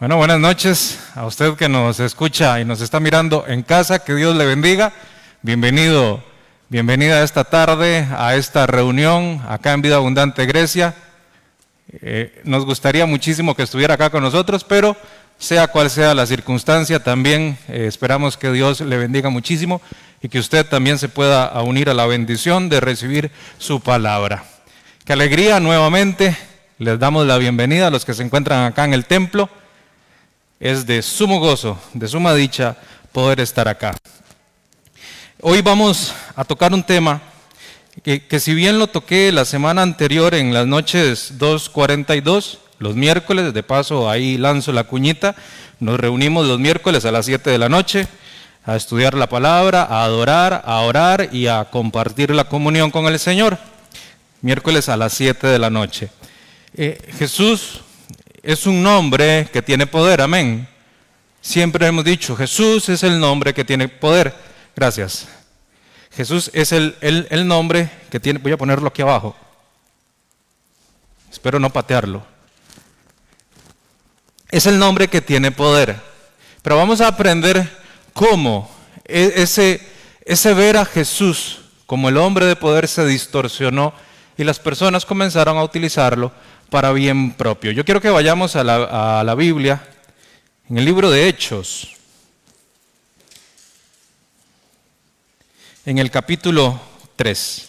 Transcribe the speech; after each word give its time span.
Bueno, 0.00 0.16
buenas 0.16 0.38
noches 0.38 1.00
a 1.16 1.26
usted 1.26 1.56
que 1.56 1.68
nos 1.68 1.98
escucha 1.98 2.60
y 2.60 2.64
nos 2.64 2.80
está 2.80 3.00
mirando 3.00 3.44
en 3.48 3.64
casa. 3.64 3.98
Que 3.98 4.14
Dios 4.14 4.36
le 4.36 4.46
bendiga. 4.46 4.92
Bienvenido, 5.42 6.22
bienvenida 6.68 7.24
esta 7.24 7.42
tarde 7.42 8.06
a 8.16 8.36
esta 8.36 8.68
reunión 8.68 9.42
acá 9.48 9.72
en 9.72 9.82
Vida 9.82 9.96
Abundante 9.96 10.46
Grecia. 10.46 10.94
Eh, 12.00 12.42
nos 12.44 12.64
gustaría 12.64 13.06
muchísimo 13.06 13.56
que 13.56 13.64
estuviera 13.64 13.94
acá 13.94 14.08
con 14.08 14.22
nosotros, 14.22 14.62
pero 14.62 14.96
sea 15.36 15.66
cual 15.66 15.90
sea 15.90 16.14
la 16.14 16.26
circunstancia, 16.26 17.02
también 17.02 17.58
eh, 17.66 17.86
esperamos 17.88 18.36
que 18.36 18.52
Dios 18.52 18.80
le 18.80 18.98
bendiga 18.98 19.30
muchísimo 19.30 19.82
y 20.22 20.28
que 20.28 20.38
usted 20.38 20.64
también 20.64 21.00
se 21.00 21.08
pueda 21.08 21.60
unir 21.62 21.90
a 21.90 21.94
la 21.94 22.06
bendición 22.06 22.68
de 22.68 22.78
recibir 22.78 23.32
su 23.58 23.80
palabra. 23.80 24.44
Qué 25.04 25.14
alegría 25.14 25.58
nuevamente. 25.58 26.36
Les 26.78 27.00
damos 27.00 27.26
la 27.26 27.36
bienvenida 27.38 27.88
a 27.88 27.90
los 27.90 28.04
que 28.04 28.14
se 28.14 28.22
encuentran 28.22 28.64
acá 28.64 28.84
en 28.84 28.94
el 28.94 29.04
templo 29.04 29.50
es 30.60 30.86
de 30.86 31.02
sumo 31.02 31.38
gozo, 31.38 31.78
de 31.94 32.08
suma 32.08 32.34
dicha 32.34 32.76
poder 33.12 33.40
estar 33.40 33.68
acá. 33.68 33.96
Hoy 35.40 35.62
vamos 35.62 36.12
a 36.34 36.44
tocar 36.44 36.72
un 36.72 36.82
tema 36.82 37.22
que, 38.02 38.40
si 38.40 38.54
bien 38.54 38.78
lo 38.78 38.88
toqué 38.88 39.30
la 39.30 39.44
semana 39.44 39.82
anterior 39.82 40.34
en 40.34 40.52
las 40.52 40.66
noches 40.66 41.34
2.42, 41.38 42.58
los 42.80 42.96
miércoles, 42.96 43.54
de 43.54 43.62
paso 43.62 44.10
ahí 44.10 44.36
lanzo 44.36 44.72
la 44.72 44.84
cuñita, 44.84 45.36
nos 45.78 45.98
reunimos 45.98 46.46
los 46.46 46.58
miércoles 46.58 47.04
a 47.04 47.12
las 47.12 47.26
7 47.26 47.50
de 47.50 47.58
la 47.58 47.68
noche 47.68 48.08
a 48.64 48.76
estudiar 48.76 49.14
la 49.14 49.28
palabra, 49.28 49.84
a 49.84 50.04
adorar, 50.04 50.62
a 50.66 50.80
orar 50.80 51.28
y 51.32 51.46
a 51.46 51.66
compartir 51.66 52.30
la 52.34 52.44
comunión 52.44 52.90
con 52.90 53.06
el 53.06 53.18
Señor. 53.18 53.58
Miércoles 54.42 54.88
a 54.88 54.96
las 54.96 55.12
7 55.14 55.46
de 55.46 55.58
la 55.58 55.70
noche. 55.70 56.10
Eh, 56.74 56.98
Jesús 57.18 57.80
es 58.42 58.66
un 58.66 58.82
nombre 58.82 59.48
que 59.52 59.62
tiene 59.62 59.86
poder, 59.86 60.20
amén. 60.20 60.68
Siempre 61.40 61.86
hemos 61.86 62.04
dicho, 62.04 62.36
Jesús 62.36 62.88
es 62.88 63.02
el 63.02 63.18
nombre 63.18 63.54
que 63.54 63.64
tiene 63.64 63.88
poder. 63.88 64.34
Gracias. 64.74 65.28
Jesús 66.12 66.50
es 66.52 66.72
el, 66.72 66.96
el, 67.00 67.46
nombre 67.46 67.90
que 68.10 68.18
tiene, 68.18 68.38
voy 68.38 68.52
a 68.52 68.56
ponerlo 68.56 68.88
aquí 68.88 69.02
abajo. 69.02 69.36
Espero 71.30 71.60
no 71.60 71.70
patearlo. 71.70 72.24
Es 74.50 74.66
el 74.66 74.78
nombre 74.78 75.08
que 75.08 75.20
tiene 75.20 75.52
poder. 75.52 75.96
Pero 76.62 76.76
vamos 76.76 77.00
a 77.00 77.08
aprender 77.08 77.70
cómo 78.12 78.70
e, 79.04 79.34
ese, 79.36 79.80
ese 80.24 80.54
ver 80.54 80.76
a 80.76 80.84
Jesús 80.84 81.60
como 81.86 82.08
el 82.08 82.16
hombre 82.16 82.46
de 82.46 82.56
poder 82.56 82.88
se 82.88 83.06
distorsionó 83.06 83.94
y 84.38 84.44
las 84.44 84.60
personas 84.60 85.04
comenzaron 85.04 85.58
a 85.58 85.64
utilizarlo 85.64 86.30
para 86.70 86.92
bien 86.92 87.32
propio. 87.32 87.72
Yo 87.72 87.84
quiero 87.84 88.00
que 88.00 88.08
vayamos 88.08 88.54
a 88.54 88.62
la, 88.62 89.34
Biblia, 89.34 89.82
en 90.70 90.78
el 90.78 90.84
libro 90.84 91.10
de 91.10 91.28
Hechos, 91.28 91.96
en 95.84 95.98
el 95.98 96.08
capítulo 96.12 96.80
3. 97.16 97.68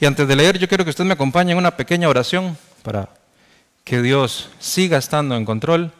Y 0.00 0.06
antes 0.06 0.26
de 0.26 0.34
leer, 0.34 0.58
yo 0.58 0.66
quiero 0.66 0.82
que 0.82 0.90
usted 0.90 1.04
me 1.04 1.12
acompañe 1.12 1.52
en 1.52 1.58
una 1.58 1.76
pequeña 1.76 2.08
oración 2.08 2.58
para 2.82 3.10
que 3.84 4.02
Dios 4.02 4.48
siga 4.58 4.98
estando 4.98 5.36
en 5.36 5.44
control, 5.44 5.92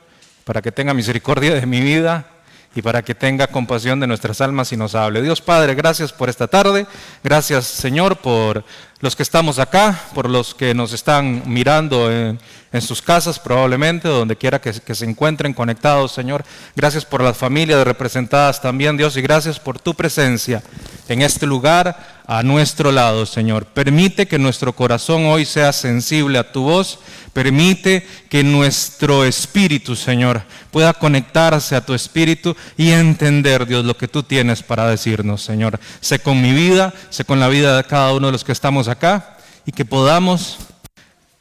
para 0.43 0.63
que 0.63 0.73
tenga 0.73 0.95
misericordia 0.95 1.55
de 1.55 1.67
mi 1.67 1.81
vida 1.81 2.27
y 2.75 2.83
para 2.83 3.03
que 3.03 3.15
tenga 3.15 3.49
compasión 3.49 4.01
de 4.01 4.07
nuestras 4.07 4.41
almas 4.41 4.73
y 4.73 4.77
nos 4.77 4.95
hable. 4.95 5.23
Dios 5.23 5.41
Padre, 5.41 5.75
gracias 5.75 6.13
por 6.13 6.29
esta 6.29 6.47
tarde, 6.47 6.87
gracias 7.23 7.67
Señor 7.67 8.17
por 8.17 8.65
los 9.01 9.17
que 9.17 9.23
estamos 9.23 9.59
acá, 9.59 9.99
por 10.15 10.29
los 10.29 10.55
que 10.55 10.75
nos 10.75 10.93
están 10.93 11.43
mirando 11.47 12.13
en, 12.13 12.39
sus 12.81 13.03
casas 13.03 13.39
probablemente, 13.39 14.07
donde 14.07 14.37
quiera 14.37 14.61
que, 14.61 14.73
que, 14.73 14.95
se 14.95 15.05
encuentren 15.05 15.53
conectados, 15.53 16.13
Señor. 16.13 16.45
Gracias 16.77 17.05
por 17.05 17.23
las 17.23 17.37
familias 17.37 17.83
representadas 17.85 18.61
también, 18.61 18.97
Dios, 18.97 19.17
y 19.17 19.23
gracias 19.23 19.59
por 19.59 19.81
tu 19.81 19.95
presencia 19.95 20.63
en 21.09 21.23
este 21.23 21.47
lugar 21.47 22.21
a 22.31 22.45
nuestro 22.45 22.93
lado, 22.93 23.27
Señor. 23.27 23.67
Permite 23.67 24.29
que 24.29 24.39
nuestro 24.39 24.73
corazón 24.73 25.27
hoy 25.27 25.45
sea 25.45 25.73
sensible 25.73 26.39
a 26.39 26.53
tu 26.53 26.63
voz. 26.63 27.01
Permite 27.33 28.07
que 28.29 28.45
nuestro 28.45 29.25
espíritu, 29.25 29.97
Señor, 29.97 30.43
pueda 30.71 30.93
conectarse 30.93 31.75
a 31.75 31.85
tu 31.85 31.93
espíritu 31.93 32.57
y 32.77 32.91
entender, 32.91 33.67
Dios, 33.67 33.85
lo 33.85 33.97
que 33.97 34.07
tú 34.07 34.23
tienes 34.23 34.63
para 34.63 34.87
decirnos, 34.87 35.43
Señor. 35.43 35.81
Sé 36.01 36.21
con 36.21 36.41
mi 36.41 36.53
vida, 36.53 36.95
sé 37.11 37.25
con 37.25 37.41
la 37.41 37.49
vida 37.49 37.77
de 37.77 37.83
cada 37.83 38.13
uno 38.13 38.29
de 38.29 38.33
los 38.33 38.45
que 38.45 38.53
estamos 38.53 38.87
acá 38.91 39.37
y 39.65 39.73
que 39.73 39.85
podamos 39.85 40.59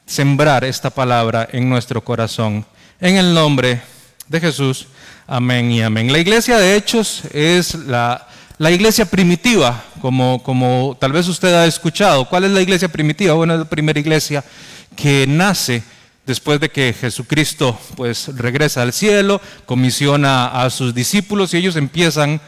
sembrar 0.06 0.64
esta 0.64 0.90
palabra 0.90 1.48
en 1.52 1.70
nuestro 1.70 2.04
corazón. 2.04 2.66
En 3.00 3.18
el 3.18 3.34
nombre 3.34 3.82
de 4.28 4.40
Jesús. 4.40 4.88
Amén 5.28 5.72
y 5.72 5.82
amén. 5.82 6.12
La 6.12 6.20
iglesia 6.20 6.58
de 6.58 6.76
Hechos 6.76 7.24
es 7.34 7.76
la, 7.76 8.28
la 8.58 8.72
iglesia 8.72 9.06
primitiva, 9.06 9.84
como, 10.02 10.42
como 10.44 10.98
tal 11.00 11.12
vez 11.12 11.28
usted 11.28 11.54
ha 11.54 11.66
escuchado. 11.66 12.26
¿Cuál 12.26 12.46
es 12.46 12.52
la 12.52 12.62
iglesia 12.62 12.88
primitiva? 12.88 13.34
Bueno, 13.34 13.54
es 13.54 13.60
la 13.60 13.70
primera 13.70 14.00
iglesia 14.00 14.44
que 14.96 15.26
nace 15.28 15.84
después 16.26 16.60
de 16.60 16.70
que 16.70 16.94
Jesucristo 16.94 17.80
pues 17.96 18.28
regresa 18.36 18.84
al 18.84 18.94
cielo, 18.94 19.42
comisiona 19.66 20.48
a 20.48 20.70
sus 20.70 20.94
discípulos 20.94 21.54
y 21.54 21.58
ellos 21.58 21.76
empiezan 21.76 22.40
a, 22.40 22.42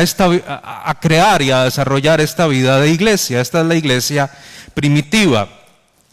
esta, 0.00 0.30
a, 0.46 0.98
crear 0.98 1.42
y 1.42 1.50
a 1.50 1.64
desarrollar 1.64 2.20
esta 2.20 2.46
vida 2.46 2.80
de 2.80 2.90
iglesia. 2.90 3.40
Esta 3.40 3.60
es 3.60 3.66
la 3.66 3.74
iglesia 3.74 4.30
primitiva. 4.72 5.48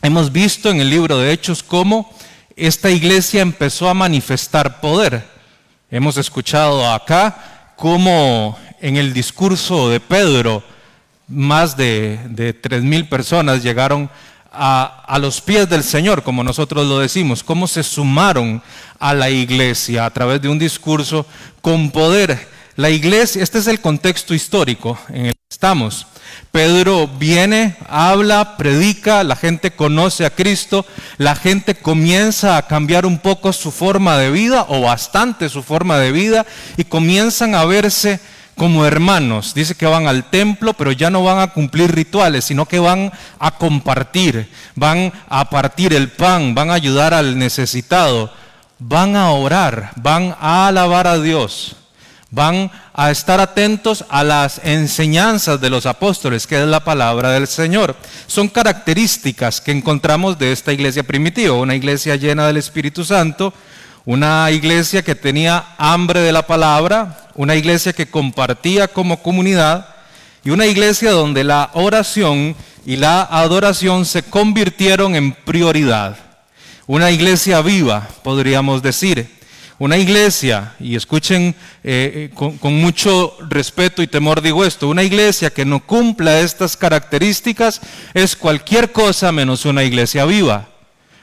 Hemos 0.01 0.31
visto 0.31 0.69
en 0.69 0.81
el 0.81 0.89
libro 0.89 1.17
de 1.17 1.31
Hechos 1.31 1.63
cómo 1.63 2.11
esta 2.55 2.89
iglesia 2.89 3.41
empezó 3.41 3.87
a 3.87 3.93
manifestar 3.93 4.81
poder. 4.81 5.25
Hemos 5.89 6.17
escuchado 6.17 6.91
acá 6.91 7.73
cómo 7.77 8.57
en 8.81 8.97
el 8.97 9.13
discurso 9.13 9.89
de 9.89 10.01
Pedro 10.01 10.61
más 11.29 11.77
de, 11.77 12.19
de 12.29 12.53
tres 12.53 12.83
mil 12.83 13.07
personas 13.07 13.63
llegaron 13.63 14.09
a, 14.51 15.05
a, 15.07 15.19
los 15.19 15.39
pies 15.39 15.69
del 15.69 15.83
Señor, 15.83 16.23
como 16.23 16.43
nosotros 16.43 16.85
lo 16.87 16.99
decimos, 16.99 17.43
cómo 17.43 17.67
se 17.67 17.83
sumaron 17.83 18.61
a 18.99 19.13
la 19.13 19.29
iglesia 19.29 20.05
a 20.05 20.09
través 20.09 20.41
de 20.41 20.49
un 20.49 20.57
discurso 20.57 21.25
con 21.61 21.91
poder 21.91 22.56
la 22.77 22.91
iglesia, 22.91 23.41
este 23.41 23.57
es 23.57 23.67
el 23.67 23.81
contexto 23.81 24.35
histórico 24.35 24.99
en 25.09 25.25
el 25.25 25.33
que 25.33 25.41
estamos. 25.49 26.05
Pedro 26.51 27.07
viene, 27.07 27.75
habla, 27.89 28.55
predica, 28.55 29.23
la 29.23 29.35
gente 29.35 29.71
conoce 29.71 30.27
a 30.27 30.29
Cristo, 30.29 30.85
la 31.17 31.35
gente 31.35 31.73
comienza 31.73 32.55
a 32.55 32.67
cambiar 32.67 33.07
un 33.07 33.17
poco 33.17 33.51
su 33.51 33.71
forma 33.71 34.17
de 34.17 34.29
vida 34.29 34.67
o 34.69 34.81
bastante 34.81 35.49
su 35.49 35.63
forma 35.63 35.97
de 35.97 36.11
vida 36.11 36.45
y 36.77 36.83
comienzan 36.83 37.55
a 37.55 37.65
verse 37.65 38.19
como 38.55 38.85
hermanos. 38.85 39.55
Dice 39.55 39.73
que 39.73 39.87
van 39.87 40.07
al 40.07 40.29
templo, 40.29 40.73
pero 40.73 40.91
ya 40.91 41.09
no 41.09 41.23
van 41.23 41.39
a 41.39 41.53
cumplir 41.53 41.95
rituales, 41.95 42.45
sino 42.45 42.67
que 42.67 42.77
van 42.77 43.11
a 43.39 43.57
compartir, 43.57 44.51
van 44.75 45.11
a 45.29 45.49
partir 45.49 45.93
el 45.93 46.11
pan, 46.11 46.53
van 46.53 46.69
a 46.69 46.75
ayudar 46.75 47.15
al 47.15 47.39
necesitado, 47.39 48.31
van 48.77 49.15
a 49.15 49.31
orar, 49.31 49.93
van 49.95 50.35
a 50.39 50.67
alabar 50.67 51.07
a 51.07 51.17
Dios 51.17 51.76
van 52.29 52.69
a 52.93 53.09
estar 53.11 53.39
atentos 53.39 54.03
a 54.09 54.23
las 54.23 54.59
enseñanzas 54.63 55.61
de 55.61 55.69
los 55.69 55.85
apóstoles, 55.85 56.45
que 56.45 56.61
es 56.61 56.67
la 56.67 56.83
palabra 56.83 57.31
del 57.31 57.47
Señor. 57.47 57.95
Son 58.27 58.49
características 58.49 59.61
que 59.61 59.71
encontramos 59.71 60.37
de 60.37 60.51
esta 60.51 60.73
iglesia 60.73 61.03
primitiva, 61.03 61.55
una 61.55 61.75
iglesia 61.75 62.15
llena 62.15 62.47
del 62.47 62.57
Espíritu 62.57 63.05
Santo, 63.05 63.53
una 64.05 64.49
iglesia 64.51 65.03
que 65.03 65.15
tenía 65.15 65.75
hambre 65.77 66.21
de 66.21 66.31
la 66.31 66.45
palabra, 66.47 67.29
una 67.35 67.55
iglesia 67.55 67.93
que 67.93 68.07
compartía 68.07 68.87
como 68.87 69.21
comunidad 69.21 69.87
y 70.43 70.49
una 70.49 70.65
iglesia 70.65 71.11
donde 71.11 71.43
la 71.43 71.71
oración 71.73 72.55
y 72.85 72.95
la 72.95 73.21
adoración 73.21 74.05
se 74.05 74.23
convirtieron 74.23 75.15
en 75.15 75.33
prioridad. 75.33 76.17
Una 76.85 77.11
iglesia 77.11 77.61
viva, 77.61 78.07
podríamos 78.23 78.81
decir. 78.81 79.36
Una 79.79 79.97
iglesia, 79.97 80.73
y 80.79 80.95
escuchen 80.95 81.55
eh, 81.83 82.11
eh, 82.15 82.31
con, 82.33 82.57
con, 82.57 82.73
mucho 82.81 83.37
respeto 83.47 84.01
y 84.01 84.07
temor 84.07 84.41
digo 84.41 84.65
esto, 84.65 84.87
una 84.87 85.03
iglesia 85.03 85.51
que 85.51 85.65
no 85.65 85.85
cumpla 85.85 86.39
estas 86.39 86.75
características 86.75 87.81
es 88.15 88.35
cualquier 88.35 88.91
cosa 88.91 89.31
menos 89.31 89.65
una 89.65 89.83
iglesia 89.83 90.25
viva. 90.25 90.67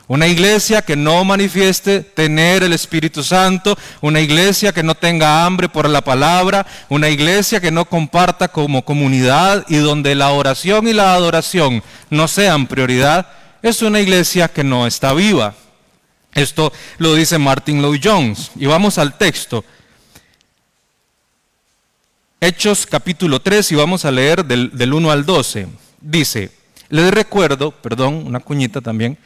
Una 0.06 0.29
iglesia 0.29 0.83
que 0.83 0.97
no 0.97 1.25
manifieste 1.25 2.01
tener 2.01 2.62
el 2.62 2.75
Espíritu 2.75 3.25
Santo, 3.25 3.77
una 4.03 4.21
iglesia 4.21 4.71
que 4.73 4.83
no 4.83 4.95
tenga 4.95 5.47
hambre 5.47 5.71
por 5.71 5.89
la 5.89 6.03
palabra, 6.03 6.67
una 6.91 7.09
iglesia 7.09 7.59
que 7.59 7.71
no 7.71 7.87
comparta 7.87 8.49
como 8.49 8.85
comunidad 8.85 9.65
y 9.67 9.79
donde 9.79 10.15
la 10.15 10.31
oración 10.31 10.87
y 10.87 10.93
la 10.93 11.15
adoración 11.15 11.83
no 12.11 12.29
sean 12.29 12.67
prioridad, 12.67 13.27
es 13.62 13.81
una 13.81 13.99
iglesia 13.99 14.47
que 14.49 14.62
no 14.62 14.87
está 14.87 15.15
viva. 15.15 15.55
Esto 16.34 16.72
lo 16.98 17.14
dice 17.14 17.38
Martin 17.38 17.81
Lloyd 17.81 18.00
Jones. 18.02 18.50
Y 18.56 18.66
vamos 18.66 18.98
al 18.98 19.16
texto. 19.16 19.64
Hechos 22.40 22.86
capítulo 22.86 23.40
3 23.40 23.72
y 23.72 23.75
vamos 23.76 24.04
a 24.04 24.10
leer 24.10 24.44
del, 24.44 24.92
1 24.92 25.10
al 25.10 25.25
12. 25.25 25.69
Dice, 26.00 26.50
les 26.90 27.10
recuerdo, 27.10 27.70
perdón, 27.70 28.26
una 28.26 28.40
cuñita 28.40 28.81
también, 28.81 29.16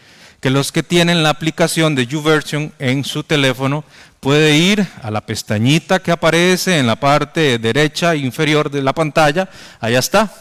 que 0.41 0.51
los 0.51 0.71
que 0.71 0.85
tienen 0.85 1.25
la 1.25 1.31
aplicación 1.31 1.97
de 1.97 2.07
YouVersion 2.07 2.73
en 2.79 3.05
su 3.05 3.25
teléfono 3.25 3.85
puede 4.21 4.57
ir 4.57 4.87
a 5.03 5.11
la 5.11 5.23
pestañita 5.23 5.99
que 6.01 6.13
aparece 6.13 6.79
en 6.79 6.87
la 6.87 6.97
parte 6.97 7.59
derecha 7.59 8.15
inferior 8.15 8.71
de 8.71 8.83
la 8.83 8.93
pantalla, 8.93 9.49
allá 9.81 9.99
está. 9.99 10.33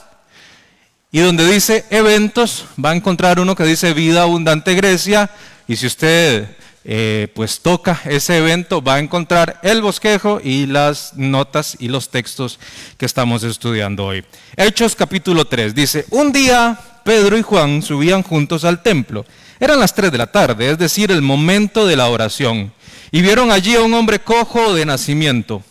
Y 1.11 1.19
donde 1.19 1.51
dice 1.51 1.85
eventos, 1.89 2.65
va 2.83 2.91
a 2.91 2.95
encontrar 2.95 3.39
uno 3.39 3.55
que 3.55 3.63
dice 3.63 3.93
Vida 3.93 4.23
Abundante 4.23 4.75
Grecia, 4.75 5.31
y 5.67 5.75
si 5.75 5.87
usted 5.87 6.47
eh, 6.85 7.27
pues 7.35 7.59
toca 7.59 8.01
ese 8.05 8.37
evento, 8.37 8.81
va 8.81 8.95
a 8.95 8.99
encontrar 8.99 9.59
el 9.61 9.81
bosquejo 9.81 10.39
y 10.41 10.65
las 10.65 11.13
notas 11.15 11.75
y 11.79 11.89
los 11.89 12.09
textos 12.09 12.59
que 12.97 13.05
estamos 13.05 13.43
estudiando 13.43 14.05
hoy. 14.05 14.23
Hechos 14.55 14.95
capítulo 14.95 15.45
3 15.45 15.75
dice, 15.75 16.05
un 16.11 16.31
día 16.31 16.79
Pedro 17.03 17.37
y 17.37 17.41
Juan 17.41 17.81
subían 17.81 18.23
juntos 18.23 18.63
al 18.63 18.81
templo. 18.81 19.25
Eran 19.59 19.79
las 19.79 19.93
3 19.93 20.11
de 20.11 20.17
la 20.17 20.27
tarde, 20.27 20.71
es 20.71 20.77
decir, 20.77 21.11
el 21.11 21.21
momento 21.21 21.85
de 21.85 21.97
la 21.97 22.07
oración. 22.07 22.71
Y 23.11 23.21
vieron 23.21 23.51
allí 23.51 23.75
a 23.75 23.81
un 23.81 23.93
hombre 23.93 24.19
cojo 24.19 24.73
de 24.73 24.85
nacimiento. 24.85 25.63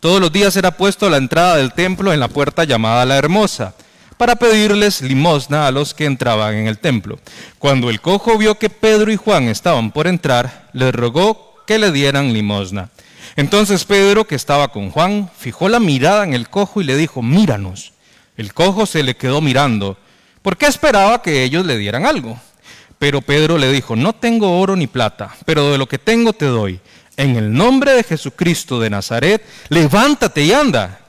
Todos 0.00 0.20
los 0.20 0.32
días 0.32 0.56
era 0.56 0.76
puesto 0.76 1.06
a 1.06 1.10
la 1.10 1.16
entrada 1.16 1.56
del 1.56 1.72
templo 1.72 2.12
en 2.12 2.20
la 2.20 2.28
puerta 2.28 2.64
llamada 2.64 3.04
la 3.04 3.16
Hermosa 3.16 3.74
para 4.16 4.36
pedirles 4.36 5.02
limosna 5.02 5.66
a 5.66 5.70
los 5.70 5.94
que 5.94 6.06
entraban 6.06 6.54
en 6.54 6.66
el 6.66 6.78
templo. 6.78 7.18
Cuando 7.58 7.90
el 7.90 8.00
cojo 8.00 8.38
vio 8.38 8.58
que 8.58 8.70
Pedro 8.70 9.12
y 9.12 9.16
Juan 9.16 9.48
estaban 9.48 9.90
por 9.90 10.06
entrar, 10.06 10.68
les 10.72 10.94
rogó 10.94 11.54
que 11.66 11.78
le 11.78 11.92
dieran 11.92 12.32
limosna. 12.32 12.90
Entonces 13.36 13.84
Pedro, 13.84 14.26
que 14.26 14.34
estaba 14.34 14.68
con 14.68 14.90
Juan, 14.90 15.30
fijó 15.36 15.68
la 15.68 15.80
mirada 15.80 16.24
en 16.24 16.32
el 16.32 16.48
cojo 16.48 16.80
y 16.80 16.84
le 16.84 16.96
dijo, 16.96 17.22
míranos. 17.22 17.92
El 18.36 18.54
cojo 18.54 18.86
se 18.86 19.02
le 19.02 19.16
quedó 19.16 19.40
mirando, 19.40 19.98
porque 20.42 20.66
esperaba 20.66 21.22
que 21.22 21.42
ellos 21.42 21.66
le 21.66 21.78
dieran 21.78 22.06
algo. 22.06 22.38
Pero 22.98 23.20
Pedro 23.20 23.58
le 23.58 23.70
dijo, 23.70 23.96
no 23.96 24.14
tengo 24.14 24.58
oro 24.58 24.76
ni 24.76 24.86
plata, 24.86 25.34
pero 25.44 25.70
de 25.70 25.78
lo 25.78 25.86
que 25.86 25.98
tengo 25.98 26.32
te 26.32 26.46
doy. 26.46 26.80
En 27.16 27.36
el 27.36 27.52
nombre 27.52 27.92
de 27.92 28.04
Jesucristo 28.04 28.78
de 28.80 28.90
Nazaret, 28.90 29.44
levántate 29.68 30.42
y 30.42 30.52
anda. 30.52 31.00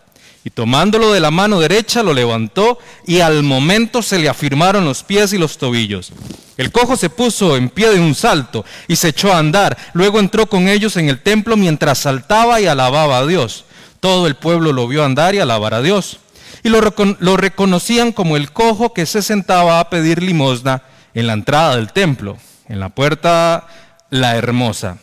Y 0.43 0.49
tomándolo 0.49 1.11
de 1.11 1.19
la 1.19 1.31
mano 1.31 1.59
derecha 1.59 2.03
lo 2.03 2.13
levantó 2.13 2.79
y 3.05 3.19
al 3.19 3.43
momento 3.43 4.01
se 4.01 4.17
le 4.17 4.29
afirmaron 4.29 4.85
los 4.85 5.03
pies 5.03 5.33
y 5.33 5.37
los 5.37 5.57
tobillos. 5.57 6.13
El 6.57 6.71
cojo 6.71 6.95
se 6.95 7.09
puso 7.09 7.55
en 7.55 7.69
pie 7.69 7.89
de 7.89 7.99
un 7.99 8.15
salto 8.15 8.65
y 8.87 8.95
se 8.95 9.09
echó 9.09 9.31
a 9.33 9.39
andar. 9.39 9.77
Luego 9.93 10.19
entró 10.19 10.47
con 10.47 10.67
ellos 10.67 10.97
en 10.97 11.09
el 11.09 11.21
templo 11.21 11.57
mientras 11.57 11.99
saltaba 11.99 12.59
y 12.61 12.65
alababa 12.65 13.19
a 13.19 13.25
Dios. 13.27 13.65
Todo 13.99 14.25
el 14.25 14.35
pueblo 14.35 14.73
lo 14.73 14.87
vio 14.87 15.03
andar 15.03 15.35
y 15.35 15.39
alabar 15.39 15.73
a 15.73 15.81
Dios. 15.81 16.19
Y 16.63 16.69
lo, 16.69 16.81
lo 17.19 17.37
reconocían 17.37 18.11
como 18.11 18.37
el 18.37 18.51
cojo 18.51 18.93
que 18.93 19.05
se 19.05 19.21
sentaba 19.21 19.79
a 19.79 19.89
pedir 19.89 20.23
limosna 20.23 20.83
en 21.13 21.27
la 21.27 21.33
entrada 21.33 21.75
del 21.75 21.91
templo, 21.93 22.37
en 22.67 22.79
la 22.79 22.89
puerta 22.89 23.67
la 24.09 24.35
hermosa. 24.35 24.97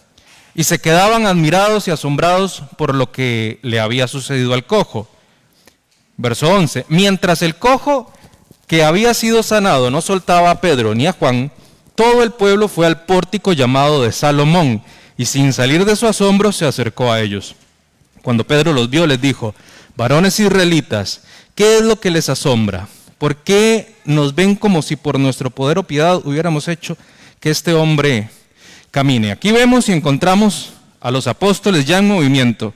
Y 0.54 0.64
se 0.64 0.78
quedaban 0.78 1.26
admirados 1.26 1.88
y 1.88 1.90
asombrados 1.90 2.62
por 2.76 2.94
lo 2.94 3.10
que 3.10 3.58
le 3.62 3.80
había 3.80 4.08
sucedido 4.08 4.54
al 4.54 4.64
cojo. 4.64 5.08
Verso 6.16 6.48
11. 6.48 6.86
Mientras 6.88 7.42
el 7.42 7.56
cojo 7.56 8.12
que 8.66 8.84
había 8.84 9.14
sido 9.14 9.42
sanado 9.42 9.90
no 9.90 10.00
soltaba 10.00 10.50
a 10.50 10.60
Pedro 10.60 10.94
ni 10.94 11.06
a 11.06 11.12
Juan, 11.12 11.50
todo 11.94 12.22
el 12.22 12.32
pueblo 12.32 12.68
fue 12.68 12.86
al 12.86 13.04
pórtico 13.04 13.52
llamado 13.52 14.02
de 14.02 14.12
Salomón 14.12 14.82
y 15.16 15.26
sin 15.26 15.52
salir 15.52 15.84
de 15.84 15.96
su 15.96 16.06
asombro 16.06 16.52
se 16.52 16.66
acercó 16.66 17.12
a 17.12 17.20
ellos. 17.20 17.54
Cuando 18.22 18.46
Pedro 18.46 18.72
los 18.72 18.90
vio 18.90 19.06
les 19.06 19.20
dijo, 19.20 19.54
varones 19.96 20.40
israelitas, 20.40 21.22
¿qué 21.54 21.76
es 21.76 21.82
lo 21.82 22.00
que 22.00 22.10
les 22.10 22.28
asombra? 22.28 22.88
¿Por 23.18 23.36
qué 23.36 23.94
nos 24.04 24.34
ven 24.34 24.56
como 24.56 24.82
si 24.82 24.96
por 24.96 25.18
nuestro 25.20 25.50
poder 25.50 25.78
o 25.78 25.82
piedad 25.82 26.20
hubiéramos 26.24 26.68
hecho 26.68 26.96
que 27.38 27.50
este 27.50 27.74
hombre 27.74 28.28
camine? 28.90 29.30
Aquí 29.30 29.52
vemos 29.52 29.88
y 29.88 29.92
encontramos 29.92 30.72
a 31.00 31.10
los 31.10 31.26
apóstoles 31.26 31.84
ya 31.84 31.98
en 31.98 32.08
movimiento 32.08 32.74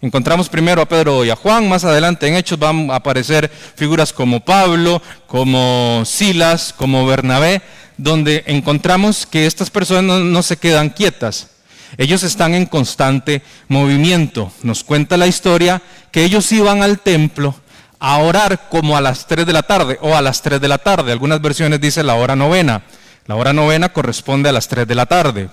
Encontramos 0.00 0.48
primero 0.48 0.80
a 0.80 0.86
Pedro 0.86 1.24
y 1.24 1.30
a 1.30 1.34
Juan, 1.34 1.68
más 1.68 1.82
adelante 1.84 2.28
en 2.28 2.36
Hechos 2.36 2.56
van 2.56 2.88
a 2.88 2.96
aparecer 2.96 3.50
figuras 3.74 4.12
como 4.12 4.38
Pablo, 4.38 5.02
como 5.26 6.04
Silas, 6.06 6.72
como 6.72 7.04
Bernabé, 7.04 7.62
donde 7.96 8.44
encontramos 8.46 9.26
que 9.26 9.46
estas 9.46 9.70
personas 9.70 10.20
no, 10.20 10.42
se 10.44 10.56
quedan 10.56 10.90
quietas. 10.90 11.48
Ellos 11.96 12.22
están 12.22 12.54
en 12.54 12.66
constante 12.66 13.42
movimiento. 13.66 14.52
Nos 14.62 14.84
cuenta 14.84 15.16
la 15.16 15.26
historia 15.26 15.82
que 16.12 16.22
ellos 16.24 16.52
iban 16.52 16.80
al 16.82 17.00
templo 17.00 17.56
a 17.98 18.18
orar 18.18 18.68
como 18.68 18.96
a 18.96 19.00
las 19.00 19.26
3 19.26 19.46
de 19.46 19.52
la 19.52 19.64
tarde 19.64 19.98
o 20.00 20.14
a 20.14 20.22
las 20.22 20.42
3 20.42 20.60
de 20.60 20.68
la 20.68 20.78
tarde. 20.78 21.10
Algunas 21.10 21.40
versiones 21.40 21.80
dicen 21.80 22.06
la 22.06 22.14
hora 22.14 22.36
novena. 22.36 22.82
La 23.26 23.34
hora 23.34 23.52
novena 23.52 23.88
corresponde 23.88 24.48
a 24.48 24.52
las 24.52 24.68
3 24.68 24.86
de 24.86 24.94
la 24.94 25.06
tarde. 25.06 25.48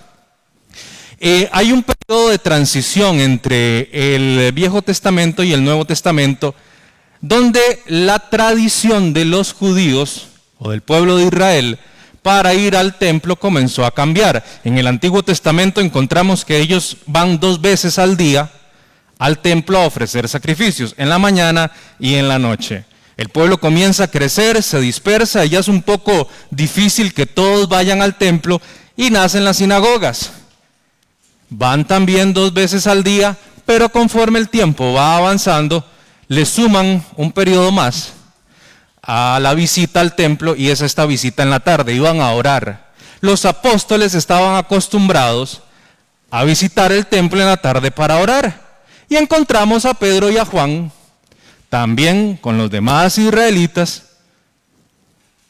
Eh, 1.19 1.49
hay 1.51 1.71
un 1.71 1.83
periodo 1.83 2.29
de 2.29 2.39
transición 2.39 3.19
entre 3.19 3.89
el 4.15 4.51
Viejo 4.51 4.81
Testamento 4.81 5.43
y 5.43 5.53
el 5.53 5.63
Nuevo 5.63 5.85
Testamento, 5.85 6.55
donde 7.21 7.61
la 7.87 8.19
tradición 8.19 9.13
de 9.13 9.25
los 9.25 9.53
judíos 9.53 10.27
o 10.57 10.71
del 10.71 10.81
pueblo 10.81 11.17
de 11.17 11.25
Israel 11.25 11.79
para 12.21 12.53
ir 12.53 12.75
al 12.75 12.97
templo 12.97 13.35
comenzó 13.35 13.85
a 13.85 13.93
cambiar. 13.93 14.43
En 14.63 14.77
el 14.77 14.87
Antiguo 14.87 15.23
Testamento 15.23 15.79
encontramos 15.79 16.43
que 16.43 16.59
ellos 16.59 16.97
van 17.05 17.39
dos 17.39 17.61
veces 17.61 17.99
al 17.99 18.17
día 18.17 18.51
al 19.17 19.39
templo 19.39 19.79
a 19.79 19.85
ofrecer 19.85 20.27
sacrificios, 20.27 20.93
en 20.97 21.09
la 21.09 21.19
mañana 21.19 21.71
y 21.99 22.15
en 22.15 22.27
la 22.27 22.39
noche. 22.39 22.85
El 23.17 23.29
pueblo 23.29 23.59
comienza 23.59 24.05
a 24.05 24.07
crecer, 24.09 24.61
se 24.61 24.79
dispersa 24.81 25.45
y 25.45 25.49
ya 25.49 25.59
es 25.59 25.69
un 25.69 25.81
poco 25.81 26.27
difícil 26.51 27.13
que 27.13 27.25
todos 27.25 27.69
vayan 27.69 28.01
al 28.01 28.17
templo 28.17 28.61
y 28.97 29.09
nacen 29.09 29.45
las 29.45 29.57
sinagogas. 29.57 30.31
Van 31.49 31.85
también 31.85 32.33
dos 32.33 32.53
veces 32.53 32.87
al 32.87 33.03
día, 33.03 33.37
pero 33.65 33.89
conforme 33.89 34.39
el 34.39 34.49
tiempo 34.49 34.93
va 34.93 35.17
avanzando, 35.17 35.85
le 36.27 36.45
suman 36.45 37.03
un 37.15 37.31
periodo 37.31 37.71
más 37.71 38.13
a 39.01 39.39
la 39.39 39.53
visita 39.53 40.01
al 40.01 40.15
templo 40.15 40.55
y 40.55 40.69
es 40.69 40.81
esta 40.81 41.05
visita 41.05 41.43
en 41.43 41.51
la 41.51 41.59
tarde, 41.59 41.93
iban 41.93 42.21
a 42.21 42.31
orar. 42.31 42.93
Los 43.21 43.45
apóstoles 43.45 44.13
estaban 44.15 44.55
acostumbrados 44.55 45.61
a 46.31 46.43
visitar 46.43 46.91
el 46.91 47.05
templo 47.05 47.39
en 47.39 47.47
la 47.47 47.57
tarde 47.57 47.91
para 47.91 48.17
orar. 48.17 48.65
Y 49.07 49.15
encontramos 49.15 49.85
a 49.85 49.93
Pedro 49.93 50.31
y 50.31 50.37
a 50.37 50.45
Juan, 50.45 50.91
también 51.69 52.37
con 52.37 52.57
los 52.57 52.71
demás 52.71 53.17
israelitas, 53.17 54.03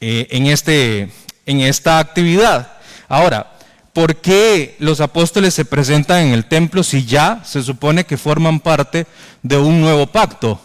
eh, 0.02 0.28
en, 0.32 0.48
este, 0.48 1.10
en 1.46 1.62
esta 1.62 2.00
actividad. 2.00 2.74
Ahora, 3.08 3.55
¿por 3.96 4.18
qué 4.18 4.76
los 4.80 5.00
apóstoles 5.00 5.54
se 5.54 5.64
presentan 5.64 6.26
en 6.26 6.34
el 6.34 6.44
templo 6.44 6.84
si 6.84 7.06
ya 7.06 7.42
se 7.46 7.64
supone 7.64 8.04
que 8.04 8.18
forman 8.18 8.60
parte 8.60 9.08
de 9.42 9.58
un 9.58 9.80
nuevo 9.80 10.06
pacto? 10.06 10.60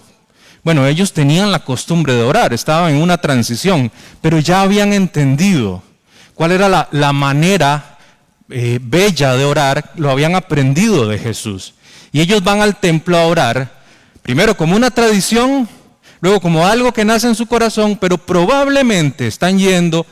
Bueno, 0.65 0.85
ellos 0.85 1.13
tenían 1.13 1.53
la 1.53 1.65
costumbre 1.65 2.15
de 2.15 2.23
orar, 2.23 2.53
estaban 2.53 2.93
en 2.93 3.01
una 3.01 3.19
transición, 3.19 3.93
pero 4.21 4.41
ya 4.41 4.63
habían 4.63 4.93
entendido 4.93 5.81
cuál 6.35 6.51
era 6.51 6.89
la, 6.91 7.13
manera 7.13 7.99
eh, 8.49 8.81
bella 8.83 9.37
de 9.37 9.45
orar, 9.45 9.93
lo 9.95 10.11
habían 10.11 10.35
aprendido 10.35 11.07
de 11.07 11.17
Jesús. 11.17 11.75
Y 12.11 12.21
ellos 12.21 12.43
van 12.43 12.61
al 12.61 12.81
templo 12.81 13.17
a 13.17 13.27
orar, 13.27 13.81
primero 14.23 14.57
como 14.57 14.75
una 14.75 14.91
tradición, 14.91 15.69
luego 16.21 16.41
como 16.41 16.67
algo 16.67 16.93
que 16.93 17.05
nace 17.05 17.29
en 17.29 17.37
su 17.37 17.47
corazón, 17.47 17.97
pero 17.97 18.19
probablemente 18.19 19.29
están 19.29 19.57
yendo 19.57 20.05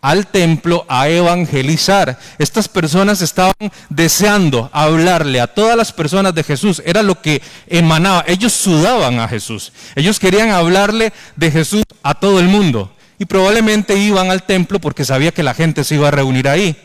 al 0.00 0.26
templo 0.26 0.84
a 0.88 1.08
evangelizar. 1.08 2.18
Estas 2.38 2.68
personas 2.68 3.22
estaban 3.22 3.54
deseando 3.88 4.70
hablarle 4.72 5.40
a 5.40 5.46
todas 5.46 5.76
las 5.76 5.92
personas 5.92 6.34
de 6.34 6.44
Jesús. 6.44 6.82
Era 6.84 7.02
lo 7.02 7.20
que 7.20 7.42
emanaba. 7.66 8.24
Ellos 8.26 8.52
sudaban 8.52 9.18
a 9.20 9.28
Jesús. 9.28 9.72
Ellos 9.94 10.18
querían 10.18 10.50
hablarle 10.50 11.12
de 11.34 11.50
Jesús 11.50 11.84
a 12.02 12.14
todo 12.14 12.40
el 12.40 12.46
mundo. 12.46 12.92
Y 13.18 13.24
probablemente 13.24 13.96
iban 13.96 14.30
al 14.30 14.42
templo 14.42 14.78
porque 14.78 15.04
sabía 15.04 15.32
que 15.32 15.42
la 15.42 15.54
gente 15.54 15.84
se 15.84 15.94
iba 15.94 16.08
a 16.08 16.12
reunir 16.12 16.48
ahí. 16.48 16.76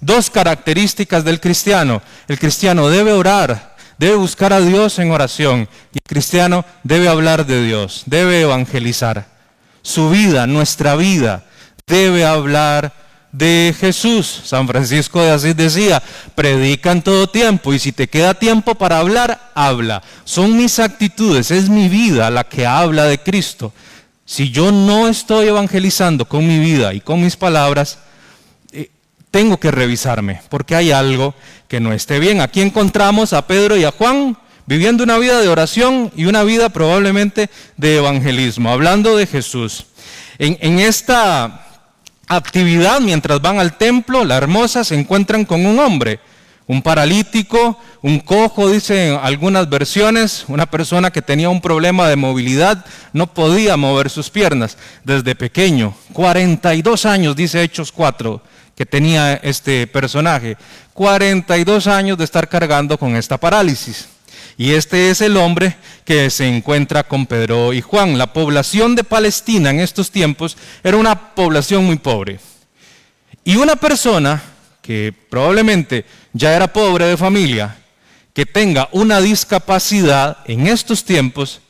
Dos 0.00 0.30
características 0.30 1.24
del 1.24 1.40
cristiano. 1.40 2.02
El 2.28 2.38
cristiano 2.38 2.88
debe 2.88 3.12
orar, 3.12 3.76
debe 3.98 4.16
buscar 4.16 4.52
a 4.52 4.60
Dios 4.60 4.98
en 4.98 5.10
oración. 5.10 5.68
Y 5.94 5.98
el 5.98 6.02
cristiano 6.06 6.64
debe 6.82 7.08
hablar 7.08 7.46
de 7.46 7.64
Dios, 7.64 8.02
debe 8.06 8.42
evangelizar. 8.42 9.32
Su 9.82 10.10
vida, 10.10 10.46
nuestra 10.46 10.94
vida 10.94 11.44
debe 11.92 12.24
hablar 12.24 12.90
de 13.32 13.74
Jesús. 13.78 14.42
San 14.44 14.66
Francisco 14.66 15.20
de 15.20 15.30
Asís 15.30 15.54
decía, 15.54 16.02
predica 16.34 16.90
en 16.90 17.02
todo 17.02 17.26
tiempo 17.26 17.74
y 17.74 17.78
si 17.78 17.92
te 17.92 18.08
queda 18.08 18.32
tiempo 18.32 18.74
para 18.74 18.98
hablar, 18.98 19.50
habla. 19.54 20.02
Son 20.24 20.56
mis 20.56 20.78
actitudes, 20.78 21.50
es 21.50 21.68
mi 21.68 21.88
vida 21.90 22.30
la 22.30 22.44
que 22.44 22.66
habla 22.66 23.04
de 23.04 23.18
Cristo. 23.18 23.74
Si 24.24 24.50
yo 24.50 24.72
no 24.72 25.08
estoy 25.08 25.48
evangelizando 25.48 26.24
con 26.24 26.46
mi 26.46 26.58
vida 26.58 26.94
y 26.94 27.00
con 27.00 27.20
mis 27.20 27.36
palabras, 27.36 27.98
eh, 28.72 28.90
tengo 29.30 29.58
que 29.60 29.70
revisarme 29.70 30.40
porque 30.48 30.74
hay 30.74 30.92
algo 30.92 31.34
que 31.68 31.78
no 31.80 31.92
esté 31.92 32.18
bien. 32.18 32.40
Aquí 32.40 32.62
encontramos 32.62 33.34
a 33.34 33.46
Pedro 33.46 33.76
y 33.76 33.84
a 33.84 33.90
Juan 33.90 34.38
viviendo 34.64 35.04
una 35.04 35.18
vida 35.18 35.40
de 35.40 35.48
oración 35.48 36.10
y 36.16 36.24
una 36.24 36.44
vida 36.44 36.70
probablemente 36.70 37.50
de 37.76 37.98
evangelismo, 37.98 38.70
hablando 38.70 39.14
de 39.16 39.26
Jesús. 39.26 39.84
En, 40.38 40.56
en 40.60 40.78
esta 40.78 41.71
actividad 42.36 43.00
mientras 43.00 43.40
van 43.40 43.58
al 43.58 43.76
templo, 43.76 44.24
la 44.24 44.36
hermosa, 44.36 44.84
se 44.84 44.98
encuentran 44.98 45.44
con 45.44 45.64
un 45.66 45.78
hombre, 45.78 46.20
un 46.66 46.82
paralítico, 46.82 47.78
un 48.02 48.20
cojo, 48.20 48.70
dicen 48.70 49.18
algunas 49.22 49.68
versiones, 49.68 50.44
una 50.48 50.66
persona 50.66 51.10
que 51.10 51.22
tenía 51.22 51.48
un 51.48 51.60
problema 51.60 52.08
de 52.08 52.16
movilidad, 52.16 52.84
no 53.12 53.26
podía 53.26 53.76
mover 53.76 54.10
sus 54.10 54.30
piernas 54.30 54.78
desde 55.04 55.34
pequeño. 55.34 55.94
42 56.12 57.04
años, 57.06 57.36
dice 57.36 57.62
Hechos 57.62 57.92
4, 57.92 58.40
que 58.76 58.86
tenía 58.86 59.34
este 59.34 59.86
personaje. 59.86 60.56
42 60.94 61.86
años 61.86 62.18
de 62.18 62.24
estar 62.24 62.48
cargando 62.48 62.98
con 62.98 63.16
esta 63.16 63.38
parálisis. 63.38 64.08
Y 64.56 64.72
este 64.72 65.10
es 65.10 65.20
el 65.20 65.36
hombre 65.36 65.76
que 66.04 66.30
se 66.30 66.46
encuentra 66.46 67.04
con 67.04 67.26
Pedro 67.26 67.72
y 67.72 67.80
Juan. 67.80 68.18
La 68.18 68.32
población 68.32 68.94
de 68.94 69.04
Palestina 69.04 69.70
en 69.70 69.80
estos 69.80 70.10
tiempos 70.10 70.56
era 70.82 70.96
una 70.96 71.34
población 71.34 71.84
muy 71.84 71.96
pobre. 71.96 72.38
Y 73.44 73.56
una 73.56 73.76
persona 73.76 74.42
que 74.82 75.14
probablemente 75.30 76.04
ya 76.32 76.54
era 76.54 76.72
pobre 76.72 77.06
de 77.06 77.16
familia, 77.16 77.76
que 78.34 78.46
tenga 78.46 78.88
una 78.92 79.20
discapacidad 79.20 80.38
en 80.46 80.66
estos 80.66 81.04
tiempos, 81.04 81.60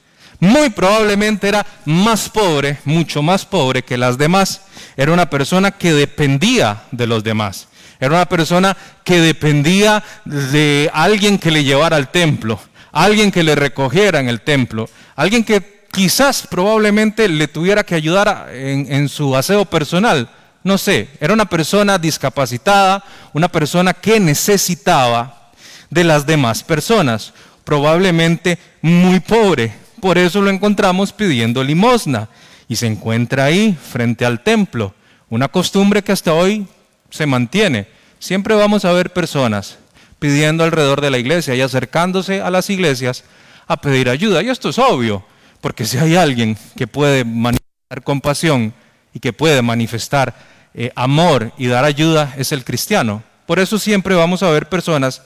muy 0.41 0.71
probablemente 0.71 1.49
era 1.49 1.65
más 1.85 2.29
pobre, 2.29 2.79
mucho 2.85 3.23
más 3.23 3.45
pobre 3.45 3.83
que 3.83 3.97
las 3.97 4.19
demás. 4.19 4.63
Era 4.97 5.13
una 5.13 5.31
persona 5.31 5.71
que 5.71 5.93
dependía 5.93 6.83
de 6.91 7.07
los 7.07 7.23
demás. 7.23 7.69
Era 8.01 8.17
una 8.17 8.27
persona 8.27 8.77
que 9.05 9.21
dependía 9.21 10.03
de 10.25 10.91
alguien 10.93 11.39
que 11.39 11.53
le 11.53 11.63
llevara 11.63 11.97
al 11.97 12.11
templo 12.11 12.61
alguien 12.93 13.33
que 13.33 13.43
le 13.43 13.55
recogiera 13.55 14.21
en 14.21 14.29
el 14.29 14.43
templo, 14.43 14.89
alguien 15.17 15.43
que 15.43 15.83
quizás 15.91 16.47
probablemente 16.47 17.29
le 17.29 17.49
tuviera 17.49 17.85
que 17.85 17.95
ayudar 17.95 18.51
en, 18.53 19.09
su 19.09 19.35
aseo 19.35 19.65
personal. 19.65 20.29
No 20.63 20.79
sé, 20.79 21.09
era 21.21 21.35
una 21.35 21.47
persona 21.47 21.99
discapacitada, 21.99 23.03
una 23.33 23.49
persona 23.49 23.93
que 23.95 24.21
necesitaba 24.21 25.51
de 25.91 26.05
las 26.05 26.25
demás 26.25 26.63
personas, 26.63 27.33
probablemente 27.65 28.59
muy 28.81 29.21
pobre. 29.21 29.73
Por 30.01 30.19
eso 30.19 30.41
lo 30.41 30.51
encontramos 30.51 31.13
pidiendo 31.13 31.65
limosna 31.65 32.29
y 32.69 32.77
se 32.77 32.87
encuentra 32.87 33.45
ahí 33.45 33.77
frente 33.91 34.25
al 34.25 34.43
templo, 34.43 34.95
una 35.29 35.49
costumbre 35.49 36.03
que 36.03 36.13
hasta 36.13 36.33
hoy 36.33 36.67
se 37.11 37.27
mantiene. 37.27 37.89
Siempre 38.19 38.55
vamos 38.55 38.85
a 38.85 38.93
ver 38.93 39.13
personas 39.13 39.79
pidiendo 40.23 40.63
alrededor 40.63 41.01
de 41.01 41.11
la 41.11 41.19
iglesia 41.19 41.57
y 41.57 41.61
acercándose 41.61 42.41
a 42.41 42.49
las 42.49 42.71
iglesias 42.71 43.25
a 43.67 43.77
pedir 43.79 44.09
ayuda. 44.09 44.41
Y 44.41 44.51
esto 44.51 44.69
es 44.69 44.79
obvio, 44.79 45.27
porque 45.61 45.85
si 45.85 45.99
hay 45.99 46.15
alguien 46.15 46.57
que 46.77 46.87
puede 46.87 47.25
manifestar 47.25 48.05
compasión 48.05 48.73
y 49.13 49.19
que 49.19 49.33
puede 49.33 49.63
manifestar 49.63 50.33
eh, 50.75 50.93
amor 50.95 51.51
y 51.59 51.67
dar 51.67 51.85
ayuda, 51.85 52.35
es 52.39 52.53
el 52.53 52.65
cristiano. 52.65 53.25
Por 53.47 53.59
eso 53.59 53.81
siempre 53.81 54.15
vamos 54.15 54.45
a 54.45 54.51
ver 54.51 54.69
personas 54.69 55.23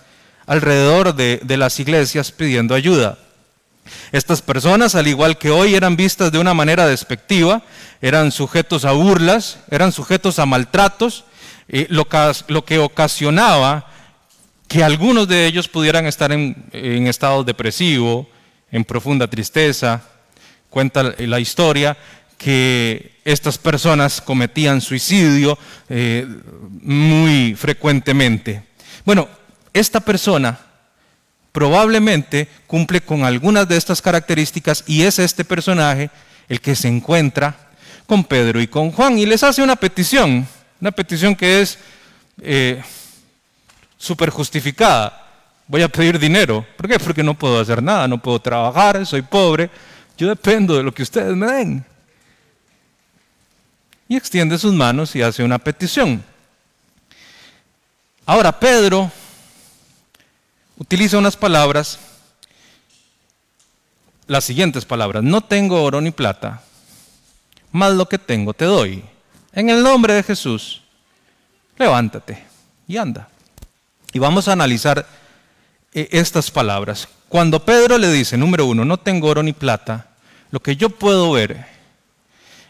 alrededor 0.46 1.14
de, 1.14 1.40
de 1.42 1.58
las 1.58 1.78
iglesias 1.78 2.32
pidiendo 2.32 2.74
ayuda. 2.74 3.18
Estas 4.12 4.40
personas, 4.40 4.94
al 4.94 5.08
igual 5.08 5.36
que 5.36 5.50
hoy, 5.50 5.74
eran 5.74 5.96
vistas 5.96 6.32
de 6.32 6.38
una 6.38 6.54
manera 6.54 6.86
despectiva, 6.86 7.60
eran 8.00 8.32
sujetos 8.32 8.86
a 8.86 8.92
burlas, 8.92 9.58
eran 9.70 9.92
sujetos 9.92 10.38
a 10.38 10.46
maltratos, 10.46 11.24
eh, 11.68 11.86
lo, 11.90 12.08
lo 12.48 12.64
que 12.64 12.78
ocasionaba 12.78 13.90
que 14.68 14.82
algunos 14.82 15.28
de 15.28 15.46
ellos 15.46 15.68
pudieran 15.68 16.06
estar 16.06 16.32
en, 16.32 17.06
estado 17.06 17.44
depresivo, 17.44 18.28
en 18.70 18.85
profunda 18.85 19.28
tristeza. 19.28 20.02
Cuenta 20.70 21.14
la 21.18 21.40
historia 21.40 21.96
que 22.37 23.12
estas 23.25 23.58
personas 23.58 24.20
cometían 24.20 24.80
suicidio 24.80 25.58
eh, 25.88 26.26
muy 26.82 27.54
frecuentemente. 27.54 28.62
Bueno, 29.04 29.28
esta 29.73 30.00
persona 30.00 30.58
probablemente 31.52 32.49
cumple 32.66 33.00
con 33.00 33.25
algunas 33.25 33.66
de 33.68 33.76
estas 33.76 34.02
características 34.02 34.85
y 34.87 35.02
es 35.02 35.18
este 35.18 35.44
personaje 35.44 36.11
el 36.49 36.61
que 36.61 36.76
se 36.76 36.88
encuentra 36.88 37.56
con 38.06 38.25
Pedro 38.25 38.61
y 38.61 38.66
con 38.66 38.92
Juan 38.92 39.18
y 39.18 39.26
les 39.26 39.42
hace 39.42 39.62
una 39.62 39.76
petición, 39.76 40.46
una 40.80 40.90
petición 40.90 41.35
que 41.35 41.62
es... 41.62 41.78
Eh, 42.42 42.82
súper 43.98 44.30
justificada. 44.30 45.24
Voy 45.66 45.82
a 45.82 45.88
pedir 45.88 46.18
dinero. 46.18 46.64
¿Por 46.76 46.88
qué? 46.88 46.98
Porque 46.98 47.22
no 47.22 47.34
puedo 47.34 47.60
hacer 47.60 47.82
nada, 47.82 48.06
no 48.06 48.18
puedo 48.18 48.38
trabajar, 48.38 49.04
soy 49.04 49.22
pobre. 49.22 49.70
Yo 50.16 50.28
dependo 50.28 50.76
de 50.76 50.82
lo 50.82 50.92
que 50.92 51.02
ustedes 51.02 51.34
me 51.36 51.46
den. 51.46 51.84
Y 54.08 54.16
extiende 54.16 54.56
sus 54.58 54.72
manos 54.72 55.16
y 55.16 55.22
hace 55.22 55.42
una 55.42 55.58
petición. 55.58 56.22
Ahora 58.24 58.58
Pedro 58.58 59.10
utiliza 60.78 61.18
unas 61.18 61.36
palabras, 61.36 61.98
las 64.26 64.44
siguientes 64.44 64.84
palabras. 64.84 65.22
No 65.22 65.40
tengo 65.40 65.82
oro 65.82 66.00
ni 66.00 66.10
plata, 66.10 66.62
más 67.72 67.92
lo 67.92 68.08
que 68.08 68.18
tengo 68.18 68.54
te 68.54 68.64
doy. 68.64 69.04
En 69.52 69.70
el 69.70 69.82
nombre 69.82 70.14
de 70.14 70.22
Jesús, 70.22 70.82
levántate 71.78 72.44
y 72.86 72.96
anda. 72.96 73.28
Y 74.16 74.18
vamos 74.18 74.49
a 74.49 74.52
analizar 74.52 75.04
eh, 75.92 76.08
estas 76.11 76.50
palabras. 76.50 77.06
Cuando 77.28 77.66
Pedro 77.66 77.99
le 77.99 78.11
dice, 78.11 78.38
número 78.38 78.64
uno, 78.64 78.82
no 78.82 78.96
tengo 78.96 79.28
oro 79.28 79.42
ni 79.42 79.52
plata, 79.52 80.06
lo 80.50 80.61
que 80.61 80.75
yo 80.75 80.88
puedo 80.88 81.32
ver 81.32 81.66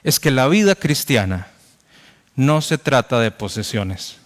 es 0.02 0.18
que 0.18 0.32
la 0.32 0.48
vida 0.48 0.74
cristiana 0.74 1.46
no 2.34 2.60
se 2.60 2.78
trata 2.78 3.20
de 3.20 3.30
posesiones. 3.30 4.16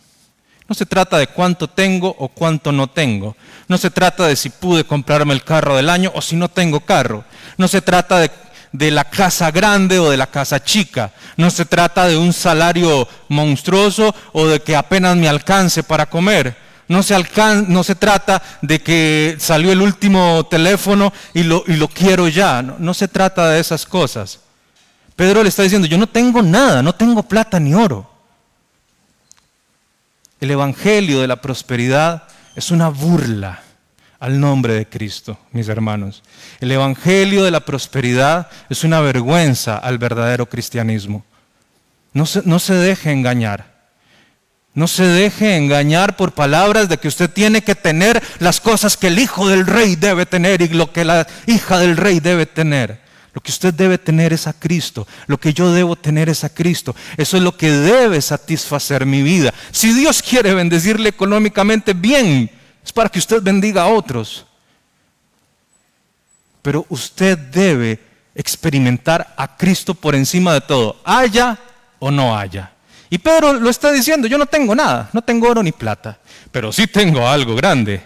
No 0.66 0.74
se 0.74 0.86
trata 0.86 1.18
de 1.18 1.26
cuánto 1.26 1.68
tengo 1.68 2.16
o 2.18 2.28
cuánto 2.28 2.72
no 2.72 2.86
tengo. 2.86 3.36
No 3.68 3.76
se 3.76 3.90
trata 3.90 4.26
de 4.26 4.34
si 4.34 4.48
pude 4.48 4.84
comprarme 4.84 5.34
el 5.34 5.44
carro 5.44 5.76
del 5.76 5.90
año 5.90 6.10
o 6.14 6.22
si 6.22 6.36
no 6.36 6.48
tengo 6.48 6.80
carro. 6.80 7.26
No 7.58 7.68
se 7.68 7.82
trata 7.82 8.18
de, 8.18 8.30
de, 8.72 8.90
la 8.90 9.04
casa 9.04 9.50
grande 9.50 9.98
o 9.98 10.10
de 10.10 10.16
la 10.16 10.28
casa 10.28 10.64
chica. 10.64 11.12
No 11.36 11.50
se 11.50 11.66
trata 11.66 12.06
de 12.06 12.16
un 12.16 12.32
salario 12.32 13.06
monstruoso 13.28 14.14
o 14.32 14.46
de 14.46 14.62
que 14.62 14.74
apenas 14.74 15.18
me 15.18 15.28
alcance 15.28 15.82
para 15.82 16.06
comer 16.06 16.69
no 16.90 17.04
se, 17.04 17.14
no 17.68 17.84
se 17.84 17.94
trata 17.94 18.42
de 18.62 18.82
que 18.82 19.36
salió 19.38 19.70
el 19.70 19.80
último 19.80 20.44
teléfono 20.46 21.12
y 21.32 21.44
lo, 21.44 21.62
y 21.68 21.76
lo 21.76 21.86
quiero 21.86 22.26
ya. 22.26 22.62
No, 22.62 22.74
no 22.80 22.94
se 22.94 23.06
trata 23.06 23.48
de 23.48 23.60
esas 23.60 23.86
cosas. 23.86 24.40
Pedro 25.14 25.44
le 25.44 25.50
está 25.50 25.62
diciendo, 25.62 25.86
yo 25.86 25.96
no 25.98 26.08
tengo 26.08 26.42
nada, 26.42 26.82
no 26.82 26.92
tengo 26.92 27.22
plata 27.22 27.60
ni 27.60 27.74
oro. 27.74 28.10
El 30.40 30.50
Evangelio 30.50 31.20
de 31.20 31.28
la 31.28 31.40
prosperidad 31.40 32.24
es 32.56 32.72
una 32.72 32.88
burla 32.88 33.62
al 34.18 34.40
nombre 34.40 34.74
de 34.74 34.88
Cristo, 34.88 35.38
mis 35.52 35.68
hermanos. 35.68 36.24
El 36.58 36.72
Evangelio 36.72 37.44
de 37.44 37.52
la 37.52 37.60
prosperidad 37.60 38.48
es 38.68 38.82
una 38.82 38.98
vergüenza 39.00 39.76
al 39.76 39.98
verdadero 39.98 40.46
cristianismo. 40.46 41.24
No 42.12 42.26
se, 42.26 42.42
no 42.44 42.58
se 42.58 42.74
deje 42.74 43.12
engañar. 43.12 43.69
No 44.74 44.86
se 44.86 45.04
deje 45.04 45.56
engañar 45.56 46.16
por 46.16 46.32
palabras 46.32 46.88
de 46.88 46.98
que 46.98 47.08
usted 47.08 47.28
tiene 47.28 47.62
que 47.62 47.74
tener 47.74 48.22
las 48.38 48.60
cosas 48.60 48.96
que 48.96 49.08
el 49.08 49.18
hijo 49.18 49.48
del 49.48 49.66
rey 49.66 49.96
debe 49.96 50.26
tener 50.26 50.62
y 50.62 50.68
lo 50.68 50.92
que 50.92 51.04
la 51.04 51.26
hija 51.46 51.78
del 51.78 51.96
rey 51.96 52.20
debe 52.20 52.46
tener. 52.46 53.00
Lo 53.32 53.40
que 53.40 53.50
usted 53.50 53.74
debe 53.74 53.98
tener 53.98 54.32
es 54.32 54.46
a 54.46 54.52
Cristo. 54.52 55.06
Lo 55.26 55.38
que 55.38 55.52
yo 55.52 55.72
debo 55.72 55.96
tener 55.96 56.28
es 56.28 56.42
a 56.44 56.52
Cristo. 56.52 56.94
Eso 57.16 57.36
es 57.36 57.42
lo 57.42 57.56
que 57.56 57.70
debe 57.70 58.20
satisfacer 58.20 59.06
mi 59.06 59.22
vida. 59.22 59.52
Si 59.70 59.92
Dios 59.92 60.22
quiere 60.22 60.54
bendecirle 60.54 61.08
económicamente, 61.08 61.92
bien. 61.92 62.50
Es 62.84 62.92
para 62.92 63.08
que 63.08 63.18
usted 63.18 63.42
bendiga 63.42 63.82
a 63.82 63.88
otros. 63.88 64.46
Pero 66.62 66.86
usted 66.88 67.38
debe 67.38 68.00
experimentar 68.34 69.32
a 69.36 69.56
Cristo 69.56 69.94
por 69.94 70.14
encima 70.14 70.52
de 70.54 70.60
todo. 70.60 71.00
Haya 71.04 71.58
o 71.98 72.10
no 72.10 72.36
haya. 72.36 72.72
Y 73.10 73.18
Pedro 73.18 73.54
lo 73.54 73.68
está 73.68 73.90
diciendo, 73.90 74.28
yo 74.28 74.38
no 74.38 74.46
tengo 74.46 74.72
nada, 74.72 75.10
no 75.12 75.20
tengo 75.20 75.48
oro 75.48 75.64
ni 75.64 75.72
plata, 75.72 76.20
pero 76.52 76.72
sí 76.72 76.86
tengo 76.86 77.26
algo 77.26 77.56
grande. 77.56 78.02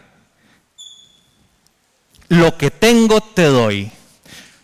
Lo 2.29 2.57
que 2.57 2.71
tengo 2.71 3.21
te 3.21 3.45
doy. 3.45 3.91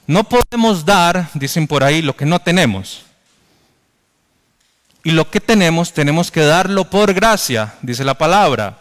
No 0.06 0.24
podemos 0.24 0.84
dar, 0.86 1.28
dicen 1.34 1.66
por 1.66 1.84
ahí, 1.84 2.00
lo 2.00 2.16
que 2.16 2.24
no 2.24 2.40
tenemos. 2.40 3.02
Y 5.04 5.10
lo 5.10 5.30
que 5.30 5.40
tenemos 5.40 5.92
tenemos 5.92 6.30
que 6.30 6.40
darlo 6.40 6.88
por 6.88 7.12
gracia, 7.12 7.74
dice 7.82 8.02
la 8.02 8.14
palabra. 8.14 8.78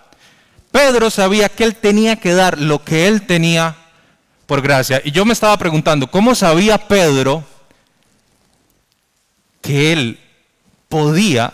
Pedro 0.71 1.09
sabía 1.09 1.49
que 1.49 1.65
él 1.65 1.75
tenía 1.75 2.15
que 2.15 2.33
dar 2.33 2.57
lo 2.57 2.83
que 2.85 3.07
él 3.07 3.27
tenía 3.27 3.75
por 4.45 4.61
gracia. 4.61 5.01
Y 5.03 5.11
yo 5.11 5.25
me 5.25 5.33
estaba 5.33 5.57
preguntando, 5.57 6.09
¿cómo 6.09 6.35
sabía 6.35 6.87
Pedro 6.87 7.43
que 9.61 9.91
él 9.91 10.19
podía 10.89 11.51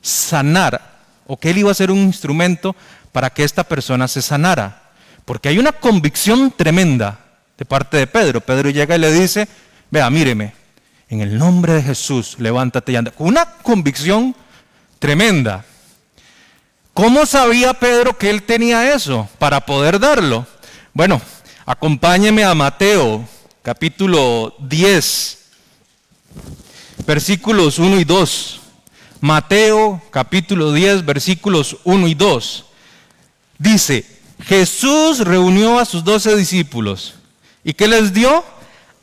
sanar 0.00 0.96
o 1.26 1.36
que 1.36 1.50
él 1.50 1.58
iba 1.58 1.70
a 1.70 1.74
ser 1.74 1.90
un 1.90 1.98
instrumento 1.98 2.76
para 3.10 3.30
que 3.30 3.42
esta 3.42 3.64
persona 3.64 4.06
se 4.06 4.22
sanara. 4.22 4.82
Porque 5.24 5.48
hay 5.48 5.58
una 5.58 5.72
convicción 5.72 6.52
tremenda 6.56 7.18
de 7.58 7.64
parte 7.64 7.96
de 7.96 8.06
Pedro. 8.06 8.40
Pedro 8.40 8.70
llega 8.70 8.94
y 8.94 9.00
le 9.00 9.12
dice, 9.12 9.48
vea, 9.90 10.08
míreme, 10.10 10.54
En 11.08 11.20
el 11.20 11.38
nombre 11.38 11.72
de 11.72 11.82
Jesús, 11.82 12.36
levántate 12.38 12.92
y 12.92 12.96
anda. 12.96 13.12
Una 13.18 13.44
convicción 13.44 14.36
tremenda. 14.98 15.64
¿Cómo 16.94 17.26
sabía 17.26 17.74
Pedro 17.74 18.16
que 18.16 18.30
él 18.30 18.42
tenía 18.42 18.92
eso 18.94 19.28
para 19.38 19.60
poder 19.60 20.00
darlo? 20.00 20.46
Bueno, 20.94 21.20
acompáñeme 21.64 22.42
a 22.42 22.54
Mateo, 22.54 23.24
capítulo 23.62 24.54
10, 24.60 25.38
versículos 27.04 27.78
1 27.78 28.00
y 28.00 28.04
2. 28.04 28.60
Mateo, 29.20 30.00
capítulo 30.10 30.72
10, 30.72 31.04
versículos 31.04 31.78
1 31.84 32.08
y 32.08 32.14
2. 32.14 32.64
Dice, 33.58 34.04
Jesús 34.44 35.20
reunió 35.20 35.78
a 35.78 35.84
sus 35.84 36.04
doce 36.04 36.36
discípulos. 36.36 37.14
¿Y 37.64 37.72
qué 37.74 37.88
les 37.88 38.12
dio? 38.12 38.44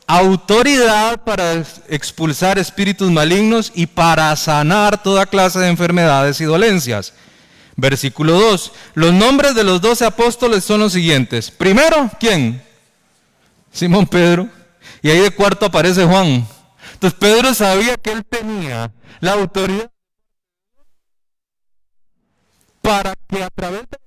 Autoridad 0.06 1.24
para 1.24 1.64
expulsar 1.88 2.60
espíritus 2.60 3.10
malignos 3.12 3.72
y 3.74 3.88
para 3.88 4.36
sanar 4.36 5.02
toda 5.02 5.26
clase 5.26 5.60
de 5.60 5.70
enfermedades 5.70 6.40
y 6.42 6.46
dolencias. 6.46 7.14
Versículo 7.76 8.40
2. 8.40 8.72
Los 8.94 9.14
nombres 9.14 9.56
de 9.56 9.64
los 9.64 9.82
doce 9.82 10.06
apóstoles 10.06 10.64
son 10.64 10.82
los 10.82 10.94
siguientes. 10.94 11.50
Primero, 11.50 12.12
¿quién? 12.20 12.62
Simón 13.72 14.06
Pedro. 14.06 14.48
Y 15.02 15.10
ahí 15.10 15.20
de 15.20 15.32
cuarto 15.32 15.66
aparece 15.66 16.06
Juan. 16.06 16.48
Entonces 17.04 17.20
Pedro 17.20 17.54
sabía 17.54 17.98
que 17.98 18.14
él 18.14 18.24
tenía 18.24 18.90
la 19.20 19.34
autoridad 19.34 19.92
para 22.82 23.14
que 23.28 23.44
a 23.44 23.50
través 23.50 23.82
de 23.82 23.98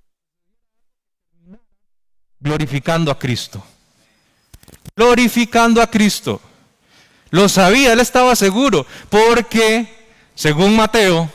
glorificando 2.41 3.11
a 3.11 3.19
Cristo. 3.19 3.63
Glorificando 4.97 5.83
a 5.83 5.91
Cristo. 5.91 6.41
Lo 7.29 7.51
sabía, 7.51 7.93
él 7.93 8.01
estaba 8.01 8.35
seguro, 8.35 8.87
porque 9.11 9.87
según 10.35 10.75
Mateo, 10.75 11.31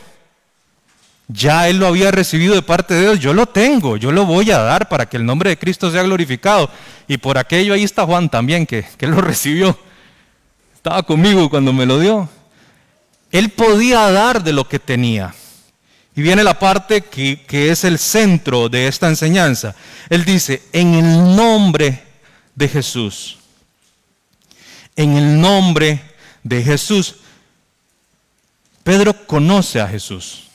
ya 1.27 1.67
él 1.69 1.77
lo 1.77 1.85
había 1.85 2.09
recibido 2.09 2.55
de 2.55 2.63
parte 2.63 2.95
de 2.95 3.01
Dios, 3.01 3.19
yo 3.19 3.35
lo 3.35 3.45
tengo, 3.45 3.97
yo 3.97 4.11
lo 4.11 4.25
voy 4.25 4.49
a 4.49 4.57
dar 4.57 4.89
para 4.89 5.07
que 5.07 5.17
el 5.17 5.27
nombre 5.27 5.51
de 5.51 5.59
Cristo 5.59 5.91
sea 5.91 6.01
glorificado. 6.01 6.71
Y 7.07 7.19
por 7.19 7.37
aquello 7.37 7.75
ahí 7.75 7.83
está 7.83 8.03
Juan 8.03 8.29
también, 8.29 8.65
que, 8.65 8.83
que 8.97 9.05
lo 9.05 9.21
recibió. 9.21 9.77
Estaba 10.81 11.03
conmigo 11.03 11.47
cuando 11.47 11.71
me 11.71 11.85
lo 11.85 11.99
dio. 11.99 12.27
Él 13.31 13.51
podía 13.51 14.09
dar 14.09 14.43
de 14.43 14.51
lo 14.51 14.67
que 14.67 14.79
tenía. 14.79 15.31
Y 16.15 16.23
viene 16.23 16.43
la 16.43 16.57
parte 16.57 17.01
que, 17.01 17.45
que 17.45 17.69
es 17.69 17.83
el 17.83 17.99
centro 17.99 18.67
de 18.67 18.87
esta 18.87 19.07
enseñanza. 19.07 19.75
Él 20.09 20.25
dice, 20.25 20.63
en 20.73 20.95
el 20.95 21.35
nombre 21.35 22.03
de 22.55 22.67
Jesús. 22.67 23.37
En 24.95 25.15
el 25.15 25.39
nombre 25.39 26.01
de 26.41 26.63
Jesús. 26.63 27.17
Pedro 28.83 29.27
conoce 29.27 29.79
a 29.79 29.87
Jesús. 29.87 30.47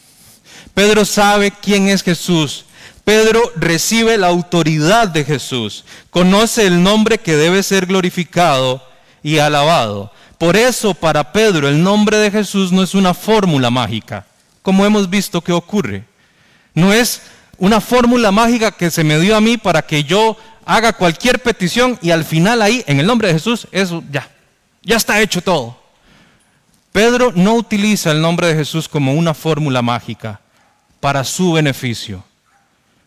Pedro 0.75 1.05
sabe 1.05 1.53
quién 1.53 1.87
es 1.87 2.03
Jesús. 2.03 2.65
Pedro 3.05 3.53
recibe 3.55 4.19
la 4.19 4.27
autoridad 4.27 5.07
de 5.07 5.23
Jesús. 5.23 5.85
Conoce 6.11 6.67
el 6.67 6.83
nombre 6.83 7.19
que 7.19 7.37
debe 7.37 7.63
ser 7.63 7.87
glorificado 7.87 8.96
y 9.27 9.41
alabado. 9.41 10.13
Por 10.39 10.57
eso 10.57 10.95
para 10.95 11.33
Pedro 11.33 11.69
el 11.69 11.83
nombre 11.83 12.17
de 12.17 12.31
Jesús 12.31 12.71
no 12.71 12.81
es 12.81 12.95
una 12.95 13.13
fórmula 13.13 13.71
mágica, 13.71 14.25
como 14.63 14.87
hemos 14.87 15.11
visto 15.11 15.41
que 15.41 15.51
ocurre. 15.51 16.05
No 16.75 16.93
es 16.93 17.23
una 17.59 17.81
fórmula 17.81 18.31
mágica 18.31 18.71
que 18.71 18.89
se 18.89 19.03
me 19.03 19.19
dio 19.19 19.35
a 19.37 19.41
mí 19.41 19.57
para 19.57 19.83
que 19.83 20.05
yo 20.05 20.37
haga 20.65 20.93
cualquier 20.93 21.43
petición 21.43 21.99
y 22.03 22.13
al 22.13 22.25
final 22.25 22.63
ahí, 22.63 22.85
en 22.87 23.01
el 23.01 23.07
nombre 23.09 23.27
de 23.27 23.35
Jesús, 23.35 23.67
eso 23.73 24.05
ya, 24.13 24.31
ya 24.85 24.95
está 24.95 25.21
hecho 25.21 25.41
todo. 25.41 25.77
Pedro 26.93 27.33
no 27.35 27.55
utiliza 27.55 28.13
el 28.13 28.21
nombre 28.21 28.47
de 28.47 28.55
Jesús 28.55 28.89
como 28.89 29.13
una 29.15 29.35
fórmula 29.35 29.83
mágica 29.83 30.41
para 31.01 31.25
su 31.25 31.55
beneficio. 31.55 32.23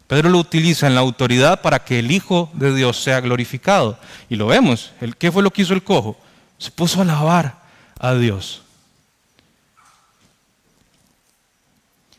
Pedro 0.09 0.29
lo 0.31 0.39
utiliza 0.39 0.87
en 0.87 0.95
la 0.95 1.01
autoridad 1.01 1.61
para 1.61 1.85
que 1.85 1.99
el 1.99 2.09
Hijo 2.09 2.49
de 2.53 2.73
Dios 2.73 2.99
sea 2.99 3.21
glorificado. 3.21 3.99
Y 4.27 4.37
lo 4.37 4.47
vemos. 4.47 4.91
¿Qué 5.19 5.31
fue 5.31 5.43
lo 5.43 5.51
que 5.51 5.61
hizo 5.61 5.75
el 5.75 5.83
cojo? 5.83 6.17
Se 6.57 6.71
puso 6.71 6.97
a 6.97 7.03
alabar 7.03 7.59
a 7.99 8.15
Dios. 8.15 8.63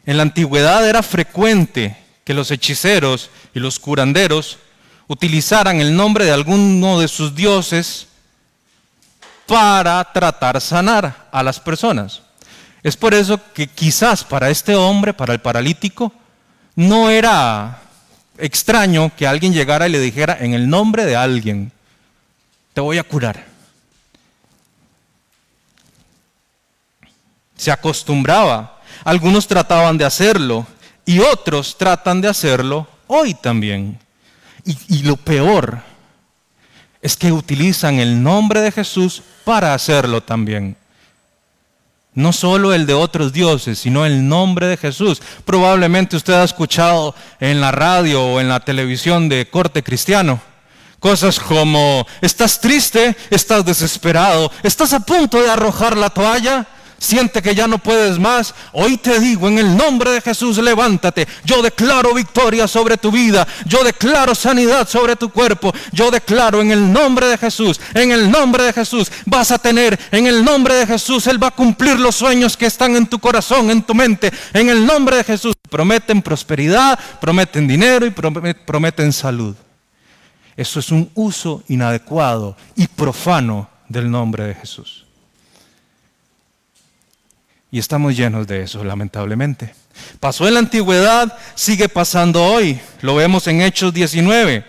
En 0.07 0.19
la 0.19 0.23
antigüedad 0.23 0.89
era 0.89 1.03
frecuente 1.03 1.97
que 2.23 2.33
los 2.33 2.53
hechiceros 2.53 3.29
y 3.55 3.59
los 3.59 3.81
curanderos 3.81 4.59
utilizaran 5.09 5.81
el 5.81 5.97
nombre 5.97 6.25
de 6.25 6.31
alguno 6.31 7.01
de 7.01 7.09
sus 7.09 7.35
dioses 7.35 8.07
para 9.47 10.13
tratar 10.13 10.61
sanar 10.61 11.29
a 11.33 11.43
las 11.43 11.59
personas. 11.59 12.23
Es 12.85 12.97
por 12.97 13.15
eso 13.15 13.41
que 13.53 13.67
quizás 13.67 14.23
para 14.23 14.49
este 14.49 14.77
hombre, 14.77 15.13
para 15.13 15.33
el 15.33 15.41
paralítico, 15.41 16.13
no 16.77 17.11
era 17.11 17.83
extraño 18.39 19.13
que 19.17 19.27
alguien 19.27 19.53
llegara 19.53 19.87
y 19.87 19.93
le 19.93 20.01
dijera 20.01 20.37
en 20.41 20.55
el 20.55 20.69
nombre 20.69 21.05
de 21.05 21.17
alguien, 21.17 21.73
te 22.73 22.81
voy 22.81 22.99
a 22.99 23.05
curar. 23.05 23.47
Se 27.57 27.71
acostumbraba. 27.71 28.81
Algunos 29.05 29.47
trataban 29.47 29.99
de 29.99 30.05
hacerlo 30.05 30.67
y 31.05 31.21
otros 31.21 31.77
tratan 31.77 32.21
de 32.21 32.29
hacerlo 32.29 32.87
hoy 33.07 33.35
también. 33.35 33.99
Y, 34.65 34.77
y 34.89 35.03
lo 35.03 35.17
peor 35.17 35.83
es 37.03 37.17
que 37.17 37.33
utilizan 37.33 37.99
el 37.99 38.23
nombre 38.23 38.61
de 38.61 38.73
Jesús 38.73 39.23
para 39.45 39.75
hacerlo 39.75 40.23
también. 40.23 40.77
No 42.21 42.33
solo 42.33 42.75
el 42.75 42.87
de 42.87 42.95
otros 42.95 43.33
dioses, 43.33 43.79
sino 43.79 44.05
el 44.05 44.29
nombre 44.29 44.67
de 44.67 44.77
Jesús. 44.77 45.23
Probablemente 45.45 46.17
usted 46.17 46.35
ha 46.35 46.45
escuchado 46.45 47.15
en 47.41 47.61
la 47.61 47.73
radio 47.73 48.23
o 48.23 48.41
en 48.41 48.49
la 48.49 48.61
televisión 48.61 49.29
de 49.29 49.49
corte 49.49 49.83
cristiano 49.83 50.41
cosas 51.01 51.41
como, 51.41 52.07
estás 52.21 52.61
triste, 52.61 53.17
estás 53.31 53.65
desesperado, 53.65 54.53
estás 54.63 54.93
a 54.93 55.01
punto 55.01 55.41
de 55.41 55.51
arrojar 55.51 55.97
la 55.97 56.11
toalla, 56.11 56.67
siente 57.01 57.43
que 57.43 57.55
ya 57.55 57.67
no 57.67 57.79
puedes 57.79 58.19
más, 58.19 58.55
hoy 58.73 58.99
te 58.99 59.19
digo 59.19 59.49
en 59.49 59.59
el 59.59 59.77
nombre 59.77 60.13
de 60.13 60.21
Jesús, 60.21 60.59
levántate. 60.59 61.27
Yo 61.45 61.63
declaro 61.63 62.15
victoria 62.15 62.69
sobre 62.69 62.97
tu 62.97 63.11
vida, 63.11 63.49
yo 63.65 63.83
declaro 63.83 64.35
sanidad 64.35 64.87
sobre 64.87 65.17
tu 65.17 65.31
cuerpo, 65.31 65.73
yo 65.93 66.11
declaro 66.11 66.61
en 66.61 66.71
el 66.71 66.93
nombre 66.93 67.27
de 67.27 67.39
Jesús, 67.39 67.81
en 67.95 68.13
el 68.13 68.31
nombre 68.31 68.65
de 68.65 68.73
Jesús, 68.73 69.11
vas 69.25 69.51
a 69.51 69.59
tener, 69.59 69.99
en 70.13 70.27
el 70.27 70.45
nombre 70.45 70.75
de 70.75 70.87
Jesús, 70.87 71.27
Él 71.27 71.43
va 71.43 71.49
a 71.49 71.53
cumplir 71.53 71.99
los 71.99 72.15
sueños 72.15 72.57
que 72.57 72.67
están 72.67 72.95
en 72.95 73.07
tu 73.07 73.19
corazón, 73.19 73.71
en 73.71 73.83
tu 73.83 73.95
mente, 73.95 74.31
en 74.53 74.69
el 74.69 74.87
nombre 74.87 75.17
de 75.17 75.25
Jesús. 75.25 75.55
Prometen 75.71 76.21
prosperidad, 76.21 76.99
prometen 77.21 77.67
dinero 77.67 78.05
y 78.05 78.11
prometen 78.11 79.13
salud. 79.13 79.57
Eso 80.57 80.79
es 80.79 80.91
un 80.91 81.11
uso 81.15 81.63
inadecuado 81.69 82.57
y 82.77 82.87
profano 82.87 83.71
del 83.89 84.11
nombre 84.11 84.45
de 84.45 84.55
Jesús. 84.55 85.00
Y 87.73 87.79
estamos 87.79 88.17
llenos 88.17 88.47
de 88.47 88.63
eso, 88.63 88.83
lamentablemente. 88.83 89.75
Pasó 90.19 90.49
en 90.49 90.55
la 90.55 90.61
antigüedad, 90.61 91.37
sigue 91.55 91.89
pasando 91.89 92.45
hoy. 92.45 92.81
Lo 93.01 93.15
vemos 93.15 93.47
en 93.47 93.63
Hechos 93.63 93.95
19. 93.95 94.65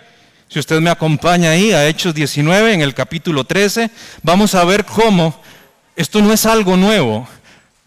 Si 0.48 0.60
usted 0.60 0.82
me 0.82 0.90
acompaña 0.90 1.52
ahí 1.52 1.72
a 1.72 1.88
Hechos 1.88 2.14
19, 2.14 2.74
en 2.74 2.82
el 2.82 2.94
capítulo 2.94 3.44
13, 3.44 3.90
vamos 4.22 4.54
a 4.54 4.64
ver 4.66 4.86
cómo 4.86 5.40
esto 5.96 6.22
no 6.22 6.32
es 6.32 6.46
algo 6.46 6.78
nuevo. 6.78 7.28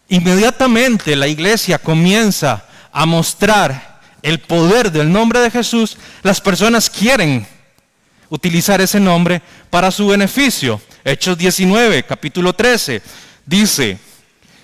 Inmediatamente 0.09 1.14
la 1.14 1.29
iglesia 1.29 1.79
comienza 1.79 2.64
a 2.90 3.07
mostrar 3.07 4.00
el 4.22 4.40
poder 4.40 4.90
del 4.90 5.12
nombre 5.12 5.40
de 5.40 5.50
Jesús. 5.50 5.96
Las 6.22 6.40
personas 6.40 6.90
quieren 6.90 7.46
utilizar 8.31 8.81
ese 8.81 8.98
nombre 8.98 9.42
para 9.70 9.90
su 9.90 10.09
beneficio. 10.09 10.81
Hechos 11.05 11.37
19, 11.38 12.03
capítulo 12.05 12.53
13, 12.53 13.03
dice, 13.46 13.98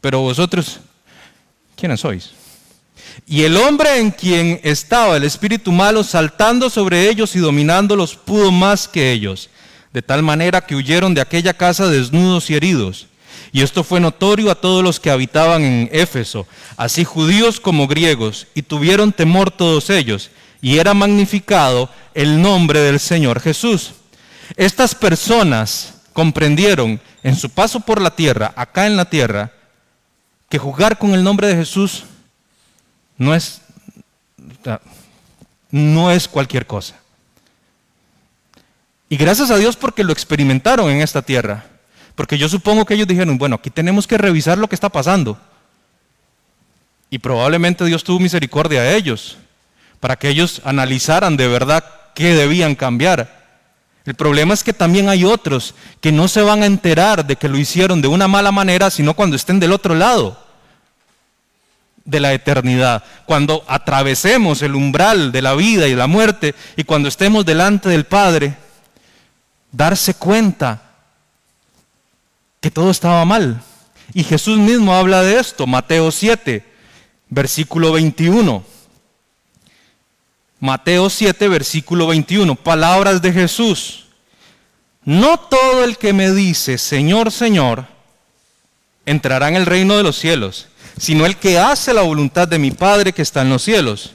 pero 0.00 0.20
vosotros, 0.20 0.80
¿quiénes 1.76 2.00
sois? 2.00 2.30
Y 3.26 3.42
el 3.42 3.56
hombre 3.56 3.98
en 3.98 4.10
quien 4.10 4.60
estaba 4.62 5.16
el 5.16 5.24
espíritu 5.24 5.72
malo 5.72 6.04
saltando 6.04 6.70
sobre 6.70 7.08
ellos 7.08 7.36
y 7.36 7.38
dominándolos 7.38 8.16
pudo 8.16 8.50
más 8.50 8.88
que 8.88 9.12
ellos, 9.12 9.50
de 9.92 10.02
tal 10.02 10.22
manera 10.22 10.60
que 10.60 10.74
huyeron 10.74 11.14
de 11.14 11.20
aquella 11.20 11.54
casa 11.54 11.88
desnudos 11.88 12.50
y 12.50 12.54
heridos. 12.54 13.06
Y 13.52 13.62
esto 13.62 13.82
fue 13.82 14.00
notorio 14.00 14.50
a 14.50 14.54
todos 14.54 14.82
los 14.82 15.00
que 15.00 15.10
habitaban 15.10 15.62
en 15.62 15.88
Éfeso, 15.92 16.46
así 16.76 17.04
judíos 17.04 17.58
como 17.58 17.88
griegos, 17.88 18.46
y 18.54 18.62
tuvieron 18.62 19.12
temor 19.12 19.50
todos 19.50 19.90
ellos, 19.90 20.30
y 20.62 20.78
era 20.78 20.94
magnificado 20.94 21.90
el 22.14 22.40
nombre 22.40 22.80
del 22.80 23.00
Señor 23.00 23.40
Jesús. 23.40 23.92
Estas 24.56 24.94
personas 24.94 25.94
comprendieron 26.12 27.00
en 27.22 27.36
su 27.36 27.50
paso 27.50 27.80
por 27.80 28.00
la 28.00 28.14
tierra, 28.14 28.52
acá 28.56 28.86
en 28.86 28.96
la 28.96 29.04
tierra, 29.04 29.52
que 30.50 30.58
jugar 30.58 30.98
con 30.98 31.14
el 31.14 31.24
nombre 31.24 31.46
de 31.46 31.54
Jesús 31.54 32.04
no 33.16 33.34
es, 33.34 33.62
no 35.70 36.10
es 36.10 36.28
cualquier 36.28 36.66
cosa. 36.66 36.96
Y 39.08 39.16
gracias 39.16 39.50
a 39.50 39.56
Dios 39.56 39.76
porque 39.76 40.04
lo 40.04 40.12
experimentaron 40.12 40.90
en 40.90 41.00
esta 41.00 41.22
tierra. 41.22 41.66
Porque 42.16 42.36
yo 42.36 42.48
supongo 42.48 42.84
que 42.84 42.94
ellos 42.94 43.06
dijeron, 43.06 43.38
bueno, 43.38 43.56
aquí 43.56 43.70
tenemos 43.70 44.06
que 44.06 44.18
revisar 44.18 44.58
lo 44.58 44.68
que 44.68 44.74
está 44.74 44.88
pasando. 44.88 45.38
Y 47.10 47.18
probablemente 47.18 47.84
Dios 47.84 48.04
tuvo 48.04 48.18
misericordia 48.18 48.80
a 48.80 48.92
ellos, 48.92 49.38
para 50.00 50.16
que 50.16 50.28
ellos 50.28 50.62
analizaran 50.64 51.36
de 51.36 51.46
verdad 51.46 51.84
qué 52.14 52.34
debían 52.34 52.74
cambiar. 52.74 53.39
El 54.04 54.14
problema 54.14 54.54
es 54.54 54.64
que 54.64 54.72
también 54.72 55.08
hay 55.08 55.24
otros 55.24 55.74
que 56.00 56.12
no 56.12 56.26
se 56.28 56.42
van 56.42 56.62
a 56.62 56.66
enterar 56.66 57.26
de 57.26 57.36
que 57.36 57.48
lo 57.48 57.58
hicieron 57.58 58.00
de 58.00 58.08
una 58.08 58.28
mala 58.28 58.50
manera, 58.50 58.90
sino 58.90 59.14
cuando 59.14 59.36
estén 59.36 59.60
del 59.60 59.72
otro 59.72 59.94
lado 59.94 60.38
de 62.04 62.20
la 62.20 62.32
eternidad, 62.32 63.04
cuando 63.26 63.62
atravesemos 63.68 64.62
el 64.62 64.74
umbral 64.74 65.32
de 65.32 65.42
la 65.42 65.54
vida 65.54 65.86
y 65.86 65.94
la 65.94 66.06
muerte 66.06 66.54
y 66.76 66.84
cuando 66.84 67.08
estemos 67.08 67.44
delante 67.44 67.88
del 67.88 68.06
Padre, 68.06 68.56
darse 69.70 70.14
cuenta 70.14 70.82
que 72.60 72.70
todo 72.70 72.90
estaba 72.90 73.24
mal. 73.24 73.62
Y 74.12 74.24
Jesús 74.24 74.58
mismo 74.58 74.94
habla 74.94 75.22
de 75.22 75.38
esto, 75.38 75.66
Mateo 75.66 76.10
7, 76.10 76.64
versículo 77.28 77.92
21. 77.92 78.64
Mateo 80.60 81.08
7, 81.08 81.48
versículo 81.48 82.06
21, 82.08 82.54
palabras 82.54 83.22
de 83.22 83.32
Jesús. 83.32 84.04
No 85.04 85.38
todo 85.38 85.84
el 85.84 85.96
que 85.96 86.12
me 86.12 86.30
dice, 86.32 86.76
Señor, 86.76 87.32
Señor, 87.32 87.86
entrará 89.06 89.48
en 89.48 89.56
el 89.56 89.64
reino 89.64 89.96
de 89.96 90.02
los 90.02 90.18
cielos, 90.18 90.68
sino 90.98 91.24
el 91.24 91.36
que 91.36 91.58
hace 91.58 91.94
la 91.94 92.02
voluntad 92.02 92.46
de 92.46 92.58
mi 92.58 92.70
Padre 92.70 93.14
que 93.14 93.22
está 93.22 93.40
en 93.40 93.48
los 93.48 93.62
cielos. 93.62 94.12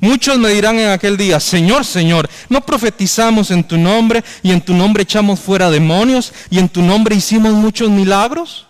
Muchos 0.00 0.38
me 0.38 0.48
dirán 0.48 0.78
en 0.78 0.88
aquel 0.88 1.18
día, 1.18 1.38
Señor, 1.38 1.84
Señor, 1.84 2.28
¿no 2.48 2.62
profetizamos 2.62 3.50
en 3.50 3.62
tu 3.62 3.76
nombre 3.76 4.24
y 4.42 4.50
en 4.50 4.62
tu 4.62 4.72
nombre 4.72 5.02
echamos 5.02 5.40
fuera 5.40 5.70
demonios 5.70 6.32
y 6.50 6.58
en 6.58 6.70
tu 6.70 6.80
nombre 6.80 7.14
hicimos 7.14 7.52
muchos 7.52 7.90
milagros? 7.90 8.66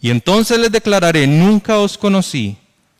Y 0.00 0.10
entonces 0.10 0.58
les 0.58 0.72
declararé, 0.72 1.26
nunca 1.26 1.78
os 1.78 1.98
conocí, 1.98 2.56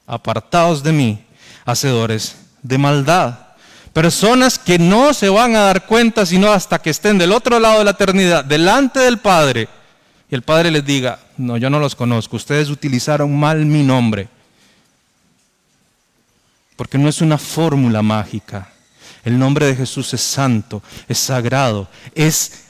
apartados 0.07 0.83
de 0.83 0.93
mí, 0.93 1.25
hacedores 1.65 2.37
de 2.63 2.79
maldad. 2.79 3.52
Personas 3.93 4.59
que 4.59 4.79
no 4.79 5.13
se 5.13 5.29
van 5.29 5.55
a 5.55 5.61
dar 5.61 5.87
cuenta 5.87 6.25
sino 6.25 6.51
hasta 6.51 6.81
que 6.81 6.91
estén 6.91 7.19
del 7.19 7.33
otro 7.33 7.59
lado 7.59 7.79
de 7.79 7.85
la 7.85 7.91
eternidad, 7.91 8.45
delante 8.45 9.01
del 9.01 9.19
Padre. 9.19 9.69
Y 10.31 10.35
el 10.35 10.43
Padre 10.43 10.71
les 10.71 10.85
diga, 10.85 11.19
no, 11.37 11.57
yo 11.59 11.69
no 11.69 11.79
los 11.79 11.95
conozco, 11.95 12.37
ustedes 12.37 12.71
utilizaron 12.71 13.39
mal 13.39 13.65
mi 13.67 13.83
nombre 13.83 14.29
porque 16.83 16.99
no 16.99 17.09
es 17.09 17.21
una 17.21 17.39
fórmula 17.39 18.03
mágica. 18.03 18.69
El 19.25 19.39
nombre 19.39 19.67
de 19.67 19.77
Jesús 19.77 20.13
es 20.15 20.21
santo, 20.21 20.83
es 21.07 21.17
sagrado, 21.17 21.89
es 22.13 22.65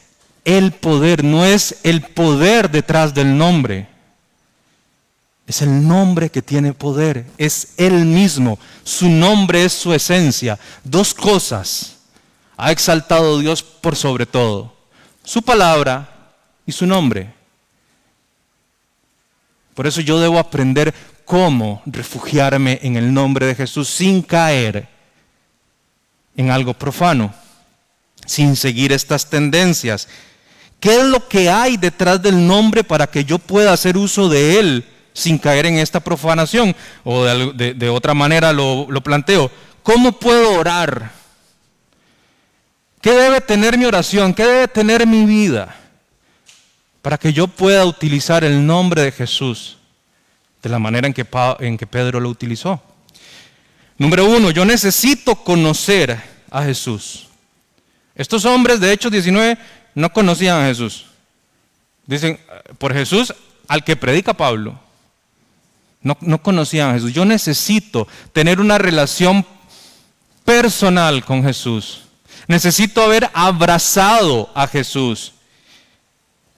el 0.45 0.73
poder, 0.73 1.25
no 1.25 1.47
es 1.47 1.77
el 1.83 2.03
poder 2.03 2.71
detrás 2.71 3.15
del 3.15 3.39
nombre. 3.39 3.89
Es 5.53 5.61
el 5.61 5.87
nombre 5.87 6.31
que 6.31 6.41
tiene 6.41 6.73
poder, 6.73 7.27
es 7.37 7.75
Él 7.77 8.07
mismo, 8.07 8.59
su 8.85 9.07
nombre 9.11 9.67
es 9.67 9.75
su 9.75 9.93
esencia. 9.93 10.59
Dos 10.83 11.13
cosas 11.13 11.99
ha 12.57 12.73
exaltado 12.73 13.39
Dios 13.39 13.63
por 13.63 13.95
sobre 13.95 14.25
todo, 14.25 14.75
su 15.23 15.43
palabra 15.43 16.33
y 16.65 16.73
su 16.73 16.87
nombre. 16.87 17.35
Por 19.75 19.87
eso 19.87 20.01
yo 20.01 20.19
debo 20.19 20.39
aprender 20.39 20.95
cómo 21.27 21.83
refugiarme 21.85 22.81
en 22.83 22.97
el 22.97 23.13
nombre 23.13 23.45
de 23.45 23.55
Jesús 23.55 23.91
sin 23.91 24.23
caer 24.23 24.89
en 26.35 26.51
algo 26.51 26.73
profano, 26.73 27.35
sin 28.25 28.57
seguir 28.57 28.91
estas 28.91 29.29
tendencias. 29.29 30.09
¿Qué 30.81 30.97
es 30.97 31.05
lo 31.05 31.29
que 31.29 31.51
hay 31.51 31.77
detrás 31.77 32.23
del 32.23 32.47
nombre 32.47 32.83
para 32.83 33.07
que 33.07 33.27
yo 33.27 33.39
pueda 33.39 33.75
hacer 33.75 33.99
uso 33.99 34.31
de 34.31 34.59
él 34.59 34.87
sin 35.13 35.39
caer 35.39 35.67
en 35.67 35.79
esta 35.79 36.01
profanación? 36.01 36.75
O 37.05 37.25
de, 37.25 37.89
otra 37.89 38.15
manera 38.15 38.53
lo, 38.53 38.87
planteo. 39.03 39.51
¿Cómo 39.83 40.13
puedo 40.13 40.59
orar? 40.59 41.13
¿Qué 43.01 43.11
debe 43.11 43.41
tener 43.41 43.77
mi 43.77 43.85
oración? 43.85 44.33
¿Qué 44.33 44.45
debe 44.45 44.69
tener 44.69 45.07
mi 45.07 45.25
vida? 45.25 45.77
Para 47.03 47.19
que 47.19 47.33
yo 47.33 47.49
pueda 47.49 47.85
utilizar 47.85 48.45
el 48.45 48.65
nombre 48.65 49.03
de 49.03 49.13
Jesús 49.13 49.79
de 50.63 50.71
la 50.71 50.79
manera 50.79 51.09
en 51.09 51.13
que, 51.13 51.27
en 51.59 51.77
que 51.77 51.87
Pedro 51.87 52.21
lo 52.21 52.29
utilizó. 52.29 52.81
Número 53.99 54.25
uno, 54.27 54.51
yo 54.51 54.65
necesito 54.65 55.35
conocer 55.35 56.21
a 56.51 56.63
Jesús. 56.63 57.29
Estos 58.15 58.45
hombres 58.45 58.81
de 58.81 58.93
Hechos 58.93 59.11
19 59.11 59.59
no 59.95 60.13
conocían 60.13 60.63
a 60.63 60.67
Jesús. 60.67 61.07
Dicen, 62.07 62.39
por 62.79 62.93
Jesús 62.93 63.35
al 63.69 63.85
que 63.85 63.97
predica 63.97 64.35
Pablo. 64.35 64.79
No, 66.03 66.17
no 66.21 66.43
conocían 66.43 66.91
a 66.91 66.95
Jesús. 66.95 67.13
Yo 67.13 67.25
necesito 67.25 68.09
tener 68.33 68.61
una 68.61 68.79
relación 68.79 69.47
personal 70.45 71.25
con 71.25 71.45
Jesús. 71.45 72.03
Necesito 72.49 73.03
haber 73.03 73.31
abrazado 73.35 74.51
a 74.55 74.67
Jesús 74.67 75.33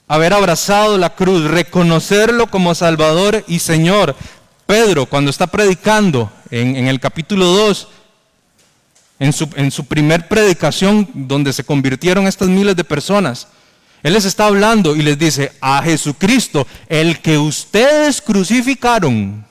haber 0.06 0.32
abrazado 0.32 0.98
la 0.98 1.14
cruz, 1.14 1.44
reconocerlo 1.44 2.46
como 2.48 2.74
Salvador 2.74 3.44
y 3.48 3.58
Señor. 3.58 4.14
Pedro, 4.66 5.06
cuando 5.06 5.30
está 5.30 5.46
predicando 5.46 6.30
en, 6.50 6.88
el 6.88 7.00
capítulo 7.00 7.46
2, 7.46 7.88
en 9.18 9.32
su, 9.32 9.48
en 9.56 9.70
su 9.70 9.84
primer 9.86 10.28
predicación 10.28 11.08
donde 11.14 11.52
se 11.52 11.64
convirtieron 11.64 12.26
estas 12.26 12.48
miles 12.48 12.76
de 12.76 12.84
personas, 12.84 13.48
él 14.04 14.12
les 14.12 14.26
está 14.26 14.46
hablando 14.46 14.94
y 14.94 15.00
les 15.00 15.18
dice, 15.18 15.52
a 15.62 15.82
Jesucristo, 15.82 16.66
el 16.88 17.20
que 17.20 17.38
ustedes 17.38 18.20
crucificaron. 18.20 19.46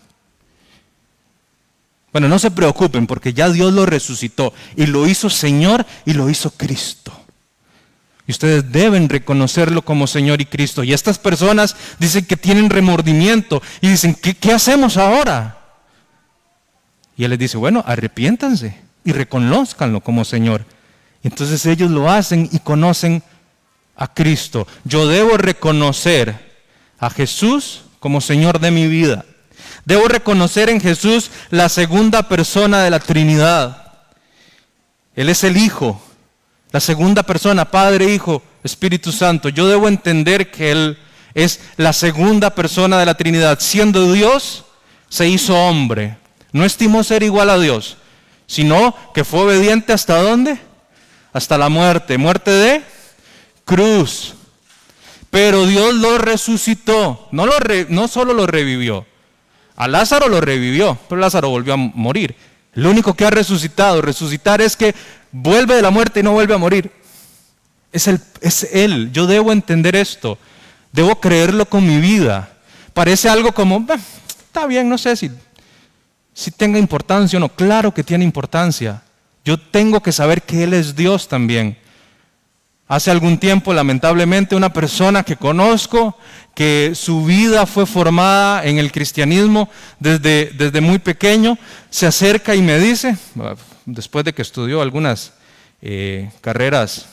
Bueno, 2.11 2.29
no 2.29 2.37
se 2.37 2.51
preocupen 2.51 3.07
porque 3.07 3.33
ya 3.33 3.49
Dios 3.49 3.73
lo 3.73 3.87
resucitó 3.87 4.53
y 4.75 4.85
lo 4.85 5.07
hizo 5.07 5.31
Señor 5.31 5.87
y 6.05 6.13
lo 6.13 6.29
hizo 6.29 6.51
Cristo. 6.51 7.11
Y 8.27 8.31
ustedes 8.31 8.71
deben 8.71 9.09
reconocerlo 9.09 9.81
como 9.81 10.05
Señor 10.05 10.39
y 10.39 10.45
Cristo. 10.45 10.83
Y 10.83 10.93
estas 10.93 11.17
personas 11.17 11.75
dicen 11.97 12.23
que 12.23 12.37
tienen 12.37 12.69
remordimiento 12.69 13.59
y 13.81 13.87
dicen, 13.87 14.13
¿qué, 14.13 14.53
hacemos 14.53 14.97
ahora? 14.97 15.57
Y 17.17 17.23
Él 17.23 17.31
les 17.31 17.39
dice, 17.39 17.57
bueno, 17.57 17.83
arrepiéntanse 17.87 18.79
y 19.03 19.13
reconozcanlo 19.13 20.01
como 20.01 20.23
Señor. 20.23 20.63
entonces 21.23 21.65
ellos 21.65 21.89
lo 21.89 22.11
hacen 22.11 22.47
y 22.51 22.59
conocen 22.59 23.23
a 23.95 24.13
Cristo. 24.13 24.67
Yo 24.83 25.07
debo 25.07 25.37
reconocer 25.37 26.53
a 26.99 27.09
Jesús 27.09 27.81
como 27.99 28.21
Señor 28.21 28.59
de 28.59 28.71
mi 28.71 28.87
vida. 28.87 29.25
Debo 29.85 30.07
reconocer 30.07 30.69
en 30.69 30.79
Jesús 30.79 31.29
la 31.49 31.69
segunda 31.69 32.27
persona 32.27 32.83
de 32.83 32.89
la 32.89 32.99
Trinidad. 32.99 33.93
Él 35.15 35.29
es 35.29 35.43
el 35.43 35.57
Hijo, 35.57 36.01
la 36.71 36.79
segunda 36.79 37.23
persona, 37.23 37.69
Padre, 37.69 38.13
Hijo, 38.13 38.41
Espíritu 38.63 39.11
Santo. 39.11 39.49
Yo 39.49 39.67
debo 39.67 39.87
entender 39.87 40.49
que 40.49 40.71
Él 40.71 40.97
es 41.33 41.59
la 41.77 41.93
segunda 41.93 42.55
persona 42.55 42.97
de 42.97 43.05
la 43.05 43.15
Trinidad. 43.15 43.59
Siendo 43.59 44.11
Dios, 44.13 44.65
se 45.09 45.27
hizo 45.27 45.55
hombre. 45.55 46.17
No 46.51 46.63
estimó 46.65 47.03
ser 47.03 47.23
igual 47.23 47.49
a 47.49 47.59
Dios, 47.59 47.97
sino 48.47 48.95
que 49.13 49.23
fue 49.23 49.41
obediente 49.41 49.93
hasta 49.93 50.21
dónde? 50.21 50.59
Hasta 51.33 51.57
la 51.57 51.69
muerte. 51.69 52.17
Muerte 52.17 52.51
de 52.51 52.83
cruz. 53.65 54.35
Pero 55.29 55.65
Dios 55.65 55.95
lo 55.95 56.17
resucitó. 56.17 57.27
No, 57.31 57.45
lo 57.45 57.53
no 57.89 58.07
solo 58.07 58.33
lo 58.33 58.45
revivió. 58.45 59.05
A 59.75 59.87
Lázaro 59.87 60.27
lo 60.27 60.39
revivió, 60.41 60.97
pero 61.09 61.19
Lázaro 61.19 61.49
volvió 61.49 61.73
a 61.73 61.77
morir. 61.77 62.35
Lo 62.73 62.89
único 62.91 63.15
que 63.15 63.25
ha 63.25 63.29
resucitado, 63.29 64.01
resucitar 64.01 64.61
es 64.61 64.77
que 64.77 64.93
vuelve 65.31 65.75
de 65.75 65.81
la 65.81 65.89
muerte 65.89 66.19
y 66.19 66.23
no 66.23 66.33
vuelve 66.33 66.53
a 66.53 66.59
morir. 66.59 66.91
Es, 67.91 68.07
es 68.41 68.69
Él. 68.71 69.11
Yo 69.11 69.25
debo 69.25 69.51
entender 69.51 69.95
esto. 69.95 70.37
Debo 70.91 71.19
creerlo 71.19 71.65
con 71.65 71.85
mi 71.85 71.99
vida. 71.99 72.49
Parece 72.93 73.29
algo 73.29 73.51
como, 73.53 73.85
está 74.27 74.67
bien, 74.67 74.87
no 74.87 74.99
sé 74.99 75.15
si, 75.15 75.31
si 76.33 76.51
tenga 76.51 76.77
importancia 76.77 77.37
o 77.37 77.39
no. 77.39 77.49
Claro 77.49 77.93
que 77.93 78.03
tiene 78.03 78.23
importancia. 78.23 79.01
Yo 79.43 79.59
tengo 79.59 80.01
que 80.01 80.11
saber 80.11 80.43
que 80.43 80.63
Él 80.63 80.73
es 80.73 80.95
Dios 80.95 81.27
también. 81.27 81.77
Hace 82.87 83.11
algún 83.11 83.37
tiempo, 83.37 83.73
lamentablemente, 83.73 84.55
una 84.55 84.73
persona 84.73 85.23
que 85.23 85.37
conozco, 85.37 86.17
que 86.53 86.91
su 86.95 87.25
vida 87.25 87.65
fue 87.65 87.85
formada 87.85 88.65
en 88.65 88.77
el 88.77 88.91
cristianismo 88.91 89.69
desde, 89.99 90.51
desde 90.53 90.81
muy 90.81 90.99
pequeño, 90.99 91.57
se 91.89 92.05
acerca 92.05 92.55
y 92.55 92.61
me 92.61 92.77
dice, 92.77 93.17
después 93.85 94.25
de 94.25 94.33
que 94.33 94.41
estudió 94.41 94.81
algunas 94.81 95.33
eh, 95.81 96.29
carreras 96.41 97.07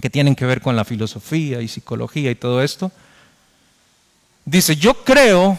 que 0.00 0.08
tienen 0.08 0.34
que 0.34 0.46
ver 0.46 0.60
con 0.60 0.76
la 0.76 0.84
filosofía 0.84 1.60
y 1.60 1.68
psicología 1.68 2.30
y 2.30 2.36
todo 2.36 2.62
esto, 2.62 2.92
dice, 4.44 4.76
yo 4.76 5.04
creo 5.04 5.58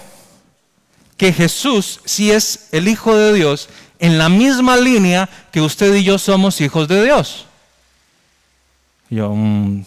que 1.18 1.34
Jesús 1.34 2.00
sí 2.06 2.32
es 2.32 2.70
el 2.72 2.88
Hijo 2.88 3.16
de 3.16 3.34
Dios 3.34 3.70
en 4.00 4.18
la 4.18 4.30
misma 4.30 4.78
línea 4.78 5.30
que 5.52 5.62
usted 5.62 5.94
y 5.96 6.04
yo 6.04 6.18
somos 6.18 6.60
hijos 6.62 6.88
de 6.88 7.04
Dios. 7.04 7.46
Yo, 9.16 9.34
mm, 9.34 9.84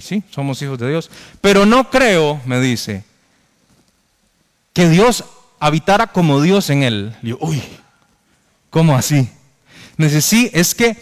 sí, 0.00 0.22
somos 0.30 0.60
hijos 0.62 0.78
de 0.78 0.90
Dios. 0.90 1.10
Pero 1.40 1.66
no 1.66 1.90
creo, 1.90 2.40
me 2.46 2.60
dice, 2.60 3.04
que 4.72 4.88
Dios 4.88 5.24
habitara 5.60 6.08
como 6.08 6.40
Dios 6.40 6.70
en 6.70 6.82
él. 6.82 7.16
yo, 7.22 7.38
uy, 7.40 7.62
¿cómo 8.70 8.96
así? 8.96 9.28
Me 9.96 10.06
dice, 10.06 10.22
sí, 10.22 10.50
es 10.52 10.74
que 10.74 10.96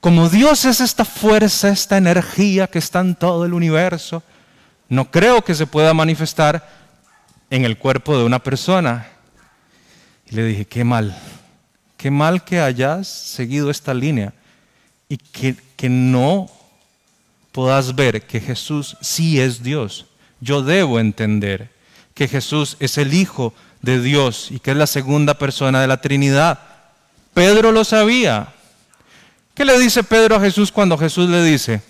como 0.00 0.28
Dios 0.28 0.64
es 0.64 0.80
esta 0.80 1.04
fuerza, 1.04 1.70
esta 1.70 1.96
energía 1.96 2.66
que 2.66 2.78
está 2.78 3.00
en 3.00 3.14
todo 3.14 3.44
el 3.44 3.54
universo, 3.54 4.22
no 4.88 5.10
creo 5.10 5.42
que 5.42 5.54
se 5.54 5.66
pueda 5.66 5.94
manifestar 5.94 6.68
en 7.48 7.64
el 7.64 7.78
cuerpo 7.78 8.18
de 8.18 8.24
una 8.24 8.38
persona. 8.42 9.06
Y 10.26 10.34
le 10.34 10.44
dije, 10.44 10.66
qué 10.66 10.84
mal, 10.84 11.16
qué 11.96 12.10
mal 12.10 12.44
que 12.44 12.60
hayas 12.60 13.08
seguido 13.08 13.70
esta 13.70 13.94
línea 13.94 14.34
y 15.08 15.16
que, 15.16 15.56
que 15.76 15.88
no 15.88 16.50
puedas 17.54 17.94
ver 17.94 18.26
que 18.26 18.40
Jesús 18.40 18.96
sí 19.00 19.40
es 19.40 19.62
Dios. 19.62 20.06
Yo 20.40 20.62
debo 20.62 20.98
entender 20.98 21.70
que 22.12 22.26
Jesús 22.26 22.76
es 22.80 22.98
el 22.98 23.14
Hijo 23.14 23.54
de 23.80 24.00
Dios 24.00 24.48
y 24.50 24.58
que 24.58 24.72
es 24.72 24.76
la 24.76 24.88
segunda 24.88 25.38
persona 25.38 25.80
de 25.80 25.86
la 25.86 26.00
Trinidad. 26.00 26.58
Pedro 27.32 27.70
lo 27.70 27.84
sabía. 27.84 28.52
¿Qué 29.54 29.64
le 29.64 29.78
dice 29.78 30.02
Pedro 30.02 30.34
a 30.34 30.40
Jesús 30.40 30.72
cuando 30.72 30.98
Jesús 30.98 31.30
le 31.30 31.44
dice, 31.44 31.80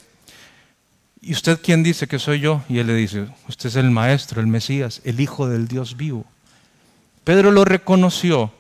¿y 1.23 1.33
usted 1.33 1.59
quién 1.63 1.83
dice 1.83 2.07
que 2.07 2.19
soy 2.19 2.41
yo? 2.41 2.63
Y 2.69 2.79
él 2.79 2.87
le 2.87 2.95
dice, 2.95 3.27
usted 3.49 3.71
es 3.71 3.77
el 3.77 3.91
Maestro, 3.91 4.43
el 4.43 4.47
Mesías, 4.47 5.01
el 5.05 5.19
Hijo 5.19 5.49
del 5.49 5.67
Dios 5.67 5.97
vivo. 5.97 6.27
Pedro 7.25 7.51
lo 7.51 7.65
reconoció 7.65 8.53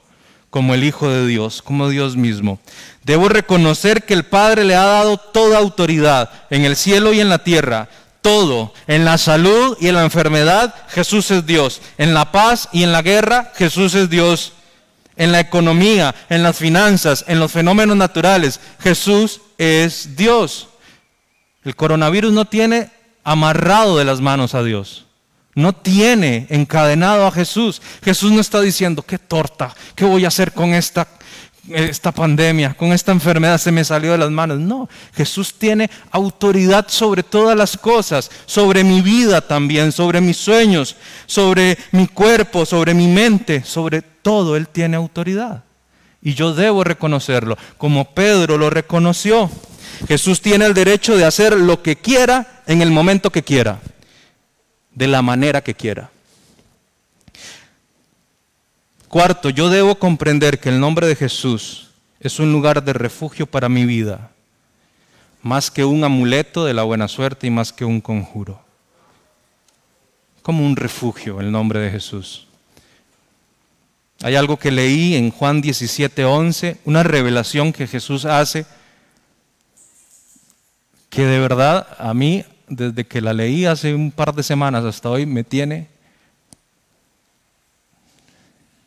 como 0.55 0.73
el 0.73 0.85
Hijo 0.85 1.09
de 1.11 1.27
Dios, 1.27 1.63
como 1.63 1.89
Dios 1.89 2.15
mismo. 2.15 2.61
Debo 3.03 3.29
reconocer 3.29 4.05
que 4.05 4.15
el 4.15 4.23
Padre 4.23 4.63
le 4.63 4.77
ha 4.77 4.85
dado 4.85 5.17
toda 5.17 5.59
autoridad 5.59 6.31
en 6.49 6.65
el 6.65 6.77
cielo 6.77 7.13
y 7.13 7.19
en 7.19 7.29
la 7.29 7.43
tierra. 7.43 7.89
Todo, 8.23 8.73
en 8.87 9.05
la 9.05 9.19
salud 9.19 9.77
y 9.81 9.89
en 9.89 9.97
la 9.97 10.05
enfermedad, 10.05 10.73
Jesús 10.91 11.33
es 11.33 11.45
Dios. 11.45 11.81
En 11.99 12.15
la 12.15 12.31
paz 12.31 12.69
y 12.71 12.85
en 12.85 12.93
la 12.93 13.03
guerra, 13.03 13.51
Jesús 13.57 13.95
es 13.95 14.09
Dios 14.09 14.53
en 15.17 15.33
la 15.33 15.41
economía, 15.41 16.15
en 16.29 16.45
las 16.45 16.57
finanzas, 16.57 17.25
en 17.27 17.41
los 17.41 17.51
fenómenos 17.51 17.97
naturales. 17.97 18.61
Jesús 18.79 19.41
es 19.59 20.15
Dios. 20.15 20.69
El 21.65 21.75
coronavirus 21.75 22.33
no 22.33 22.45
tiene 22.45 22.93
amarrado 23.25 23.99
de 23.99 24.05
las 24.05 24.21
manos 24.21 24.55
a 24.55 24.63
Dios. 24.63 25.04
No 25.55 25.73
tiene 25.73 26.47
encadenado 26.51 27.27
a 27.27 27.33
Jesús. 27.33 27.81
Jesús 28.03 28.33
no 28.33 28.41
está 28.41 28.61
diciendo, 28.61 29.03
qué 29.03 29.19
torta, 29.19 29.75
qué 29.95 30.05
voy 30.05 30.25
a 30.25 30.29
hacer 30.29 30.53
con 30.53 30.75
esta 30.75 31.07
esta 31.71 32.13
pandemia, 32.13 32.75
con 32.75 32.93
esta 32.93 33.13
enfermedad 33.13 33.59
se 33.59 33.73
me 33.73 33.85
salió 33.85 34.13
de 34.13 34.19
las 34.19 34.31
manos. 34.31 34.59
No, 34.59 34.89
Jesús 35.15 35.55
tiene 35.55 35.91
autoridad 36.11 36.87
sobre 36.89 37.23
todas 37.23 37.57
las 37.57 37.77
cosas, 37.77 38.31
sobre 38.47 38.85
mi 38.85 39.01
vida 39.01 39.41
también, 39.41 39.93
sobre 39.93 40.21
mis 40.21 40.37
sueños, 40.37 40.97
sobre 41.27 41.79
mi 41.93 42.07
cuerpo, 42.07 42.67
sobre 42.67 42.95
mi 42.95 43.09
mente, 43.09 43.63
sobre 43.65 44.03
todo 44.03 44.57
Él 44.57 44.69
tiene 44.69 44.97
autoridad. 44.97 45.65
Y 46.23 46.35
yo 46.35 46.55
debo 46.55 46.85
reconocerlo, 46.85 47.57
como 47.79 48.15
Pedro 48.15 48.59
lo 48.59 48.71
reconoció. 48.71 49.51
Jesús 50.09 50.41
tiene 50.41 50.67
el 50.67 50.75
derecho 50.75 51.17
de 51.17 51.25
hacer 51.25 51.57
lo 51.59 51.83
que 51.83 51.97
quiera 51.97 52.63
en 52.67 52.83
el 52.83 52.91
momento 52.91 53.31
que 53.31 53.43
quiera, 53.43 53.81
de 54.95 55.09
la 55.09 55.23
manera 55.23 55.63
que 55.63 55.75
quiera. 55.75 56.11
Cuarto, 59.09 59.51
yo 59.51 59.71
debo 59.71 59.97
comprender 59.97 60.59
que 60.59 60.71
el 60.71 60.81
nombre 60.81 61.07
de 61.07 61.15
Jesús 61.15 61.91
es 62.21 62.39
un 62.39 62.53
lugar 62.53 62.83
de 62.83 62.93
refugio 62.93 63.47
para 63.47 63.69
mi 63.69 63.85
vida, 63.85 64.31
más 65.43 65.71
que 65.71 65.85
un 65.85 66.03
amuleto 66.03 66.65
de 66.65 66.75
la 66.75 66.83
buena 66.83 67.07
suerte 67.07 67.47
y 67.47 67.51
más 67.51 67.73
que 67.73 67.85
un 67.85 68.01
conjuro. 68.01 68.61
Como 70.43 70.67
un 70.67 70.75
refugio 70.75 71.41
el 71.41 71.53
nombre 71.53 71.81
de 71.81 71.91
Jesús. 71.91 72.47
Hay 74.23 74.37
algo 74.37 74.57
que 74.57 74.71
leí 74.71 75.17
en 75.17 75.31
Juan 75.31 75.61
17:11, 75.61 76.79
una 76.85 77.03
revelación 77.03 77.73
que 77.73 77.87
Jesús 77.87 78.25
hace, 78.25 78.65
que 81.11 81.25
de 81.25 81.39
verdad 81.39 81.87
a 81.99 82.15
mí, 82.15 82.45
desde 82.69 83.05
que 83.05 83.21
la 83.21 83.33
leí 83.33 83.67
hace 83.67 83.95
un 83.95 84.11
par 84.11 84.35
de 84.35 84.43
semanas 84.43 84.85
hasta 84.85 85.11
hoy, 85.11 85.27
me 85.27 85.45
tiene 85.45 85.89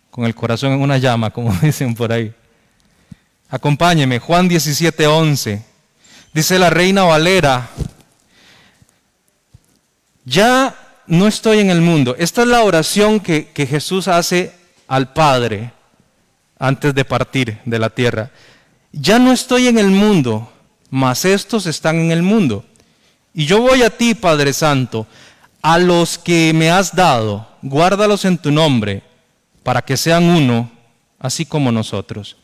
con 0.10 0.26
el 0.26 0.34
corazón 0.34 0.74
en 0.74 0.82
una 0.82 0.98
llama, 0.98 1.30
como 1.30 1.54
dicen 1.62 1.94
por 1.94 2.12
ahí. 2.12 2.34
Acompáñeme, 3.50 4.18
Juan 4.18 4.48
17, 4.48 5.06
11. 5.06 5.64
Dice 6.34 6.58
la 6.58 6.72
reina 6.72 7.04
Valera, 7.04 7.70
ya 10.26 10.76
no 11.06 11.28
estoy 11.28 11.60
en 11.60 11.70
el 11.70 11.82
mundo. 11.82 12.16
Esta 12.18 12.42
es 12.42 12.48
la 12.48 12.64
oración 12.64 13.20
que, 13.20 13.50
que 13.50 13.68
Jesús 13.68 14.08
hace 14.08 14.54
al 14.88 15.14
Padre 15.14 15.72
antes 16.58 16.96
de 16.96 17.06
partir 17.06 17.60
de 17.64 17.78
la 17.78 17.92
tierra. 17.92 18.32
Ya 18.92 19.20
no 19.20 19.32
estoy 19.32 19.68
en 19.68 19.78
el 19.78 19.90
mundo, 19.90 20.52
mas 20.90 21.26
estos 21.26 21.68
están 21.68 21.98
en 21.98 22.12
el 22.12 22.24
mundo. 22.24 22.66
Y 23.34 23.46
yo 23.46 23.62
voy 23.62 23.84
a 23.84 23.90
ti, 23.90 24.16
Padre 24.16 24.54
Santo, 24.54 25.08
a 25.62 25.78
los 25.78 26.18
que 26.18 26.52
me 26.56 26.72
has 26.72 26.96
dado, 26.96 27.48
guárdalos 27.62 28.26
en 28.26 28.38
tu 28.38 28.52
nombre 28.52 29.04
para 29.64 29.82
que 29.82 29.98
sean 29.98 30.24
uno, 30.24 30.72
así 31.20 31.46
como 31.46 31.72
nosotros. 31.72 32.38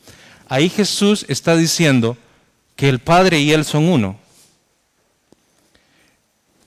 Ahí 0.50 0.70
Jesús 0.70 1.26
está 1.30 1.56
diciendo 1.56 2.18
que 2.76 2.90
el 2.90 3.00
Padre 3.00 3.40
y 3.40 3.52
Él 3.52 3.66
son 3.66 3.88
uno. 3.88 4.20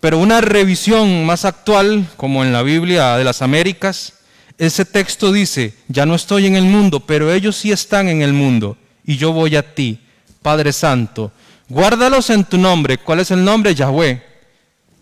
Pero 0.00 0.18
una 0.18 0.40
revisión 0.40 1.24
más 1.26 1.44
actual, 1.44 2.09
como 2.16 2.44
en 2.44 2.52
la 2.52 2.62
Biblia 2.62 3.16
de 3.16 3.24
las 3.24 3.42
Américas, 3.42 4.14
ese 4.59 4.85
texto 4.85 5.33
dice, 5.33 5.74
ya 5.88 6.07
no 6.07 6.14
estoy 6.14 6.46
en 6.46 6.57
el 6.57 6.64
mundo, 6.64 7.00
pero 7.00 7.33
ellos 7.33 7.57
sí 7.57 7.72
están 7.72 8.09
en 8.09 8.22
el 8.22 8.33
mundo, 8.33 8.79
y 9.05 9.16
yo 9.16 9.33
voy 9.33 9.57
a 9.57 9.74
ti, 9.74 10.00
Padre 10.42 10.72
Santo. 10.72 11.33
Guárdalos 11.68 12.31
en 12.31 12.44
tu 12.44 12.59
nombre. 12.59 12.98
¿Cuál 12.98 13.20
es 13.20 13.31
el 13.31 13.44
nombre? 13.44 13.74
Yahweh. 13.74 14.22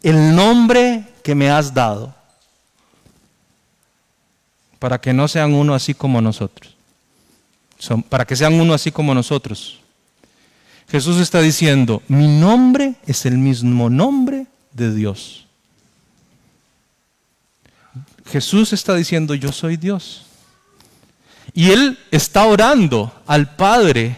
El 0.03 0.35
nombre 0.35 1.05
que 1.23 1.35
me 1.35 1.51
has 1.51 1.73
dado 1.73 2.15
para 4.79 5.01
que 5.01 5.15
no 5.15 5.29
sean 5.29 5.55
uno 5.55 5.75
así 5.75 5.95
como 5.95 6.21
nosotros. 6.21 6.77
Para 8.09 8.27
que 8.27 8.37
sean 8.37 8.55
uno 8.61 8.75
así 8.75 8.93
como 8.93 9.15
nosotros. 9.15 9.81
Jesús 10.91 11.19
está 11.19 11.41
diciendo, 11.41 12.03
mi 12.09 12.29
nombre 12.29 12.97
es 13.07 13.25
el 13.25 13.39
mismo 13.39 13.89
nombre 13.89 14.47
de 14.73 14.95
Dios. 14.95 15.47
Jesús 18.27 18.73
está 18.73 18.95
diciendo, 18.95 19.35
yo 19.35 19.53
soy 19.53 19.77
Dios. 19.77 20.27
Y 21.53 21.71
Él 21.71 21.99
está 22.11 22.45
orando 22.45 23.13
al 23.27 23.55
Padre. 23.57 24.17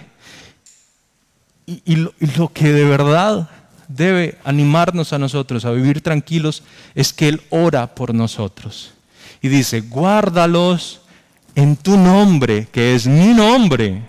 Y, 1.66 1.96
lo 1.96 2.52
que 2.52 2.72
de 2.72 2.84
verdad 2.84 3.50
debe 3.88 4.38
animarnos 4.44 5.12
a 5.12 5.18
nosotros 5.18 5.64
a 5.64 5.72
vivir 5.72 6.00
tranquilos 6.00 6.62
es 6.94 7.12
que 7.12 7.28
Él 7.28 7.42
ora 7.50 7.94
por 7.94 8.14
nosotros 8.14 8.92
y 9.40 9.48
dice, 9.48 9.80
guárdalos 9.80 11.00
en 11.54 11.76
tu 11.76 11.96
nombre, 11.96 12.68
que 12.70 12.94
es 12.94 13.06
mi 13.06 13.32
nombre. 13.32 14.02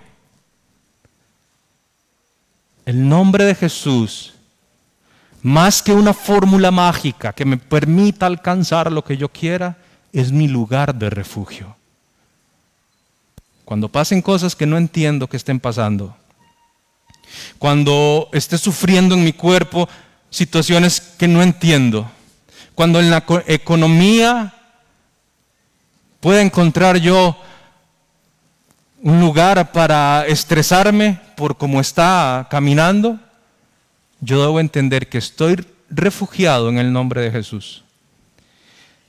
El 2.84 3.08
nombre 3.08 3.44
de 3.44 3.54
Jesús, 3.54 4.34
más 5.42 5.82
que 5.82 5.92
una 5.92 6.12
fórmula 6.12 6.70
mágica 6.70 7.32
que 7.32 7.44
me 7.44 7.56
permita 7.56 8.26
alcanzar 8.26 8.90
lo 8.90 9.04
que 9.04 9.16
yo 9.16 9.28
quiera, 9.28 9.76
es 10.12 10.32
mi 10.32 10.48
lugar 10.48 10.94
de 10.94 11.10
refugio. 11.10 11.76
Cuando 13.64 13.88
pasen 13.88 14.22
cosas 14.22 14.56
que 14.56 14.66
no 14.66 14.78
entiendo 14.78 15.28
que 15.28 15.36
estén 15.36 15.60
pasando, 15.60 16.16
cuando 17.58 18.28
esté 18.32 18.58
sufriendo 18.58 19.14
en 19.14 19.24
mi 19.24 19.32
cuerpo 19.32 19.88
situaciones 20.30 21.00
que 21.00 21.28
no 21.28 21.42
entiendo, 21.42 22.10
cuando 22.74 23.00
en 23.00 23.10
la 23.10 23.24
economía 23.46 24.54
¿Puedo 26.20 26.40
encontrar 26.40 26.96
yo 26.96 27.36
un 29.02 29.20
lugar 29.20 29.70
para 29.70 30.26
estresarme 30.26 31.20
por 31.36 31.56
cómo 31.56 31.80
está 31.80 32.48
caminando? 32.50 33.18
yo 34.20 34.40
debo 34.40 34.58
entender 34.58 35.08
que 35.08 35.18
estoy 35.18 35.64
refugiado 35.88 36.68
en 36.68 36.78
el 36.78 36.92
nombre 36.92 37.20
de 37.20 37.30
Jesús. 37.30 37.84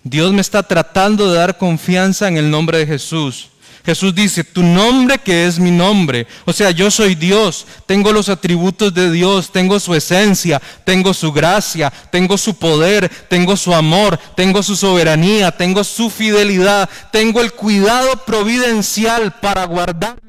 Dios 0.03 0.31
me 0.33 0.41
está 0.41 0.61
tratando 0.61 1.31
de 1.31 1.37
dar 1.39 1.57
confianza 1.57 2.27
en 2.27 2.37
el 2.37 2.51
nombre 2.51 2.77
de 2.77 2.85
Jesús. 2.85 3.49
Jesús 3.85 4.13
dice, 4.13 4.43
tu 4.43 4.61
nombre 4.61 5.17
que 5.17 5.45
es 5.47 5.59
mi 5.59 5.71
nombre. 5.71 6.27
O 6.45 6.53
sea, 6.53 6.71
yo 6.71 6.91
soy 6.91 7.15
Dios, 7.15 7.65
tengo 7.85 8.11
los 8.11 8.29
atributos 8.29 8.93
de 8.93 9.11
Dios, 9.11 9.51
tengo 9.51 9.79
su 9.79 9.95
esencia, 9.95 10.61
tengo 10.83 11.13
su 11.13 11.31
gracia, 11.31 11.91
tengo 12.11 12.37
su 12.37 12.55
poder, 12.55 13.09
tengo 13.29 13.55
su 13.55 13.73
amor, 13.73 14.19
tengo 14.35 14.61
su 14.61 14.75
soberanía, 14.75 15.51
tengo 15.51 15.83
su 15.83 16.09
fidelidad, 16.09 16.89
tengo 17.11 17.41
el 17.41 17.53
cuidado 17.53 18.25
providencial 18.25 19.33
para 19.39 19.65
guardarlo. 19.65 20.19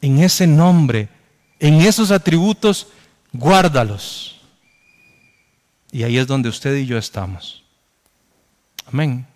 En 0.00 0.18
ese 0.18 0.46
nombre, 0.46 1.08
en 1.60 1.80
esos 1.80 2.10
atributos, 2.10 2.88
guárdalos. 3.32 4.40
Y 5.92 6.02
ahí 6.02 6.16
es 6.16 6.26
donde 6.26 6.48
usted 6.48 6.74
y 6.76 6.86
yo 6.86 6.96
estamos. 6.98 7.62
Amén. 8.86 9.26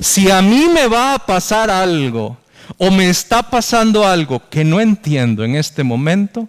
Si 0.00 0.30
a 0.30 0.42
mí 0.42 0.68
me 0.72 0.86
va 0.86 1.14
a 1.14 1.18
pasar 1.18 1.70
algo 1.70 2.36
o 2.78 2.90
me 2.90 3.08
está 3.08 3.42
pasando 3.42 4.06
algo 4.06 4.42
que 4.48 4.64
no 4.64 4.80
entiendo 4.80 5.44
en 5.44 5.56
este 5.56 5.84
momento, 5.84 6.48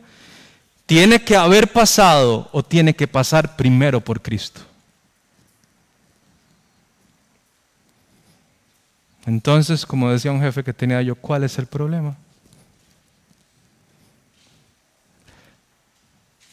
tiene 0.85 1.23
que 1.23 1.35
haber 1.35 1.71
pasado 1.71 2.49
o 2.51 2.63
tiene 2.63 2.95
que 2.95 3.07
pasar 3.07 3.55
primero 3.55 4.01
por 4.01 4.21
Cristo. 4.21 4.61
Entonces, 9.25 9.85
como 9.85 10.11
decía 10.11 10.31
un 10.31 10.41
jefe 10.41 10.63
que 10.63 10.73
tenía 10.73 11.01
yo, 11.01 11.15
¿cuál 11.15 11.43
es 11.43 11.57
el 11.57 11.65
problema? 11.65 12.15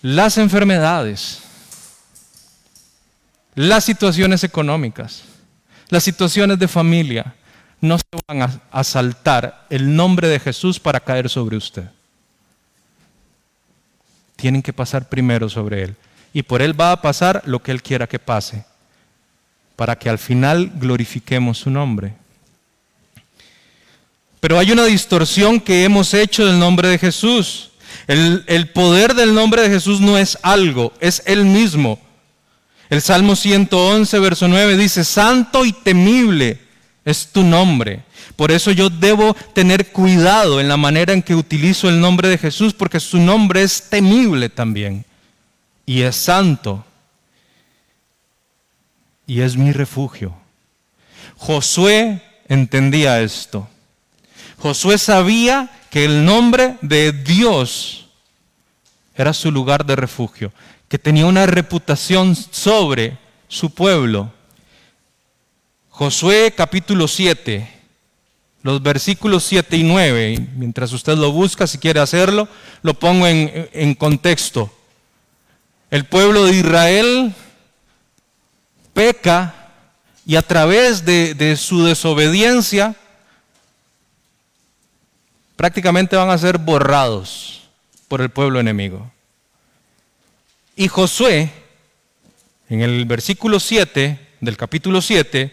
Las 0.00 0.38
enfermedades, 0.38 1.42
las 3.54 3.84
situaciones 3.84 4.42
económicas, 4.42 5.22
las 5.92 6.04
situaciones 6.04 6.58
de 6.58 6.68
familia, 6.68 7.34
no 7.78 7.98
se 7.98 8.04
van 8.26 8.60
a, 8.70 8.82
saltar 8.82 9.66
el 9.68 9.94
nombre 9.94 10.26
de 10.26 10.40
Jesús 10.40 10.80
para 10.80 10.98
caer 10.98 11.28
sobre 11.28 11.58
usted. 11.58 11.84
Tienen 14.36 14.62
que 14.62 14.72
pasar 14.72 15.10
primero 15.10 15.50
sobre 15.50 15.82
Él. 15.82 15.96
Y 16.32 16.44
por 16.44 16.62
Él 16.62 16.80
va 16.80 16.92
a 16.92 17.02
pasar 17.02 17.42
lo 17.44 17.62
que 17.62 17.72
Él 17.72 17.82
quiera 17.82 18.06
que 18.06 18.18
pase, 18.18 18.64
para 19.76 19.94
que 19.98 20.08
al 20.08 20.18
final 20.18 20.72
glorifiquemos 20.76 21.58
su 21.58 21.68
nombre. 21.68 22.14
Pero 24.40 24.58
hay 24.58 24.72
una 24.72 24.86
distorsión 24.86 25.60
que 25.60 25.84
hemos 25.84 26.14
hecho 26.14 26.46
del 26.46 26.58
nombre 26.58 26.88
de 26.88 26.98
Jesús. 26.98 27.72
El, 28.06 28.44
el, 28.46 28.70
poder 28.70 29.12
del 29.12 29.34
nombre 29.34 29.60
de 29.60 29.68
Jesús 29.68 30.00
no 30.00 30.16
es 30.16 30.38
algo, 30.40 30.94
es 31.00 31.22
Él 31.26 31.44
mismo. 31.44 32.00
El 32.92 33.00
Salmo 33.00 33.36
111, 33.36 34.18
verso 34.18 34.48
9 34.48 34.76
dice, 34.76 35.02
Santo 35.02 35.64
y 35.64 35.72
temible 35.72 36.60
es 37.06 37.26
tu 37.26 37.42
nombre. 37.42 38.04
Por 38.36 38.52
eso 38.52 38.70
yo 38.70 38.90
debo 38.90 39.32
tener 39.54 39.92
cuidado 39.92 40.60
en 40.60 40.68
la 40.68 40.76
manera 40.76 41.14
en 41.14 41.22
que 41.22 41.34
utilizo 41.34 41.88
el 41.88 41.98
nombre 41.98 42.28
de 42.28 42.36
Jesús, 42.36 42.74
porque 42.74 43.00
su 43.00 43.16
nombre 43.16 43.62
es 43.62 43.88
temible 43.88 44.50
también. 44.50 45.06
Y 45.86 46.02
es 46.02 46.16
santo. 46.16 46.84
Y 49.26 49.40
es 49.40 49.56
mi 49.56 49.72
refugio. 49.72 50.34
Josué 51.38 52.20
entendía 52.46 53.22
esto. 53.22 53.70
Josué 54.58 54.98
sabía 54.98 55.70
que 55.90 56.04
el 56.04 56.26
nombre 56.26 56.76
de 56.82 57.12
Dios 57.12 58.10
era 59.14 59.32
su 59.32 59.50
lugar 59.50 59.86
de 59.86 59.96
refugio 59.96 60.52
que 60.92 60.98
tenía 60.98 61.24
una 61.24 61.46
reputación 61.46 62.36
sobre 62.36 63.16
su 63.48 63.70
pueblo. 63.70 64.30
Josué 65.88 66.52
capítulo 66.54 67.08
7, 67.08 67.66
los 68.62 68.82
versículos 68.82 69.42
7 69.44 69.74
y 69.78 69.84
9, 69.84 70.48
mientras 70.54 70.92
usted 70.92 71.16
lo 71.16 71.32
busca, 71.32 71.66
si 71.66 71.78
quiere 71.78 71.98
hacerlo, 71.98 72.46
lo 72.82 72.92
pongo 72.92 73.26
en, 73.26 73.94
contexto. 73.94 74.70
El 75.90 76.04
pueblo 76.04 76.44
de 76.44 76.56
Israel 76.56 77.34
peca 78.92 79.70
y 80.26 80.36
a 80.36 80.42
través 80.42 81.06
de, 81.06 81.32
de 81.32 81.56
su 81.56 81.86
desobediencia 81.86 82.94
prácticamente 85.56 86.16
van 86.16 86.28
a 86.28 86.36
ser 86.36 86.58
borrados 86.58 87.62
por 88.08 88.20
el 88.20 88.28
pueblo 88.28 88.60
enemigo. 88.60 89.10
Y 90.82 90.88
Josué, 90.88 91.48
en 92.68 92.80
el 92.80 93.04
versículo 93.04 93.60
7 93.60 94.18
del 94.40 94.56
capítulo 94.56 95.00
7, 95.00 95.52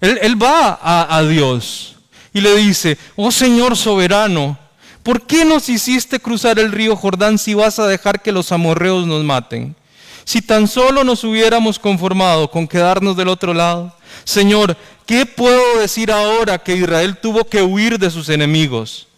él, 0.00 0.40
va 0.40 0.78
a, 0.80 1.16
a 1.16 1.24
Dios 1.24 1.96
y 2.32 2.40
le 2.40 2.54
dice, 2.54 2.96
oh 3.16 3.32
Señor 3.32 3.76
soberano, 3.76 4.56
¿por 5.02 5.26
qué 5.26 5.44
nos 5.44 5.68
hiciste 5.68 6.20
cruzar 6.20 6.60
el 6.60 6.70
río 6.70 6.94
Jordán 6.94 7.36
si 7.36 7.52
vas 7.52 7.80
a 7.80 7.88
dejar 7.88 8.22
que 8.22 8.30
los 8.30 8.52
amorreos 8.52 9.08
nos 9.08 9.24
maten? 9.24 9.74
Si 10.22 10.40
tan 10.40 10.68
solo 10.68 11.02
nos 11.02 11.24
hubiéramos 11.24 11.80
conformado 11.80 12.48
con 12.48 12.68
quedarnos 12.68 13.16
del 13.16 13.26
otro 13.26 13.52
lado. 13.52 13.92
Señor, 14.22 14.76
¿qué 15.04 15.26
puedo 15.26 15.80
decir 15.80 16.12
ahora 16.12 16.58
que 16.58 16.76
Israel 16.76 17.16
tuvo 17.20 17.42
que 17.42 17.60
huir 17.60 17.98
de 17.98 18.08
sus 18.08 18.28
enemigos? 18.28 19.08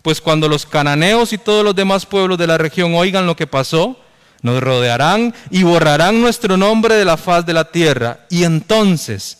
Pues 0.00 0.22
cuando 0.22 0.48
los 0.48 0.64
cananeos 0.64 1.34
y 1.34 1.36
todos 1.36 1.62
los 1.62 1.76
demás 1.76 2.06
pueblos 2.06 2.38
de 2.38 2.46
la 2.46 2.56
región 2.56 2.94
oigan 2.94 3.26
lo 3.26 3.36
que 3.36 3.46
pasó, 3.46 3.98
nos 4.42 4.60
rodearán 4.60 5.34
y 5.50 5.62
borrarán 5.62 6.20
nuestro 6.20 6.56
nombre 6.56 6.96
de 6.96 7.04
la 7.04 7.16
faz 7.16 7.46
de 7.46 7.52
la 7.52 7.64
tierra. 7.64 8.20
Y 8.28 8.44
entonces, 8.44 9.38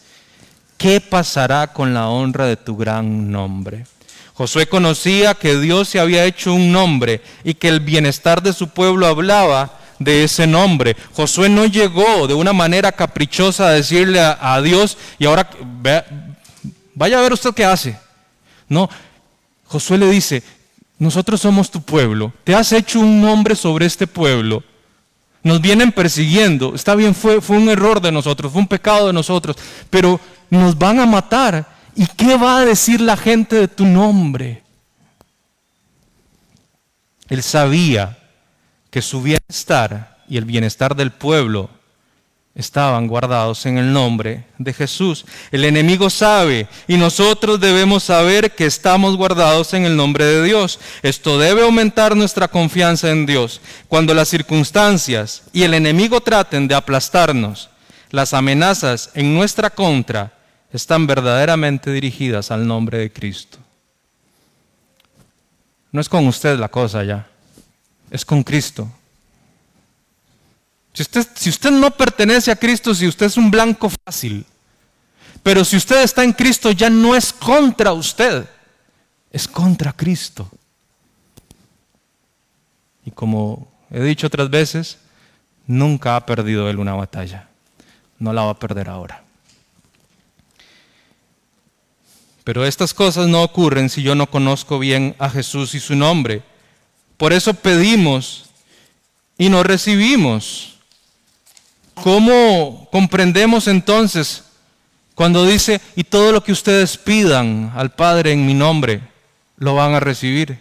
¿qué 0.79 1.01
pasará 1.01 1.67
con 1.67 1.93
la 1.93 2.09
honra 2.09 2.47
de 2.47 2.57
tu 2.57 2.77
gran 2.77 3.31
nombre? 3.31 3.85
Josué 4.35 4.67
conocía 4.67 5.35
que 5.35 5.59
Dios 5.59 5.89
se 5.89 6.01
había 6.01 6.25
hecho 6.25 6.55
un 6.55 6.73
nombre 6.73 7.21
y 7.45 7.55
que 7.55 7.69
el 7.69 7.81
bienestar 7.81 8.43
de 8.43 8.53
su 8.53 8.69
pueblo 8.69 9.07
hablaba 9.07 9.79
de 9.99 10.25
ese 10.25 10.47
nombre. 10.47 10.97
Josué 11.13 11.49
no 11.49 11.67
llegó 11.67 12.27
de 12.27 12.35
una 12.35 12.53
manera 12.53 12.93
caprichosa 12.93 13.69
a 13.69 13.73
decirle 13.73 14.21
a, 14.21 14.61
Dios, 14.63 14.97
y 15.19 15.27
ahora 15.27 15.51
vaya 16.95 17.19
a 17.19 17.23
ver 17.23 17.33
usted 17.33 17.53
qué 17.55 17.65
hace. 17.65 17.97
No, 18.69 18.89
Josué 19.67 19.99
le 19.99 20.11
dice, 20.11 20.43
nosotros 20.99 21.41
somos 21.41 21.71
tu 21.71 21.83
pueblo, 21.83 22.33
te 22.45 22.55
has 22.55 22.73
hecho 22.73 23.01
un 23.01 23.21
nombre 23.21 23.55
sobre 23.55 23.87
este 23.87 24.07
pueblo 24.07 24.65
nos 25.43 25.61
vienen 25.61 25.93
persiguiendo. 25.93 26.75
Está 26.75 26.95
bien, 26.95 27.15
fue, 27.15 27.39
un 27.49 27.69
error 27.69 28.01
de 28.01 28.13
nosotros, 28.13 28.53
fue 28.53 28.61
un 28.61 28.69
pecado 28.69 29.09
de 29.09 29.13
nosotros, 29.13 29.57
pero 29.91 30.21
nos 30.51 30.77
van 30.79 31.01
a 31.01 31.07
matar. 31.07 31.67
¿Y 31.95 32.07
qué 32.07 32.37
va 32.37 32.59
a 32.59 32.65
decir 32.65 33.01
la 33.01 33.17
gente 33.17 33.57
de 33.57 33.69
tu 33.69 33.85
nombre? 33.85 34.63
Él 37.29 37.43
sabía 37.43 38.19
que 38.91 39.03
su 39.03 39.23
bienestar 39.23 40.19
y 40.29 40.37
el 40.37 40.45
bienestar 40.45 40.95
del 40.95 41.11
pueblo 41.11 41.71
estaban 42.55 43.07
guardados 43.07 43.65
en 43.65 43.79
el 43.79 43.93
nombre 43.93 44.45
de 44.59 44.73
Jesús. 44.73 45.25
El 45.51 45.65
enemigo 45.65 46.11
sabe 46.11 46.69
y 46.87 46.97
nosotros 46.97 47.59
debemos 47.59 48.05
saber 48.05 48.55
que 48.55 48.67
estamos 48.67 49.17
guardados 49.17 49.73
en 49.75 49.85
el 49.85 49.97
nombre 49.97 50.25
de 50.25 50.43
Dios. 50.43 50.79
Esto 51.03 51.39
debe 51.39 51.63
aumentar 51.63 52.15
nuestra 52.15 52.49
confianza 52.49 53.11
en 53.11 53.25
Dios. 53.27 53.61
Cuando 53.89 54.13
las 54.15 54.29
circunstancias 54.29 55.43
y 55.53 55.63
el 55.63 55.75
enemigo 55.75 56.21
traten 56.21 56.69
de 56.69 56.75
aplastarnos, 56.75 57.71
las 58.11 58.35
amenazas 58.35 59.11
en 59.15 59.35
nuestra 59.35 59.71
contra 59.71 60.33
están 60.73 61.07
verdaderamente 61.07 61.91
dirigidas 61.93 62.51
al 62.51 62.67
nombre 62.67 62.99
de 62.99 63.13
Cristo. 63.13 63.59
No 65.91 66.01
es 66.01 66.09
con 66.09 66.27
usted 66.27 66.59
la 66.59 66.69
cosa 66.69 67.05
ya, 67.05 67.27
es 68.11 68.25
con 68.25 68.43
Cristo. 68.43 68.91
Si 70.93 71.03
usted, 71.03 71.27
si 71.35 71.51
usted 71.51 71.71
no 71.71 71.91
pertenece 71.91 72.51
a 72.51 72.57
Cristo, 72.57 72.95
si 72.95 73.07
usted 73.07 73.27
es 73.27 73.37
un 73.37 73.51
blanco 73.51 73.91
fácil, 74.05 74.45
pero 75.43 75.65
si 75.65 75.77
usted 75.77 76.03
está 76.03 76.23
en 76.23 76.33
Cristo 76.33 76.71
ya 76.71 76.91
no 76.91 77.17
es 77.17 77.33
contra 77.33 77.93
usted, 77.93 78.47
es 79.31 79.49
contra 79.49 79.93
Cristo. 79.93 80.49
Y 83.05 83.11
como 83.11 83.69
he 83.91 84.01
dicho 84.01 84.27
otras 84.27 84.51
veces, 84.51 84.99
nunca 85.67 86.17
ha 86.17 86.27
perdido 86.27 86.69
él 86.69 86.79
una 86.79 86.95
batalla. 86.95 87.49
No 88.19 88.33
la 88.33 88.43
va 88.43 88.51
a 88.51 88.59
perder 88.59 88.89
ahora. 88.89 89.25
Pero 92.45 92.65
estas 92.65 92.93
cosas 92.93 93.29
no 93.29 93.43
ocurren 93.43 93.89
si 93.89 94.03
yo 94.03 94.15
no 94.15 94.29
conozco 94.29 94.79
bien 94.79 95.15
a 95.19 95.31
Jesús 95.31 95.75
y 95.75 95.81
su 95.81 95.95
nombre. 95.97 96.43
Por 97.17 97.33
eso 97.33 97.55
pedimos 97.55 98.47
y 99.39 99.49
no 99.49 99.63
recibimos. 99.63 100.79
¿Cómo 101.95 102.89
comprendemos 102.91 103.69
entonces 103.69 104.45
cuando 105.15 105.45
dice, 105.47 105.81
y 105.95 106.05
todo 106.05 106.33
lo 106.33 106.43
que 106.43 106.53
ustedes 106.53 106.97
pidan 106.97 107.73
al 107.77 107.91
Padre 107.91 108.33
en 108.33 108.47
mi 108.47 108.55
nombre, 108.55 109.03
lo 109.57 109.75
van 109.75 109.95
a 109.95 110.01
recibir? 110.01 110.59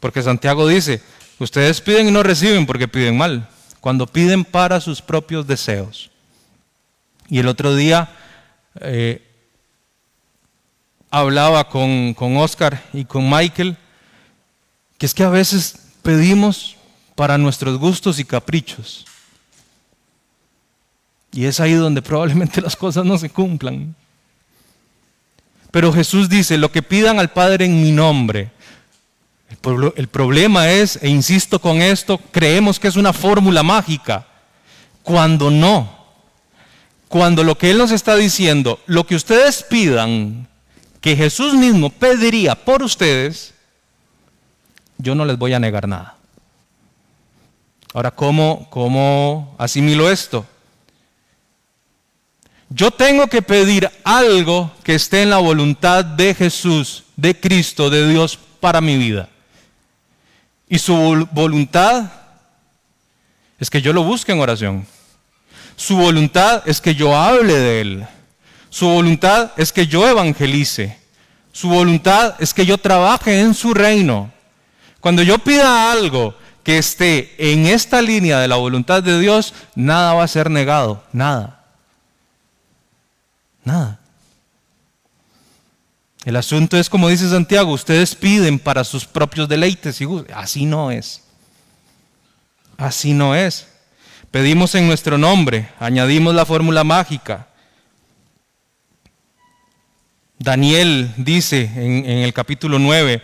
Porque 0.00 0.22
Santiago 0.22 0.68
dice, 0.68 1.02
ustedes 1.38 1.80
piden 1.80 2.08
y 2.08 2.12
no 2.12 2.22
reciben 2.22 2.66
porque 2.66 2.88
piden 2.88 3.16
mal, 3.16 3.48
cuando 3.80 4.06
piden 4.06 4.44
para 4.44 4.80
sus 4.80 5.02
propios 5.02 5.46
deseos. 5.46 6.10
Y 7.28 7.40
el 7.40 7.48
otro 7.48 7.74
día 7.74 8.08
eh, 8.80 9.26
hablaba 11.10 11.68
con, 11.68 12.14
con 12.14 12.36
Oscar 12.36 12.82
y 12.92 13.04
con 13.04 13.28
Michael, 13.28 13.76
que 14.98 15.06
es 15.06 15.14
que 15.14 15.24
a 15.24 15.28
veces 15.28 15.76
pedimos 16.02 16.76
para 17.16 17.38
nuestros 17.38 17.78
gustos 17.78 18.18
y 18.18 18.24
caprichos. 18.24 19.04
Y 21.36 21.44
es 21.44 21.60
ahí 21.60 21.74
donde 21.74 22.00
probablemente 22.00 22.60
las 22.62 22.74
cosas 22.74 23.04
no 23.04 23.18
se 23.18 23.28
cumplan. 23.28 23.94
Pero 25.70 25.92
Jesús 25.92 26.30
dice, 26.30 26.56
lo 26.56 26.72
que 26.72 26.82
pidan 26.82 27.18
al 27.18 27.30
Padre 27.30 27.66
en 27.66 27.82
mi 27.82 27.92
nombre. 27.92 28.50
El, 29.96 30.08
problema 30.08 30.70
es, 30.70 30.98
e 31.02 31.08
insisto 31.08 31.60
con 31.60 31.82
esto, 31.82 32.18
creemos 32.30 32.80
que 32.80 32.88
es 32.88 32.96
una 32.96 33.12
fórmula 33.12 33.62
mágica, 33.62 34.26
cuando 35.02 35.50
no. 35.50 36.06
Cuando 37.08 37.44
lo 37.44 37.58
que 37.58 37.70
Él 37.70 37.78
nos 37.78 37.90
está 37.90 38.16
diciendo, 38.16 38.80
lo 38.86 39.06
que 39.06 39.14
ustedes 39.14 39.62
pidan, 39.62 40.48
que 41.02 41.16
Jesús 41.16 41.52
mismo 41.52 41.90
pediría 41.90 42.54
por 42.54 42.82
ustedes, 42.82 43.52
yo 44.96 45.14
no 45.14 45.26
les 45.26 45.36
voy 45.36 45.52
a 45.52 45.60
negar 45.60 45.86
nada. 45.86 46.16
Ahora, 47.92 48.10
¿cómo, 48.10 48.68
cómo 48.70 49.54
asimilo 49.58 50.10
esto? 50.10 50.46
Yo 52.68 52.90
tengo 52.90 53.28
que 53.28 53.42
pedir 53.42 53.90
algo 54.02 54.72
que 54.82 54.96
esté 54.96 55.22
en 55.22 55.30
la 55.30 55.38
voluntad 55.38 56.04
de 56.04 56.34
Jesús, 56.34 57.04
de 57.16 57.38
Cristo, 57.38 57.90
de 57.90 58.08
Dios 58.08 58.38
para 58.60 58.80
mi 58.80 58.96
vida. 58.96 59.28
Y 60.68 60.78
su 60.78 61.28
voluntad 61.30 62.10
es 63.58 63.70
que 63.70 63.80
yo 63.80 63.92
lo 63.92 64.02
busque 64.02 64.32
en 64.32 64.40
oración. 64.40 64.86
Su 65.76 65.96
voluntad 65.96 66.62
es 66.66 66.80
que 66.80 66.94
yo 66.94 67.16
hable 67.16 67.54
de 67.54 67.80
Él. 67.80 68.06
Su 68.68 68.88
voluntad 68.88 69.52
es 69.56 69.72
que 69.72 69.86
yo 69.86 70.08
evangelice. 70.08 70.98
Su 71.52 71.68
voluntad 71.68 72.34
es 72.40 72.52
que 72.52 72.66
yo 72.66 72.78
trabaje 72.78 73.40
en 73.40 73.54
su 73.54 73.72
reino. 73.74 74.32
Cuando 75.00 75.22
yo 75.22 75.38
pida 75.38 75.92
algo 75.92 76.34
que 76.64 76.78
esté 76.78 77.34
en 77.38 77.66
esta 77.66 78.02
línea 78.02 78.40
de 78.40 78.48
la 78.48 78.56
voluntad 78.56 79.02
de 79.02 79.20
Dios, 79.20 79.54
nada 79.76 80.14
va 80.14 80.24
a 80.24 80.28
ser 80.28 80.50
negado, 80.50 81.04
nada. 81.12 81.55
Nada. 83.66 84.00
El 86.24 86.36
asunto 86.36 86.78
es 86.78 86.88
como 86.88 87.08
dice 87.08 87.28
Santiago, 87.28 87.72
ustedes 87.72 88.14
piden 88.14 88.58
para 88.58 88.82
sus 88.84 89.04
propios 89.04 89.48
deleites 89.48 90.00
y 90.00 90.06
así 90.34 90.64
no 90.64 90.90
es. 90.90 91.22
Así 92.78 93.12
no 93.12 93.34
es. 93.34 93.68
Pedimos 94.30 94.74
en 94.74 94.86
nuestro 94.86 95.18
nombre, 95.18 95.68
añadimos 95.78 96.34
la 96.34 96.46
fórmula 96.46 96.82
mágica. 96.84 97.48
Daniel 100.38 101.12
dice 101.18 101.70
en, 101.74 102.06
el 102.06 102.32
capítulo 102.32 102.78
9 102.78 103.22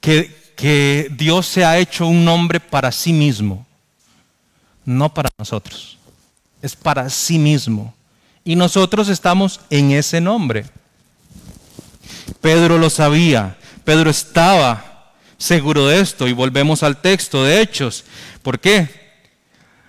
que 0.00 0.40
que 0.60 1.10
Dios 1.16 1.46
se 1.46 1.64
ha 1.64 1.78
hecho 1.78 2.06
un 2.06 2.22
nombre 2.22 2.60
para 2.60 2.92
sí 2.92 3.14
mismo, 3.14 3.66
no 4.84 5.12
para 5.12 5.30
nosotros. 5.38 5.96
Es 6.60 6.76
para 6.76 7.08
sí 7.08 7.38
mismo. 7.38 7.94
Y 8.44 8.56
nosotros 8.56 9.08
estamos 9.08 9.60
en 9.70 9.92
ese 9.92 10.20
nombre. 10.20 10.64
Pedro 12.40 12.78
lo 12.78 12.90
sabía. 12.90 13.56
Pedro 13.84 14.10
estaba 14.10 15.12
seguro 15.36 15.86
de 15.86 16.00
esto. 16.00 16.26
Y 16.26 16.32
volvemos 16.32 16.82
al 16.82 17.00
texto 17.00 17.44
de 17.44 17.60
Hechos. 17.60 18.04
¿Por 18.42 18.60
qué? 18.60 18.88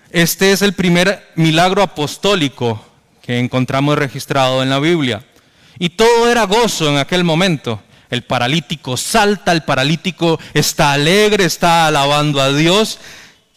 Este 0.09 0.51
es 0.51 0.61
el 0.61 0.73
primer 0.73 1.31
milagro 1.35 1.81
apostólico 1.81 2.83
que 3.21 3.39
encontramos 3.39 3.97
registrado 3.97 4.61
en 4.61 4.69
la 4.69 4.79
Biblia. 4.79 5.23
Y 5.79 5.89
todo 5.89 6.29
era 6.29 6.43
gozo 6.43 6.89
en 6.89 6.97
aquel 6.97 7.23
momento. 7.23 7.81
El 8.09 8.23
paralítico 8.23 8.97
salta, 8.97 9.53
el 9.53 9.63
paralítico 9.63 10.37
está 10.53 10.91
alegre, 10.91 11.45
está 11.45 11.87
alabando 11.87 12.41
a 12.41 12.51
Dios. 12.51 12.99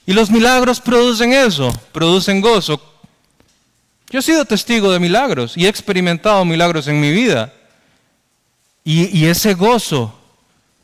Y 0.06 0.12
los 0.12 0.30
milagros 0.30 0.80
producen 0.80 1.32
eso, 1.32 1.76
producen 1.90 2.40
gozo. 2.40 2.93
Yo 4.14 4.20
he 4.20 4.22
sido 4.22 4.44
testigo 4.44 4.92
de 4.92 5.00
milagros 5.00 5.56
y 5.56 5.66
he 5.66 5.68
experimentado 5.68 6.44
milagros 6.44 6.86
en 6.86 7.00
mi 7.00 7.10
vida. 7.10 7.52
Y, 8.84 9.24
ese 9.24 9.54
gozo 9.54 10.16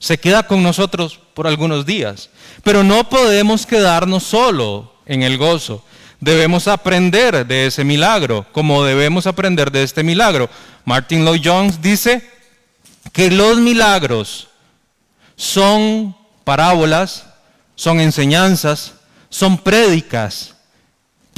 se 0.00 0.18
queda 0.18 0.42
con 0.42 0.64
nosotros 0.64 1.20
por 1.32 1.46
algunos 1.46 1.86
días. 1.86 2.28
Pero 2.64 2.82
no 2.82 3.08
podemos 3.08 3.66
quedarnos 3.66 4.24
solo 4.24 4.96
en 5.06 5.22
el 5.22 5.38
gozo. 5.38 5.84
Debemos 6.18 6.66
aprender 6.66 7.46
de 7.46 7.68
ese 7.68 7.84
milagro, 7.84 8.46
como 8.50 8.82
debemos 8.82 9.28
aprender 9.28 9.70
de 9.70 9.84
este 9.84 10.02
milagro. 10.02 10.50
Martin 10.84 11.24
Lloyd 11.24 11.42
Jones 11.44 11.80
dice, 11.80 12.28
que 13.12 13.30
los 13.30 13.58
milagros 13.58 14.48
son 15.36 16.16
parábolas, 16.42 17.26
son 17.76 18.00
enseñanzas, 18.00 18.94
son 19.28 19.56
prédicas 19.56 20.56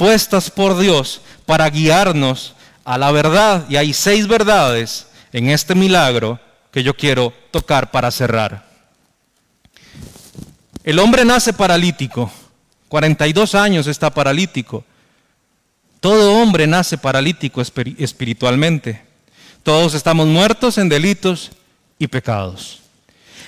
puestas 0.03 0.51
por 0.51 0.77
Dios 0.77 1.21
para 1.45 1.69
guiarnos 1.69 2.55
a 2.83 2.97
la 2.97 3.09
verdad. 3.11 3.63
Y 3.69 3.77
hay 3.77 3.93
seis 3.93 4.27
verdades 4.27 5.07
en 5.31 5.49
este 5.49 5.75
milagro 5.75 6.41
que 6.71 6.83
yo 6.83 6.93
quiero 6.93 7.31
tocar 7.51 7.89
para 7.89 8.11
cerrar. 8.11 8.65
El 10.83 10.99
hombre 10.99 11.23
nace 11.23 11.53
paralítico, 11.53 12.29
42 12.89 13.55
años 13.55 13.87
está 13.87 14.09
paralítico. 14.09 14.83
Todo 16.01 16.33
hombre 16.33 16.67
nace 16.67 16.97
paralítico 16.97 17.61
espiritualmente. 17.61 19.03
Todos 19.63 19.93
estamos 19.93 20.27
muertos 20.27 20.77
en 20.77 20.89
delitos 20.89 21.51
y 21.97 22.07
pecados. 22.07 22.81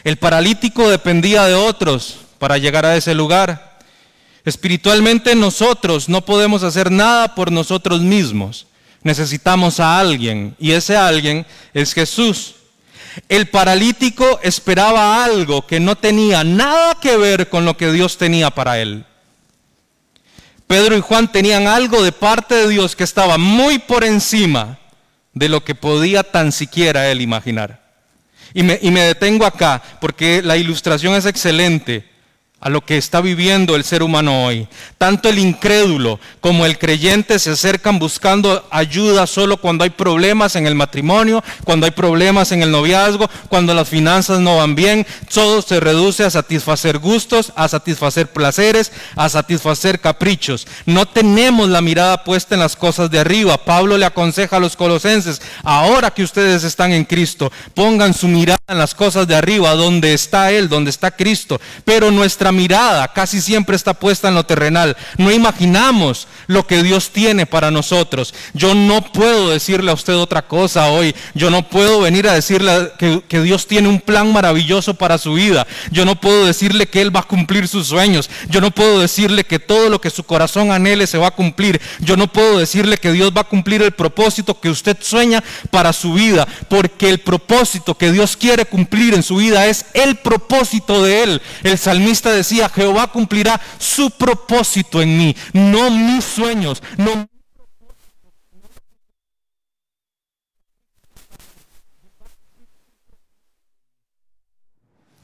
El 0.06 0.16
paralítico 0.16 0.90
dependía 0.90 1.44
de 1.44 1.56
otros 1.56 2.20
para 2.40 2.58
llegar 2.58 2.86
a 2.86 2.96
ese 2.96 3.14
lugar. 3.14 3.75
Espiritualmente 4.46 5.36
nosotros 5.36 6.08
no 6.08 6.24
podemos 6.24 6.64
hacer 6.64 6.92
nada 6.92 7.34
por 7.34 7.52
nosotros 7.52 8.02
mismos. 8.02 8.68
Necesitamos 9.02 9.80
a 9.80 10.00
alguien 10.00 10.56
y 10.60 10.72
ese 10.72 10.96
alguien 10.96 11.46
es 11.74 11.94
Jesús. 11.94 12.56
El 13.30 13.48
paralítico 13.48 14.40
esperaba 14.44 15.24
algo 15.24 15.66
que 15.66 15.80
no 15.80 15.96
tenía 15.96 16.44
nada 16.44 17.00
que 17.02 17.18
ver 17.18 17.50
con 17.50 17.66
lo 17.66 17.78
que 17.78 17.92
Dios 17.92 18.18
tenía 18.18 18.52
para 18.52 18.80
él. 18.80 19.06
Pedro 20.68 20.98
y 20.98 21.02
Juan 21.02 21.32
tenían 21.32 21.68
algo 21.68 22.04
de 22.04 22.12
parte 22.12 22.56
de 22.56 22.70
Dios 22.70 22.96
que 22.96 23.04
estaba 23.04 23.38
muy 23.38 23.80
por 23.80 24.04
encima 24.04 24.80
de 25.34 25.50
lo 25.50 25.64
que 25.64 25.76
podía 25.76 26.24
tan 26.24 26.52
siquiera 26.52 27.10
él 27.10 27.22
imaginar. 27.22 27.84
Y 28.54 28.64
me, 28.64 28.78
detengo 28.78 29.46
acá 29.46 29.82
porque 30.00 30.42
la 30.42 30.56
ilustración 30.56 31.14
es 31.14 31.26
excelente 31.26 32.10
a 32.66 32.70
lo 32.70 32.82
que 32.82 32.98
está 32.98 33.22
viviendo 33.22 33.76
el 33.76 33.84
ser 33.84 34.02
humano 34.02 34.44
hoy. 34.44 34.68
Tanto 34.98 35.30
el 35.30 35.38
incrédulo 35.38 36.20
como 36.42 36.66
el 36.66 36.80
creyente 36.80 37.38
se 37.38 37.52
acercan 37.52 38.00
buscando 38.00 38.66
ayuda 38.72 39.28
solo 39.28 39.58
cuando 39.58 39.84
hay 39.84 39.92
problemas 39.92 40.56
en 40.56 40.66
el 40.66 40.74
matrimonio, 40.74 41.44
cuando 41.64 41.86
hay 41.86 41.92
problemas 41.92 42.52
en 42.52 42.64
el 42.64 42.72
noviazgo, 42.72 43.30
cuando 43.50 43.76
las 43.76 43.88
finanzas 43.88 44.40
no 44.40 44.58
van 44.58 44.74
bien. 44.74 45.06
Todo 45.32 45.62
se 45.62 45.80
reduce 45.80 46.24
a 46.24 46.32
satisfacer 46.32 46.98
gustos, 46.98 47.54
a 47.56 47.68
satisfacer 47.68 48.32
placeres, 48.32 48.92
a 49.16 49.30
satisfacer 49.30 50.00
caprichos. 50.00 50.66
No 50.88 51.06
tenemos 51.06 51.70
la 51.70 51.82
mirada 51.82 52.24
puesta 52.24 52.56
en 52.56 52.62
las 52.62 52.76
cosas 52.76 53.12
de 53.12 53.20
arriba. 53.20 53.60
Pablo 53.60 53.96
le 53.96 54.08
aconseja 54.08 54.58
a 54.58 54.60
los 54.60 54.76
colosenses, 54.76 55.40
ahora 55.62 56.10
que 56.10 56.24
ustedes 56.24 56.64
están 56.64 56.94
en 56.94 57.06
Cristo, 57.06 57.52
pongan 57.76 58.16
su 58.16 58.28
mirada 58.28 58.58
en 58.68 58.80
las 58.80 58.96
cosas 58.96 59.28
de 59.28 59.36
arriba, 59.36 59.76
donde 59.76 60.16
está 60.16 60.52
Él, 60.52 60.68
donde 60.68 60.90
está 60.90 61.12
Cristo. 61.12 61.62
Pero 61.84 62.10
nuestra 62.10 62.55
mirada 62.56 63.08
casi 63.10 63.42
siempre 63.42 63.76
está 63.76 63.94
puesta 63.94 64.28
en 64.28 64.36
lo 64.36 64.46
terrenal. 64.46 64.98
No 65.18 65.32
imaginamos 65.32 66.28
lo 66.48 66.66
que 66.68 66.84
Dios 66.84 67.12
tiene 67.12 67.46
para 67.46 67.72
nosotros. 67.72 68.34
Yo 68.54 68.74
no 68.74 69.02
puedo 69.02 69.50
decirle 69.50 69.92
a 69.92 69.94
usted 69.94 70.16
otra 70.16 70.48
cosa 70.48 70.90
hoy. 70.90 71.16
Yo 71.34 71.50
no 71.50 71.68
puedo 71.68 72.02
venir 72.02 72.28
a 72.28 72.34
decirle 72.34 72.92
que, 72.98 73.42
Dios 73.46 73.68
tiene 73.68 73.90
un 73.90 74.00
plan 74.00 74.32
maravilloso 74.32 74.94
para 74.94 75.18
su 75.18 75.34
vida. 75.34 75.68
Yo 75.92 76.06
no 76.06 76.20
puedo 76.20 76.46
decirle 76.46 76.88
que 76.88 77.02
Él 77.02 77.16
va 77.16 77.20
a 77.20 77.28
cumplir 77.28 77.68
sus 77.68 77.88
sueños. 77.88 78.30
Yo 78.50 78.62
no 78.62 78.72
puedo 78.72 79.00
decirle 79.00 79.44
que 79.44 79.60
todo 79.60 79.90
lo 79.90 80.00
que 80.00 80.10
su 80.10 80.24
corazón 80.24 80.72
anhele 80.72 81.06
se 81.06 81.18
va 81.18 81.28
a 81.28 81.32
cumplir. 81.32 81.82
Yo 82.00 82.18
no 82.18 82.32
puedo 82.32 82.58
decirle 82.58 82.98
que 82.98 83.12
Dios 83.12 83.32
va 83.36 83.42
a 83.42 83.46
cumplir 83.46 83.82
el 83.82 83.92
propósito 83.92 84.60
que 84.60 84.70
usted 84.70 84.98
sueña 85.02 85.44
para 85.70 85.94
su 85.94 86.14
vida. 86.14 86.48
Porque 86.70 87.10
el 87.10 87.20
propósito 87.20 87.96
que 87.96 88.12
Dios 88.12 88.38
quiere 88.38 88.66
cumplir 88.66 89.14
en 89.14 89.24
su 89.24 89.38
vida 89.38 89.66
es 89.68 89.86
el 89.94 90.16
propósito 90.16 91.04
de 91.04 91.24
Él. 91.24 91.42
El 91.64 91.78
salmista 91.78 92.32
decía, 92.36 92.70
Jehová 92.70 93.08
cumplirá 93.08 93.60
su 93.80 94.12
propósito 94.12 95.02
en 95.02 95.18
mí, 95.18 95.36
no 95.54 95.90
mis 95.90 96.24
sueños, 96.24 96.82
no 96.98 97.28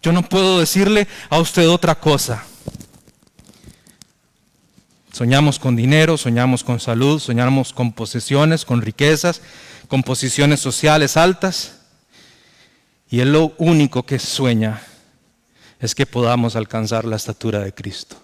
Yo 0.04 0.12
no 0.12 0.24
puedo 0.24 0.60
decirle 0.60 1.08
a 1.30 1.40
usted 1.40 1.70
otra 1.70 1.94
cosa. 1.94 2.44
Soñamos 5.12 5.60
con 5.60 5.76
dinero, 5.76 6.18
soñamos 6.18 6.64
con 6.64 6.80
salud, 6.80 7.20
soñamos 7.20 7.72
con 7.72 7.92
posesiones, 7.92 8.66
con 8.66 8.82
riquezas, 8.82 9.42
con 9.88 10.02
posiciones 10.02 10.60
sociales 10.60 11.18
altas. 11.18 11.82
Y 13.12 13.20
Él 13.20 13.34
lo 13.34 13.54
único 13.60 14.04
que 14.04 14.18
sueña 14.18 14.82
es 15.82 15.96
que 15.96 16.06
podamos 16.06 16.56
alcanzar 16.56 17.06
la 17.06 17.16
estatura 17.16 17.60
de 17.60 17.74
Cristo. 17.74 18.16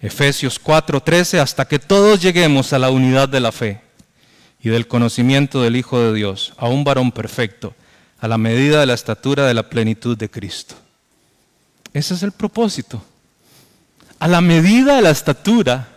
Efesios 0.00 0.60
4:13, 0.60 1.38
hasta 1.38 1.66
que 1.66 1.78
todos 1.78 2.20
lleguemos 2.20 2.72
a 2.72 2.78
la 2.78 2.90
unidad 2.90 3.28
de 3.28 3.40
la 3.40 3.52
fe 3.52 3.80
y 4.60 4.68
del 4.68 4.88
conocimiento 4.88 5.62
del 5.62 5.76
Hijo 5.76 6.00
de 6.00 6.12
Dios, 6.12 6.52
a 6.56 6.68
un 6.68 6.84
varón 6.84 7.12
perfecto, 7.12 7.74
a 8.20 8.28
la 8.28 8.38
medida 8.38 8.80
de 8.80 8.86
la 8.86 8.94
estatura 8.94 9.46
de 9.46 9.54
la 9.54 9.68
plenitud 9.68 10.16
de 10.16 10.28
Cristo. 10.28 10.74
Ese 11.92 12.14
es 12.14 12.22
el 12.22 12.32
propósito. 12.32 13.02
A 14.18 14.26
la 14.26 14.40
medida 14.40 14.96
de 14.96 15.02
la 15.02 15.10
estatura 15.10 15.88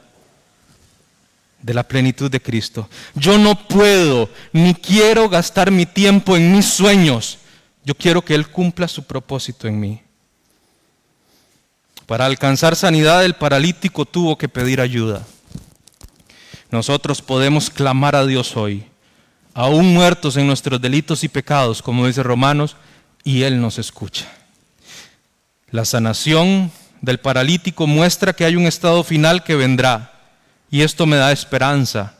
de 1.61 1.73
la 1.73 1.83
plenitud 1.83 2.29
de 2.29 2.41
Cristo. 2.41 2.87
Yo 3.15 3.37
no 3.37 3.67
puedo 3.67 4.29
ni 4.51 4.73
quiero 4.73 5.29
gastar 5.29 5.71
mi 5.71 5.85
tiempo 5.85 6.35
en 6.35 6.51
mis 6.51 6.65
sueños. 6.65 7.39
Yo 7.83 7.95
quiero 7.95 8.23
que 8.23 8.35
Él 8.35 8.47
cumpla 8.49 8.87
su 8.87 9.03
propósito 9.03 9.67
en 9.67 9.79
mí. 9.79 10.01
Para 12.05 12.25
alcanzar 12.25 12.75
sanidad 12.75 13.23
el 13.25 13.35
paralítico 13.35 14.05
tuvo 14.05 14.37
que 14.37 14.49
pedir 14.49 14.81
ayuda. 14.81 15.25
Nosotros 16.69 17.21
podemos 17.21 17.69
clamar 17.69 18.15
a 18.15 18.25
Dios 18.25 18.55
hoy, 18.55 18.85
aún 19.53 19.93
muertos 19.93 20.37
en 20.37 20.47
nuestros 20.47 20.79
delitos 20.79 21.23
y 21.23 21.27
pecados, 21.27 21.81
como 21.81 22.07
dice 22.07 22.23
Romanos, 22.23 22.77
y 23.23 23.43
Él 23.43 23.59
nos 23.59 23.77
escucha. 23.77 24.25
La 25.69 25.85
sanación 25.85 26.71
del 27.01 27.19
paralítico 27.19 27.87
muestra 27.87 28.33
que 28.33 28.45
hay 28.45 28.55
un 28.55 28.67
estado 28.67 29.03
final 29.03 29.43
que 29.43 29.55
vendrá, 29.55 30.13
y 30.69 30.81
esto 30.81 31.05
me 31.05 31.17
da 31.17 31.31
esperanza. 31.31 32.15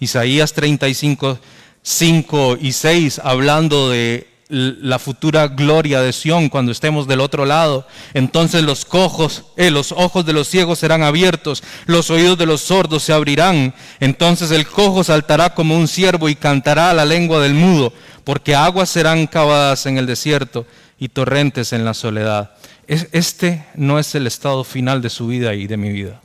Isaías 0.00 0.52
35, 0.52 1.38
5 1.82 2.58
y 2.60 2.72
6, 2.72 3.20
hablando 3.22 3.90
de 3.90 4.33
la 4.48 4.98
futura 4.98 5.48
gloria 5.48 6.00
de 6.00 6.12
Sión 6.12 6.48
cuando 6.48 6.72
estemos 6.72 7.06
del 7.06 7.20
otro 7.20 7.46
lado. 7.46 7.86
Entonces 8.12 8.62
los 8.62 8.84
cojos, 8.84 9.44
eh, 9.56 9.70
los 9.70 9.92
ojos 9.92 10.26
de 10.26 10.32
los 10.32 10.48
ciegos 10.48 10.78
serán 10.78 11.02
abiertos, 11.02 11.62
los 11.86 12.10
oídos 12.10 12.38
de 12.38 12.46
los 12.46 12.60
sordos 12.60 13.02
se 13.02 13.12
abrirán. 13.12 13.74
Entonces 14.00 14.50
el 14.50 14.66
cojo 14.66 15.04
saltará 15.04 15.54
como 15.54 15.76
un 15.76 15.88
ciervo 15.88 16.28
y 16.28 16.34
cantará 16.34 16.90
a 16.90 16.94
la 16.94 17.04
lengua 17.04 17.40
del 17.40 17.54
mudo, 17.54 17.92
porque 18.24 18.54
aguas 18.54 18.90
serán 18.90 19.26
cavadas 19.26 19.86
en 19.86 19.98
el 19.98 20.06
desierto 20.06 20.66
y 20.98 21.08
torrentes 21.08 21.72
en 21.72 21.84
la 21.84 21.94
soledad. 21.94 22.52
Este 22.86 23.64
no 23.74 23.98
es 23.98 24.14
el 24.14 24.26
estado 24.26 24.62
final 24.62 25.00
de 25.00 25.10
su 25.10 25.26
vida 25.26 25.54
y 25.54 25.66
de 25.66 25.76
mi 25.76 25.90
vida. 25.90 26.20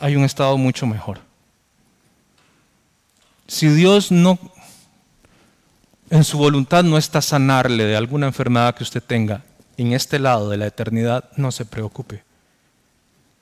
Hay 0.00 0.16
un 0.16 0.24
estado 0.24 0.58
mucho 0.58 0.86
mejor. 0.86 1.20
Si 3.46 3.68
Dios 3.68 4.10
no 4.10 4.38
en 6.14 6.22
su 6.22 6.38
voluntad 6.38 6.84
no 6.84 6.96
está 6.96 7.20
sanarle 7.20 7.86
de 7.86 7.96
alguna 7.96 8.28
enfermedad 8.28 8.76
que 8.76 8.84
usted 8.84 9.02
tenga 9.02 9.42
en 9.76 9.92
este 9.92 10.20
lado 10.20 10.48
de 10.48 10.56
la 10.56 10.68
eternidad, 10.68 11.28
no 11.36 11.50
se 11.50 11.64
preocupe. 11.64 12.22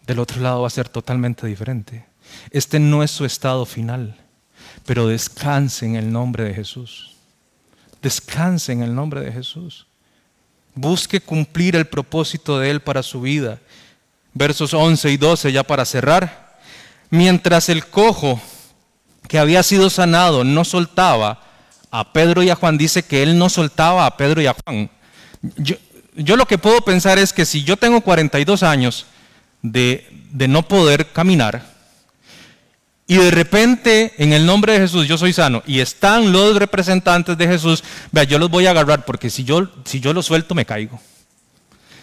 Del 0.07 0.19
otro 0.19 0.41
lado 0.41 0.63
va 0.63 0.69
a 0.69 0.71
ser 0.71 0.89
totalmente 0.89 1.47
diferente. 1.47 2.07
Este 2.51 2.81
no 2.81 3.03
es 3.03 3.11
su 3.11 3.27
estado 3.27 3.67
final, 3.67 4.17
pero 4.87 5.07
descanse 5.07 5.85
en 5.85 5.97
el 5.97 6.11
nombre 6.11 6.45
de 6.45 6.55
Jesús. 6.55 7.15
Descanse 8.01 8.73
en 8.73 8.83
el 8.83 8.95
nombre 8.95 9.21
de 9.21 9.33
Jesús. 9.33 9.87
Busque 10.75 11.21
cumplir 11.21 11.77
el 11.77 11.87
propósito 11.87 12.59
de 12.59 12.71
Él 12.71 12.81
para 12.81 13.03
su 13.03 13.21
vida. 13.21 13.59
Versos 14.33 14.73
11 14.73 15.11
y 15.11 15.19
12 15.19 15.53
ya 15.53 15.63
para 15.63 15.85
cerrar. 15.85 16.59
Mientras 17.11 17.69
el 17.69 17.87
cojo 17.87 18.41
que 19.29 19.39
había 19.39 19.63
sido 19.63 19.91
sanado 19.91 20.43
no 20.43 20.65
soltaba, 20.65 21.52
a 21.93 22.11
Pedro 22.11 22.43
y 22.43 22.49
a 22.49 22.57
Juan, 22.57 22.79
dice 22.79 23.05
que 23.05 23.23
él 23.23 23.39
no 23.39 23.51
soltaba 23.51 24.07
a 24.07 24.17
Pedro 24.17 24.41
y 24.41 24.47
a 24.47 24.57
Juan. 24.65 24.91
Yo, 26.17 26.37
lo 26.37 26.47
que 26.47 26.57
puedo 26.57 26.81
pensar 26.81 27.19
es 27.19 27.35
que 27.35 27.45
si 27.45 27.63
yo 27.65 27.77
tengo 27.77 28.01
42 28.01 28.63
años 28.63 29.07
de, 29.61 30.09
de 30.33 30.49
no 30.49 30.67
poder 30.67 31.13
caminar, 31.13 31.71
y 33.07 33.17
de 33.17 33.31
repente, 33.31 34.15
en 34.17 34.33
el 34.33 34.47
nombre 34.47 34.73
de 34.73 34.79
Jesús, 34.79 35.07
yo 35.07 35.19
soy 35.19 35.35
sano. 35.35 35.63
Y 35.67 35.81
están 35.81 36.33
los 36.33 36.57
representantes 36.57 37.37
de 37.37 37.47
Jesús. 37.47 37.85
Vea, 38.11 38.25
yo 38.25 38.39
los 38.39 38.49
voy 38.49 38.65
a 38.67 38.71
agarrar 38.71 39.05
porque 39.05 39.29
si 39.29 39.45
yo, 39.45 39.69
si 39.85 40.01
yo 40.01 40.15
los 40.15 40.25
suelto, 40.25 40.55
me 40.55 40.65
caigo. 40.65 40.99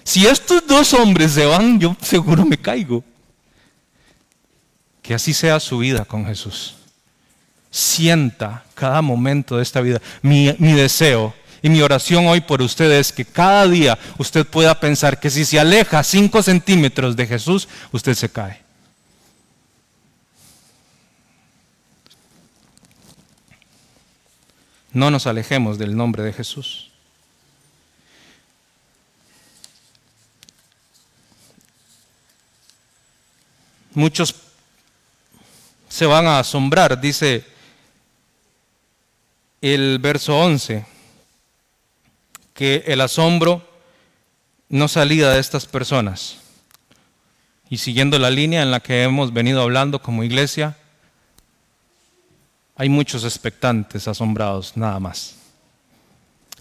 Si 0.04 0.28
estos 0.28 0.68
dos 0.68 0.94
hombres 0.94 1.32
se 1.32 1.46
van, 1.46 1.80
yo 1.80 1.96
seguro 2.00 2.46
me 2.46 2.60
caigo. 2.60 3.04
Que 5.02 5.16
así 5.16 5.34
sea 5.34 5.60
su 5.60 5.80
vida 5.80 6.06
con 6.06 6.28
Jesús 6.28 6.79
sienta 7.72 8.64
cada 8.74 9.02
momento 9.02 9.58
de 9.58 9.64
esta 9.64 9.82
vida. 9.82 10.02
Mi, 10.22 10.52
deseo 10.74 11.34
y 11.62 11.70
mi 11.70 11.82
oración 11.82 12.28
hoy 12.28 12.42
por 12.42 12.62
usted 12.62 12.92
es 12.92 13.12
que 13.12 13.26
cada 13.26 13.68
día 13.68 13.98
usted 14.18 14.46
pueda 14.46 14.80
pensar 14.80 15.20
que 15.20 15.30
si 15.30 15.46
se 15.46 15.60
aleja 15.60 16.04
5 16.04 16.42
centímetros 16.42 17.16
de 17.16 17.28
Jesús, 17.28 17.68
usted 17.92 18.14
se 18.14 18.30
cae. 18.30 18.62
No 24.92 25.12
nos 25.12 25.28
alejemos 25.28 25.78
del 25.78 25.96
nombre 25.96 26.24
de 26.24 26.34
Jesús. 26.34 26.90
Muchos 33.94 34.34
se 35.90 36.06
van 36.06 36.28
a 36.28 36.40
asombrar, 36.40 37.00
dice 37.02 37.44
el 39.62 40.00
verso 40.00 40.40
11, 40.40 40.86
que 42.54 42.84
el 42.88 43.02
asombro 43.02 43.68
no 44.70 44.88
salía 44.88 45.30
de 45.30 45.40
estas 45.40 45.66
personas. 45.66 46.38
Y 47.70 47.78
siguiendo 47.78 48.18
la 48.18 48.30
línea 48.30 48.62
en 48.62 48.72
la 48.72 48.80
que 48.80 49.04
hemos 49.04 49.34
venido 49.34 49.62
hablando 49.62 50.02
como 50.02 50.24
iglesia, 50.24 50.76
hay 52.76 52.90
muchos 52.90 53.24
expectantes 53.24 54.08
asombrados, 54.08 54.78
nada 54.78 55.00
más. 55.00 55.36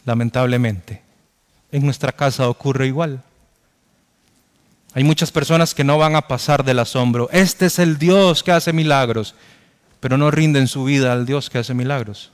Lamentablemente, 0.05 1.03
en 1.71 1.85
nuestra 1.85 2.13
casa 2.13 2.49
ocurre 2.49 2.87
igual. 2.87 3.23
Hay 4.95 5.05
muchas 5.05 5.31
personas 5.31 5.75
que 5.75 5.85
no 5.85 5.99
van 5.99 6.17
a 6.17 6.27
pasar 6.27 6.65
del 6.65 6.81
asombro. 6.81 7.29
Este 7.31 7.67
es 7.67 7.79
el 7.79 7.99
Dios 7.99 8.43
que 8.43 8.53
hace 8.53 8.73
milagros, 8.73 9.35
pero 10.01 10.17
no 10.17 10.31
rinden 10.31 10.67
su 10.67 10.85
vida 10.85 11.13
al 11.13 11.25
Dios 11.25 11.51
que 11.51 11.59
hace 11.59 11.75
milagros. 11.75 12.33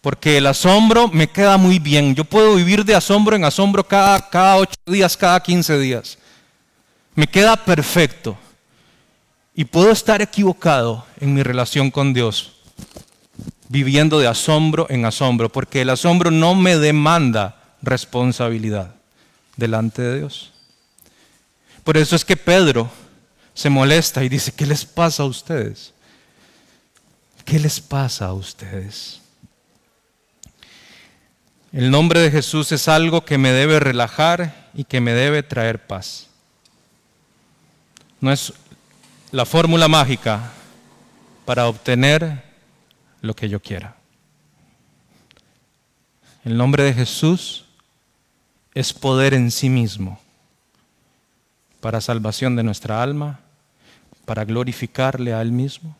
Porque 0.00 0.36
el 0.36 0.46
asombro 0.46 1.08
me 1.08 1.28
queda 1.28 1.56
muy 1.56 1.78
bien. 1.78 2.14
Yo 2.14 2.24
puedo 2.24 2.54
vivir 2.54 2.84
de 2.84 2.94
asombro 2.94 3.34
en 3.34 3.44
asombro 3.44 3.86
cada, 3.86 4.28
cada 4.28 4.56
ocho 4.56 4.76
días, 4.86 5.16
cada 5.16 5.40
quince 5.42 5.78
días. 5.78 6.18
Me 7.14 7.26
queda 7.26 7.56
perfecto. 7.56 8.38
Y 9.54 9.64
puedo 9.64 9.90
estar 9.90 10.22
equivocado 10.22 11.04
en 11.18 11.34
mi 11.34 11.42
relación 11.42 11.90
con 11.90 12.14
Dios, 12.14 12.52
viviendo 13.68 14.20
de 14.20 14.28
asombro 14.28 14.86
en 14.88 15.04
asombro, 15.04 15.48
porque 15.48 15.82
el 15.82 15.90
asombro 15.90 16.30
no 16.30 16.54
me 16.54 16.76
demanda 16.76 17.60
responsabilidad 17.82 18.94
delante 19.56 20.00
de 20.02 20.18
Dios. 20.18 20.52
Por 21.82 21.96
eso 21.96 22.14
es 22.14 22.24
que 22.24 22.36
Pedro 22.36 22.88
se 23.52 23.68
molesta 23.68 24.22
y 24.22 24.28
dice, 24.28 24.52
¿qué 24.52 24.64
les 24.64 24.84
pasa 24.84 25.24
a 25.24 25.26
ustedes? 25.26 25.92
¿Qué 27.44 27.58
les 27.58 27.80
pasa 27.80 28.26
a 28.26 28.34
ustedes? 28.34 29.17
El 31.72 31.90
nombre 31.90 32.20
de 32.20 32.30
Jesús 32.30 32.72
es 32.72 32.88
algo 32.88 33.26
que 33.26 33.36
me 33.36 33.52
debe 33.52 33.78
relajar 33.78 34.70
y 34.72 34.84
que 34.84 35.02
me 35.02 35.12
debe 35.12 35.42
traer 35.42 35.86
paz. 35.86 36.28
No 38.20 38.32
es 38.32 38.54
la 39.32 39.44
fórmula 39.44 39.86
mágica 39.86 40.50
para 41.44 41.68
obtener 41.68 42.42
lo 43.20 43.34
que 43.34 43.50
yo 43.50 43.60
quiera. 43.60 43.96
El 46.42 46.56
nombre 46.56 46.84
de 46.84 46.94
Jesús 46.94 47.66
es 48.72 48.94
poder 48.94 49.34
en 49.34 49.50
sí 49.50 49.68
mismo 49.68 50.18
para 51.80 52.00
salvación 52.00 52.56
de 52.56 52.62
nuestra 52.62 53.02
alma, 53.02 53.40
para 54.24 54.44
glorificarle 54.44 55.34
a 55.34 55.42
Él 55.42 55.52
mismo, 55.52 55.96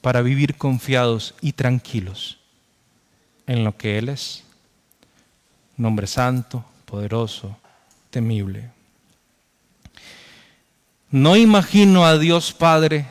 para 0.00 0.22
vivir 0.22 0.56
confiados 0.56 1.34
y 1.40 1.52
tranquilos 1.52 2.37
en 3.48 3.64
lo 3.64 3.76
que 3.76 3.98
Él 3.98 4.10
es. 4.10 4.44
Nombre 5.76 6.06
santo, 6.06 6.64
poderoso, 6.84 7.56
temible. 8.10 8.70
No 11.10 11.36
imagino 11.36 12.06
a 12.06 12.18
Dios 12.18 12.52
Padre 12.52 13.06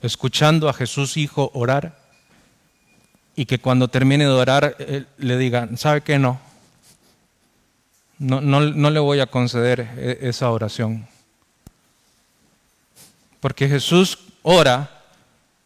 escuchando 0.00 0.68
a 0.68 0.72
Jesús 0.72 1.16
Hijo 1.16 1.50
orar 1.54 1.98
y 3.34 3.46
que 3.46 3.58
cuando 3.58 3.88
termine 3.88 4.24
de 4.24 4.30
orar 4.30 4.76
le 5.18 5.36
digan, 5.36 5.76
¿sabe 5.76 6.02
qué 6.02 6.18
no? 6.18 6.40
no, 8.18 8.90
le 8.90 9.00
voy 9.00 9.18
a 9.18 9.26
conceder 9.26 9.80
e, 9.96 10.18
esa 10.22 10.50
oración. 10.50 11.08
Porque 13.40 13.68
Jesús 13.68 14.18
ora 14.42 15.02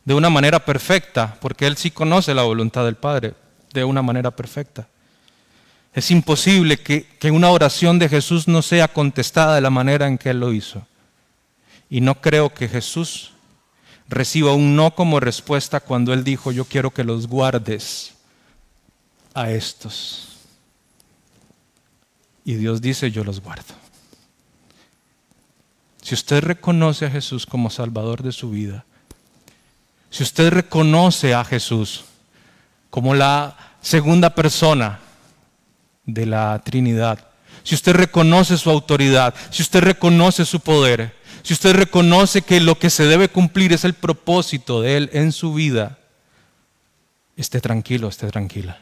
de 0.04 0.14
una 0.14 0.30
manera 0.30 0.64
perfecta, 0.64 1.36
porque 1.40 1.66
Él 1.66 1.76
sí 1.76 1.90
conoce 1.90 2.34
la 2.34 2.42
voluntad 2.42 2.86
del 2.86 2.96
Padre 2.96 3.34
de 3.72 3.84
una 3.84 4.02
manera 4.02 4.30
perfecta. 4.30 4.88
Es 5.94 6.10
imposible 6.10 6.78
que, 6.78 7.04
que, 7.18 7.30
una 7.30 7.50
oración 7.50 7.98
de 7.98 8.08
Jesús 8.08 8.46
no 8.46 8.62
sea 8.62 8.88
contestada 8.88 9.54
de 9.54 9.60
la 9.60 9.70
manera 9.70 10.06
en 10.06 10.18
que 10.18 10.30
Él 10.30 10.40
lo 10.40 10.52
hizo. 10.52 10.86
Y 11.90 12.00
no 12.00 12.20
creo 12.20 12.52
que 12.52 12.68
Jesús 12.68 13.32
reciba 14.08 14.52
un 14.52 14.76
no 14.76 14.94
como 14.94 15.20
respuesta 15.20 15.80
cuando 15.80 16.12
Él 16.12 16.24
dijo, 16.24 16.52
yo 16.52 16.64
quiero 16.64 16.90
que 16.90 17.04
los 17.04 17.26
guardes 17.26 18.14
a 19.34 19.50
estos. 19.50 20.28
Y 22.44 22.54
Dios 22.54 22.80
dice, 22.80 23.10
yo 23.10 23.24
los 23.24 23.40
guardo. 23.40 23.74
Si 26.02 26.14
usted 26.14 26.42
reconoce 26.42 27.06
a 27.06 27.10
Jesús 27.10 27.44
como 27.44 27.68
Salvador 27.68 28.22
de 28.22 28.32
su 28.32 28.50
vida, 28.50 28.86
si 30.10 30.22
usted 30.22 30.50
reconoce 30.50 31.34
a 31.34 31.44
Jesús 31.44 32.04
como 32.90 33.14
la 33.14 33.56
segunda 33.80 34.34
persona 34.34 35.00
de 36.04 36.26
la 36.26 36.60
Trinidad, 36.64 37.18
si 37.62 37.74
usted 37.74 37.94
reconoce 37.94 38.56
su 38.56 38.70
autoridad, 38.70 39.34
si 39.50 39.62
usted 39.62 39.80
reconoce 39.80 40.44
su 40.44 40.60
poder, 40.60 41.14
si 41.42 41.52
usted 41.52 41.74
reconoce 41.74 42.42
que 42.42 42.60
lo 42.60 42.78
que 42.78 42.90
se 42.90 43.04
debe 43.04 43.28
cumplir 43.28 43.72
es 43.72 43.84
el 43.84 43.94
propósito 43.94 44.80
de 44.80 44.96
Él 44.96 45.10
en 45.12 45.32
su 45.32 45.54
vida, 45.54 45.98
esté 47.36 47.60
tranquilo, 47.60 48.08
esté 48.08 48.30
tranquila, 48.30 48.78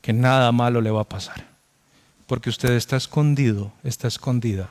que 0.00 0.12
nada 0.12 0.52
malo 0.52 0.80
le 0.80 0.90
va 0.90 1.02
a 1.02 1.08
pasar, 1.08 1.46
porque 2.26 2.50
usted 2.50 2.72
está 2.72 2.96
escondido, 2.96 3.72
está 3.82 4.08
escondida 4.08 4.68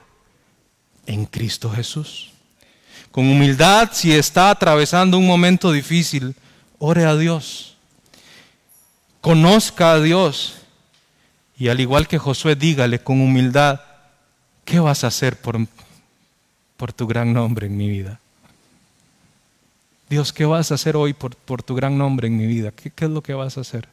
en 1.06 1.26
Cristo 1.26 1.70
Jesús. 1.72 2.32
Con 3.12 3.30
humildad, 3.30 3.89
si 3.94 4.12
está 4.12 4.50
atravesando 4.50 5.18
un 5.18 5.28
momento 5.28 5.72
difícil, 5.72 6.36
ore 6.80 7.06
a 7.06 7.16
Dios. 7.16 7.72
Conozca 9.24 9.93
a 9.93 10.01
Dios. 10.01 10.55
Y 11.57 11.69
al 11.69 11.80
igual 11.80 12.09
que 12.09 12.17
Josué, 12.17 12.57
dígale 12.57 12.99
con 12.99 13.21
humildad, 13.21 13.80
¿qué 14.65 14.82
vas 14.82 15.05
a 15.05 15.07
hacer 15.07 15.39
por, 15.39 15.57
por 16.76 16.91
tu 16.91 17.07
gran 17.07 17.32
nombre 17.32 17.67
en 17.67 17.78
mi 17.78 17.88
vida? 17.88 18.19
Dios, 20.09 20.34
¿qué 20.34 20.43
vas 20.43 20.71
a 20.71 20.76
hacer 20.76 20.97
hoy 20.97 21.13
por, 21.13 21.38
por 21.38 21.63
tu 21.63 21.74
gran 21.74 21.97
nombre 21.97 22.28
en 22.28 22.36
mi 22.36 22.45
vida? 22.47 22.71
¿Qué, 22.71 22.89
¿Qué 22.89 23.05
es 23.05 23.11
lo 23.11 23.24
que 23.24 23.34
vas 23.34 23.57
a 23.57 23.61
hacer? 23.61 23.88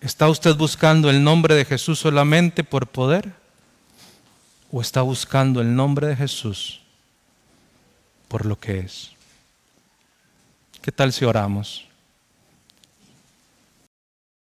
¿Está 0.00 0.28
usted 0.28 0.56
buscando 0.56 1.10
el 1.10 1.22
nombre 1.22 1.54
de 1.54 1.64
Jesús 1.64 2.00
solamente 2.00 2.64
por 2.64 2.88
poder? 2.88 3.32
o 4.76 4.80
está 4.80 5.02
buscando 5.02 5.60
el 5.60 5.76
nombre 5.76 6.08
de 6.08 6.16
Jesús 6.16 6.80
por 8.26 8.44
lo 8.44 8.58
que 8.58 8.80
es? 8.80 9.12
¿Qué 10.82 10.90
tal 10.90 11.12
si 11.12 11.24
oramos? 11.24 11.86